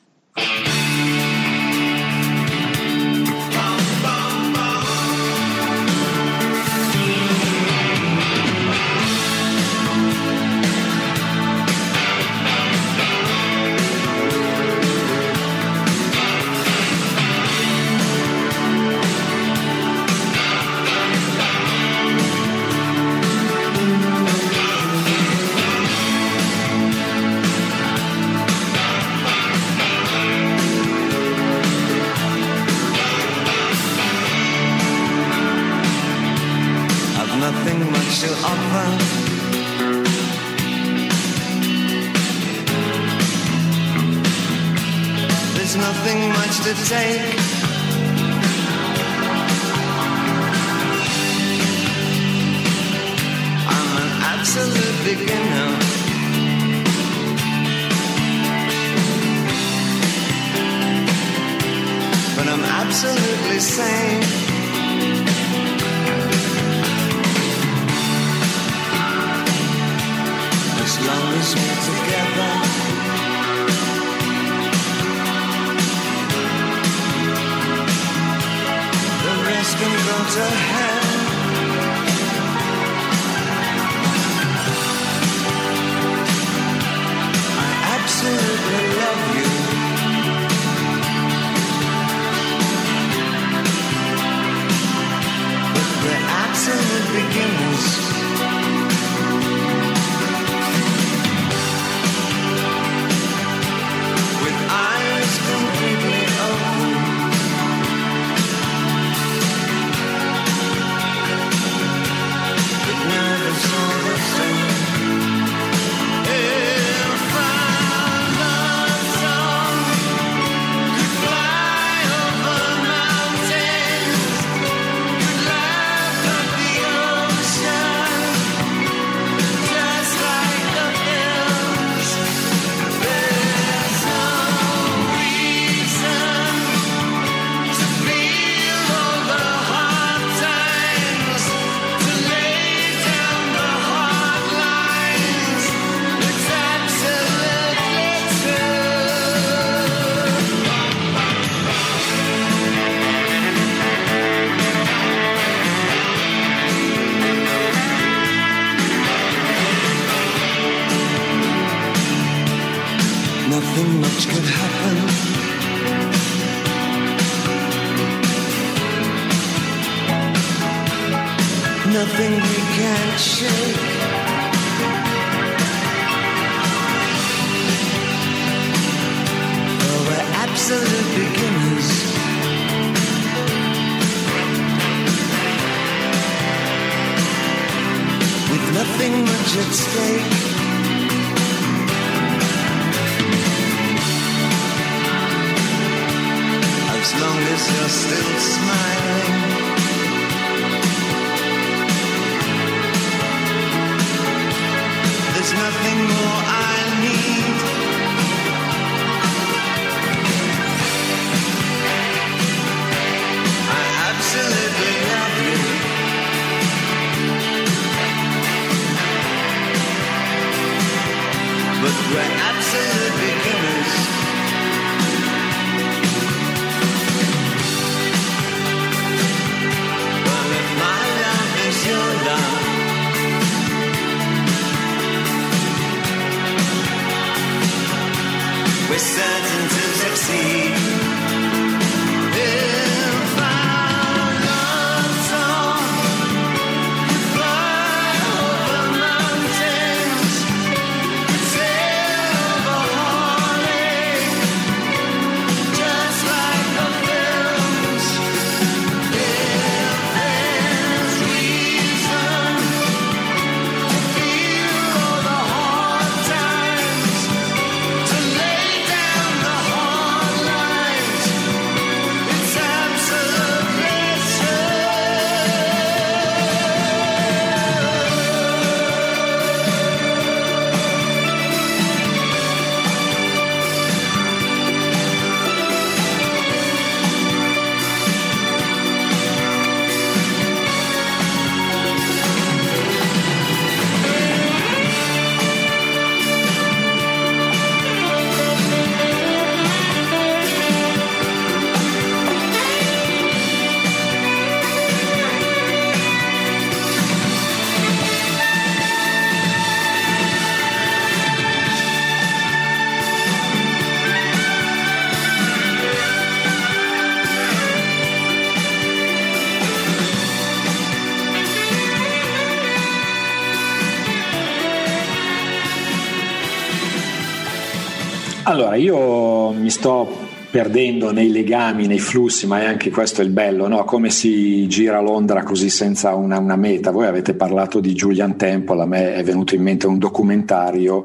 [328.47, 330.07] Allora, io mi sto
[330.51, 333.83] perdendo nei legami, nei flussi, ma è anche questo il bello, no?
[333.85, 336.91] come si gira Londra così senza una, una meta.
[336.91, 341.03] Voi avete parlato di Julian Temple, a me è venuto in mente un documentario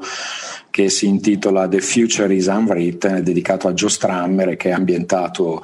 [0.69, 5.63] che si intitola The Future is Unwritten, dedicato a Joe Strammer, che è ambientato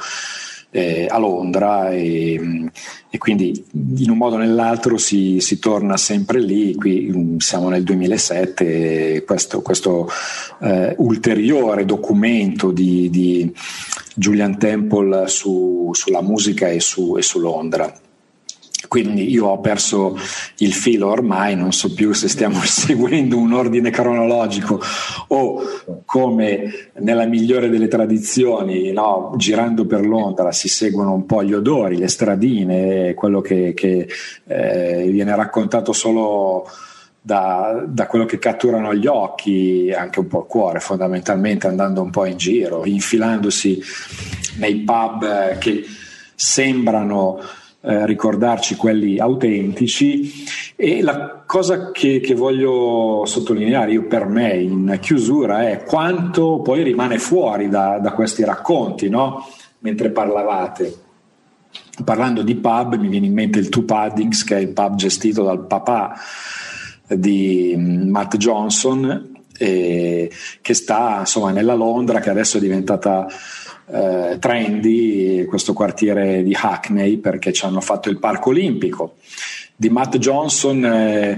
[0.69, 2.69] eh, a Londra e,
[3.09, 3.65] e quindi
[3.97, 9.15] in un modo o nell'altro si, si torna sempre lì, qui mm, siamo nel 2007
[9.15, 10.09] e questo, questo
[10.61, 13.53] eh, ulteriore documento di, di
[14.15, 17.93] Julian Temple su, sulla musica e su, e su Londra.
[18.87, 20.17] Quindi io ho perso
[20.57, 24.79] il filo ormai, non so più se stiamo seguendo un ordine cronologico
[25.27, 25.61] o
[26.05, 31.97] come nella migliore delle tradizioni, no, girando per Londra si seguono un po' gli odori,
[31.97, 34.07] le stradine, quello che, che
[34.45, 36.65] eh, viene raccontato solo
[37.27, 42.09] da, da, quello che catturano gli occhi, anche un po' il cuore, fondamentalmente andando un
[42.09, 43.81] po' in giro, infilandosi
[44.59, 45.83] nei pub che
[46.33, 47.39] sembrano
[47.87, 50.43] eh, ricordarci quelli autentici
[50.75, 56.83] e la cosa che, che, voglio sottolineare io per me in chiusura è quanto poi
[56.83, 59.47] rimane fuori da, da questi racconti, no?
[59.79, 60.97] mentre parlavate.
[62.03, 65.43] Parlando di pub mi viene in mente il Two Paddings che è il pub gestito
[65.43, 66.13] dal papà
[67.07, 70.29] di Matt Johnson eh,
[70.61, 73.27] che sta insomma nella Londra che adesso è diventata
[73.89, 79.15] eh, trendy questo quartiere di Hackney perché ci hanno fatto il parco olimpico.
[79.75, 81.37] Di Matt Johnson eh,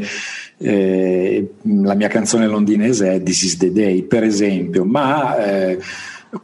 [0.58, 4.84] eh, la mia canzone londinese è This is the Day per esempio.
[4.86, 5.80] Ma eh,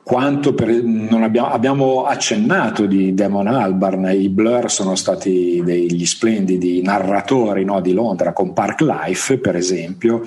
[0.04, 7.64] quanto per, abbiamo, abbiamo, accennato di Damon Albarn, i Blur sono stati degli splendidi narratori
[7.64, 10.22] no, di Londra con Park Life per esempio,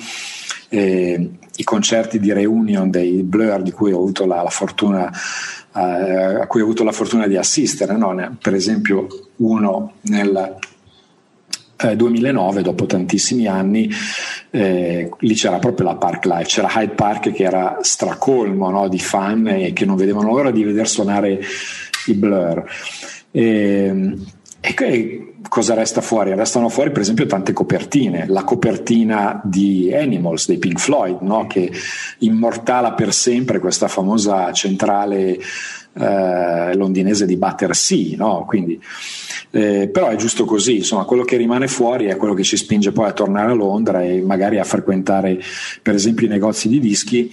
[0.68, 5.10] eh, i concerti di reunion dei Blur di cui ho avuto la, la fortuna
[5.74, 8.36] eh, a cui ho avuto la fortuna di assistere, no?
[8.40, 9.06] per esempio
[9.36, 10.56] uno nel
[11.96, 13.88] 2009, dopo tantissimi anni,
[14.50, 18.98] eh, lì c'era proprio la Park Life, c'era Hyde Park che era stracolmo no, di
[18.98, 21.40] fan e che non vedevano l'ora di vedere suonare
[22.06, 22.64] i Blur.
[23.30, 24.16] E,
[24.60, 24.74] e
[25.48, 26.34] cosa resta fuori?
[26.34, 31.46] Restano fuori per esempio tante copertine, la copertina di Animals dei Pink Floyd, no?
[31.46, 31.70] che
[32.18, 35.38] immortala per sempre questa famosa centrale
[35.98, 38.44] eh, londinese di Battersea, no?
[38.46, 38.80] Quindi,
[39.50, 42.92] eh, però è giusto così, insomma, quello che rimane fuori è quello che ci spinge
[42.92, 45.40] poi a tornare a Londra e magari a frequentare
[45.82, 47.30] per esempio i negozi di dischi.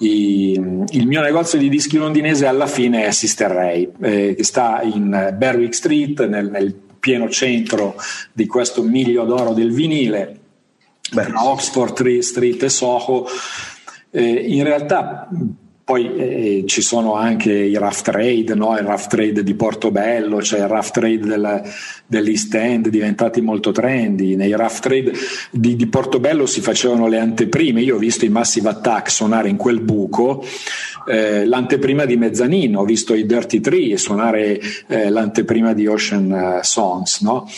[0.00, 4.80] I- il mio negozio di dischi londinese alla fine è Sister Ray, eh, che sta
[4.82, 7.94] in Berwick Street, nel, nel pieno centro
[8.32, 10.40] di questo miglio d'oro del vinile,
[11.10, 13.26] tra Oxford Street e Soho.
[14.10, 15.28] Eh, in realtà
[15.88, 18.76] poi eh, ci sono anche i rough trade, no?
[18.76, 21.62] il rough trade di Portobello, c'è il rough trade del,
[22.06, 24.36] dell'East End diventati molto trendy.
[24.36, 25.12] Nei rough trade
[25.50, 27.80] di, di Portobello si facevano le anteprime.
[27.80, 30.44] Io ho visto i Massive Attack suonare in quel buco,
[31.08, 36.58] eh, l'anteprima di Mezzanino, ho visto i Dirty Tree suonare eh, l'anteprima di Ocean eh,
[36.62, 37.20] Songs.
[37.22, 37.48] No?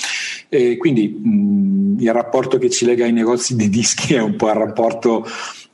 [0.49, 4.49] E quindi mh, il rapporto che ci lega ai negozi di dischi è un po'
[4.49, 5.27] il rapporto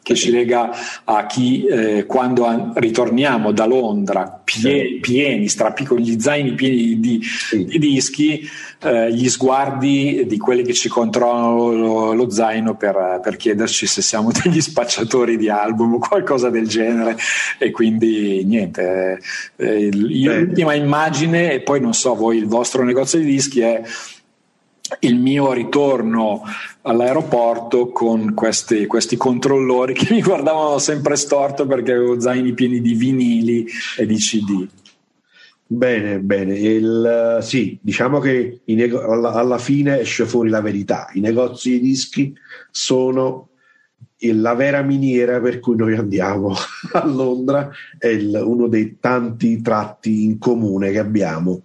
[0.07, 0.71] che ci lega
[1.03, 7.01] a chi eh, quando an- ritorniamo da Londra pie- pieni, strapi- con gli zaini pieni
[7.01, 7.21] di,
[7.51, 8.49] di dischi,
[8.85, 14.01] eh, gli sguardi di quelli che ci controllano lo, lo zaino per, per chiederci se
[14.01, 17.17] siamo degli spacciatori di album o qualcosa del genere.
[17.59, 19.19] E quindi niente,
[19.57, 20.39] eh, Bene.
[20.39, 23.83] l'ultima immagine e poi non so voi il vostro negozio di dischi è
[25.01, 26.43] il mio ritorno
[26.83, 32.95] all'aeroporto con questi, questi controllori che mi guardavano sempre storto perché avevo zaini pieni di
[32.95, 33.67] vinili
[33.99, 34.67] e di CD.
[35.69, 36.57] Bene, bene.
[36.57, 41.09] Il, sì, diciamo che nego- alla, alla fine esce fuori la verità.
[41.15, 42.33] I negozi di dischi
[42.71, 43.49] sono
[44.19, 46.55] la vera miniera per cui noi andiamo
[46.93, 47.69] a Londra,
[47.99, 51.63] è il- uno dei tanti tratti in comune che abbiamo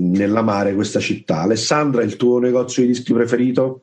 [0.00, 1.42] nell'amare questa città.
[1.42, 3.82] Alessandra, il tuo negozio di dischi preferito?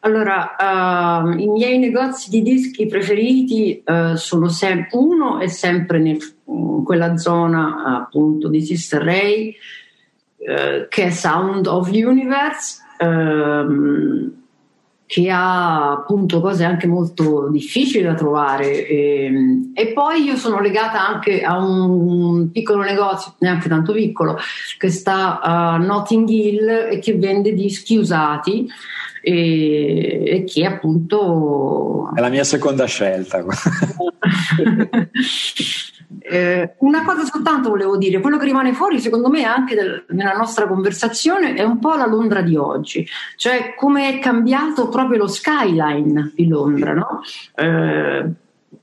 [0.00, 6.34] Allora, ehm, i miei negozi di dischi preferiti eh, sono sempre uno è sempre nel-
[6.44, 9.52] in quella zona appunto di Sister Ray
[10.36, 14.32] eh, che è Sound of Universe ehm,
[15.06, 19.30] che ha appunto cose anche molto difficili da trovare e,
[19.72, 24.36] e poi io sono legata anche a un piccolo negozio neanche tanto piccolo
[24.78, 28.66] che sta a Notting Hill e che vende dischi usati
[29.22, 33.44] e, e che appunto È la mia seconda scelta.
[36.28, 40.32] Eh, una cosa soltanto volevo dire, quello che rimane fuori secondo me anche del- nella
[40.32, 45.28] nostra conversazione è un po' la Londra di oggi, cioè come è cambiato proprio lo
[45.28, 47.20] skyline di Londra, no?
[47.54, 48.28] Eh,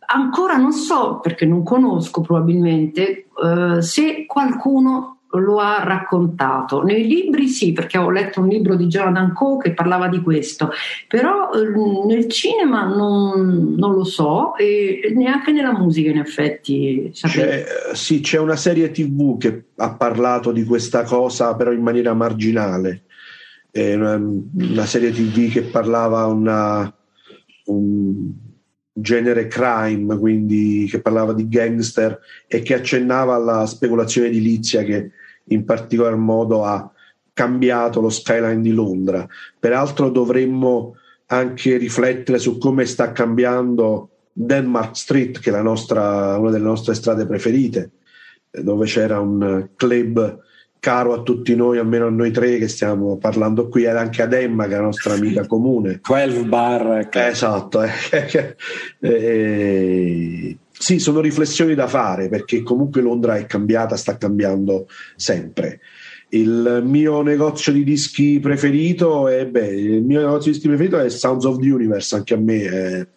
[0.05, 6.83] ancora non so, perché non conosco probabilmente, eh, se qualcuno lo ha raccontato.
[6.83, 10.71] Nei libri sì, perché ho letto un libro di Jonathan Coe che parlava di questo,
[11.07, 17.09] però eh, nel cinema non, non lo so e neanche nella musica in effetti.
[17.13, 21.81] C'è, eh, sì, c'è una serie TV che ha parlato di questa cosa, però in
[21.81, 23.03] maniera marginale.
[23.75, 26.95] Una serie TV che parlava una,
[27.65, 28.31] un
[28.93, 35.09] genere crime, quindi che parlava di gangster e che accennava alla speculazione edilizia che
[35.45, 36.91] in particolar modo ha
[37.33, 39.27] cambiato lo skyline di Londra.
[39.59, 40.95] Peraltro dovremmo
[41.27, 46.93] anche riflettere su come sta cambiando Denmark Street, che è la nostra, una delle nostre
[46.93, 47.91] strade preferite,
[48.49, 50.41] dove c'era un club
[50.79, 54.33] caro a tutti noi, almeno a noi tre che stiamo parlando qui, ed anche ad
[54.33, 56.01] Emma, che è la nostra amica comune.
[56.03, 57.07] 12 bar.
[57.09, 57.91] Eh, Esatto, eh.
[58.99, 65.79] Eh, sì, sono riflessioni da fare perché comunque Londra è cambiata, sta cambiando sempre.
[66.27, 71.07] Il mio negozio di dischi preferito è, beh, il mio negozio di dischi preferito è
[71.07, 73.07] Sounds of the Universe, anche a me è,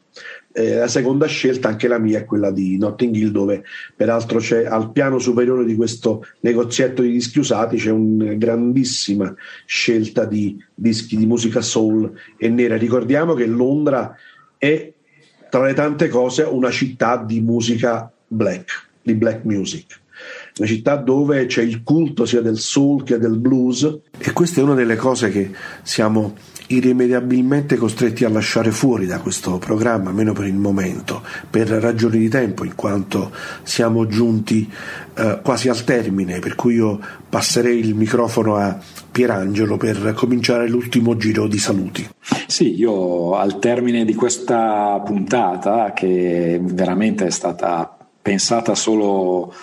[0.52, 3.64] è la seconda scelta, anche la mia è quella di Notting Hill, dove
[3.96, 9.34] peraltro c'è al piano superiore di questo negozietto di dischi usati c'è una grandissima
[9.64, 12.76] scelta di dischi di musica soul e nera.
[12.76, 14.14] Ricordiamo che Londra
[14.56, 14.92] è
[15.56, 20.00] tra le tante cose una città di musica black, di black music.
[20.58, 24.00] Una città dove c'è il culto sia del soul che del blues.
[24.18, 25.50] E questa è una delle cose che
[25.82, 26.34] siamo
[26.68, 32.28] irrimediabilmente costretti a lasciare fuori da questo programma, almeno per il momento, per ragioni di
[32.28, 34.70] tempo, in quanto siamo giunti
[35.14, 38.78] eh, quasi al termine, per cui io passerei il microfono a
[39.16, 42.06] Pierangelo per cominciare l'ultimo giro di saluti.
[42.46, 49.54] Sì, io al termine di questa puntata, che veramente è stata pensata solo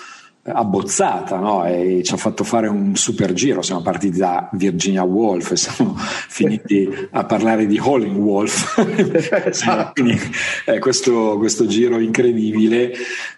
[0.45, 1.65] abbozzata no?
[1.65, 3.61] e ci ha fatto fare un super giro.
[3.61, 8.75] Siamo partiti da Virginia Woolf e siamo finiti a parlare di Holling Wolf.
[9.93, 10.19] Quindi,
[10.65, 12.93] eh, questo, questo giro incredibile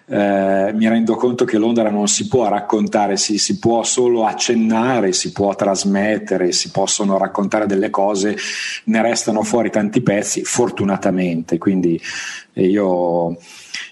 [0.07, 5.13] eh, mi rendo conto che Londra non si può raccontare, si, si, può solo accennare,
[5.13, 8.37] si può trasmettere, si possono raccontare delle cose,
[8.85, 11.57] ne restano fuori tanti pezzi, fortunatamente.
[11.57, 11.99] Quindi
[12.53, 13.35] eh, io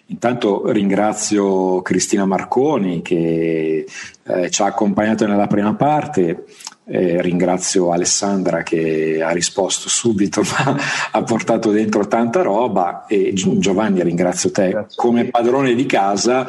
[0.07, 3.85] intanto ringrazio Cristina Marconi che
[4.23, 6.45] eh, ci ha accompagnato nella prima parte.
[6.85, 10.75] Eh, ringrazio Alessandra che ha risposto subito, ma
[11.11, 13.05] ha portato dentro tanta roba.
[13.07, 14.97] E Giovanni, ringrazio te Grazie.
[14.97, 16.45] come padrone di casa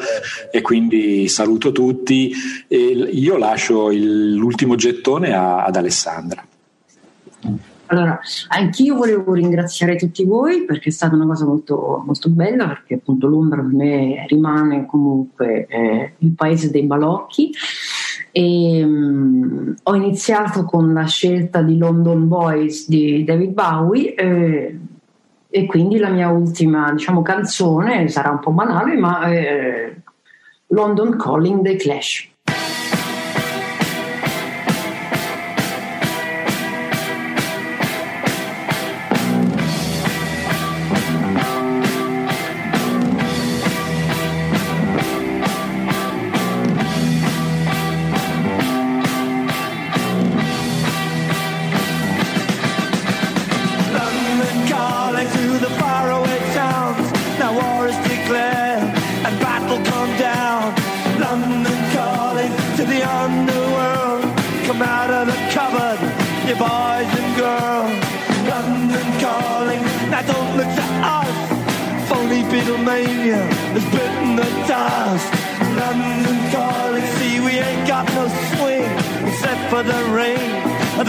[0.51, 2.33] e quindi saluto tutti.
[2.67, 6.45] E io lascio il, l'ultimo gettone a, ad Alessandra.
[7.87, 12.95] Allora, anch'io volevo ringraziare tutti voi perché è stata una cosa molto, molto bella, perché
[12.95, 17.51] appunto Londra per me rimane comunque eh, il paese dei balocchi.
[18.31, 24.79] E, um, ho iniziato con la scelta di London Boys di David Bowie eh,
[25.49, 30.01] e quindi la mia ultima diciamo, canzone sarà un po' banale, ma eh,
[30.67, 32.33] London Calling The Clash.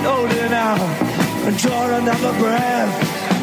[0.00, 0.80] Quit holding out
[1.46, 2.92] and draw another breath.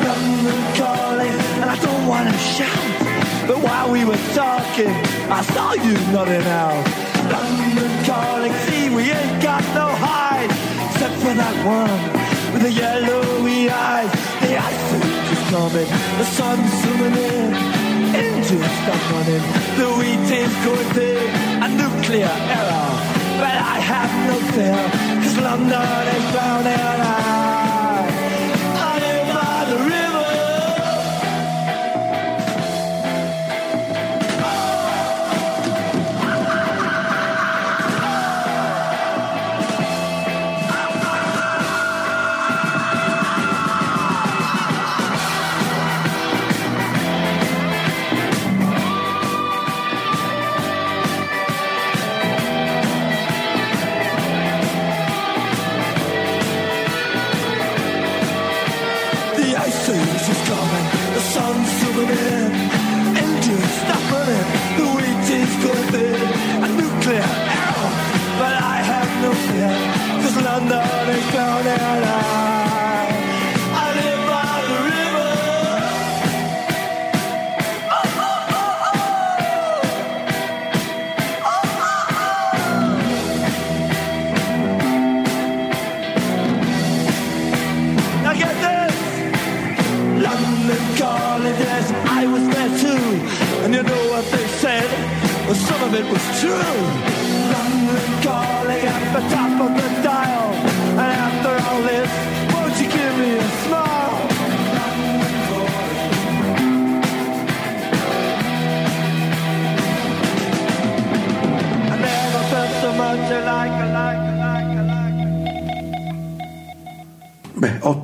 [0.04, 3.48] London calling, and I don't want to shout.
[3.48, 4.90] But while we were talking,
[5.30, 6.84] I saw you nodding out.
[7.32, 10.50] London calling, see, we ain't got no hide.
[10.92, 14.12] Except for that one with the yellowy eyes.
[14.42, 17.78] The ice is just coming, the sun's zooming in
[18.18, 19.44] engines stop running.
[19.78, 21.22] The wheat is going through
[21.66, 22.90] a nuclear error.
[23.38, 26.74] But I have no fear, cause London is drowning.
[26.74, 27.57] I,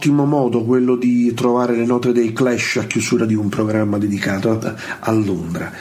[0.03, 4.59] ottimo modo quello di trovare le note dei Clash a chiusura di un programma dedicato
[4.99, 5.71] a, Londra.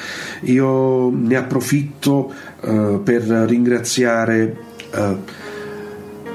[0.42, 4.56] Io ne approfitto eh, per ringraziare
[4.92, 5.16] eh,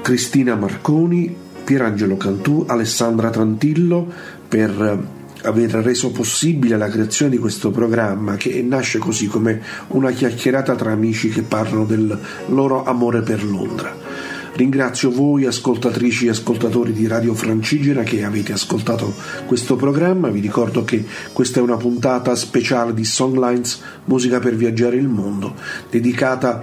[0.02, 1.34] Cristina Marconi,
[1.64, 4.06] Pierangelo Cantù, Alessandra Trantillo
[4.46, 5.06] per
[5.44, 10.92] aver reso possibile la creazione di questo programma che nasce così come una chiacchierata tra
[10.92, 14.36] amici che parlano del loro amore per Londra.
[14.58, 19.14] Ringrazio voi ascoltatrici e ascoltatori di Radio Francigena che avete ascoltato
[19.46, 20.30] questo programma.
[20.30, 25.54] Vi ricordo che questa è una puntata speciale di Songlines, musica per viaggiare il mondo,
[25.88, 26.60] dedicata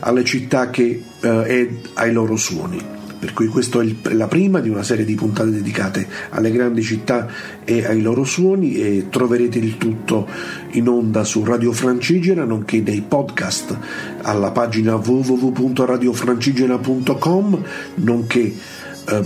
[0.00, 4.70] alle città che, eh, e ai loro suoni per cui questa è la prima di
[4.70, 7.28] una serie di puntate dedicate alle grandi città
[7.64, 10.26] e ai loro suoni e troverete il tutto
[10.70, 13.76] in onda su Radio Francigena nonché nei podcast
[14.22, 17.62] alla pagina www.radiofrancigena.com
[17.96, 18.54] nonché
[19.10, 19.22] eh,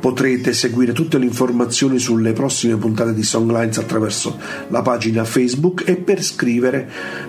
[0.00, 5.96] potrete seguire tutte le informazioni sulle prossime puntate di Songlines attraverso la pagina Facebook e
[5.96, 6.86] per scrivere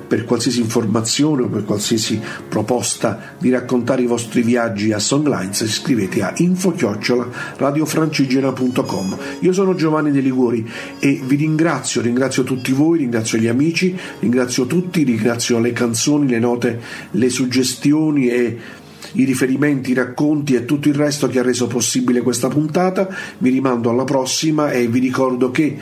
[0.07, 6.21] per qualsiasi informazione o per qualsiasi proposta di raccontare i vostri viaggi a Songlines scrivete
[6.21, 10.69] a info-radiofrancigena.com Io sono Giovanni De Liguri
[10.99, 16.39] e vi ringrazio, ringrazio tutti voi, ringrazio gli amici, ringrazio tutti, ringrazio le canzoni, le
[16.39, 16.81] note,
[17.11, 18.57] le suggestioni e
[19.13, 23.07] i riferimenti, i racconti e tutto il resto che ha reso possibile questa puntata.
[23.37, 25.77] Vi rimando alla prossima e vi ricordo che,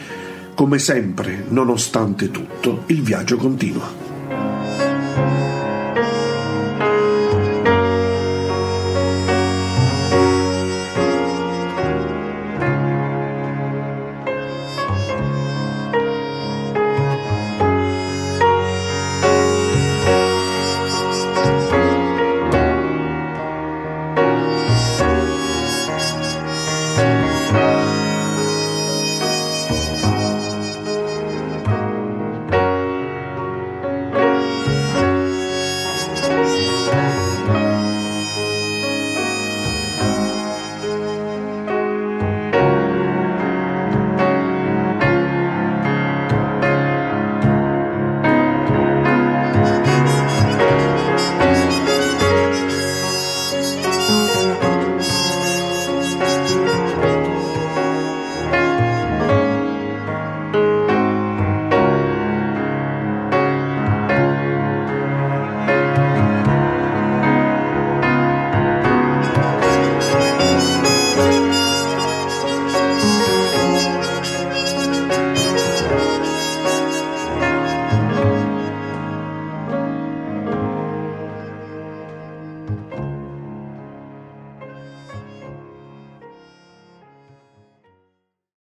[0.56, 4.09] come sempre, nonostante tutto, il viaggio continua.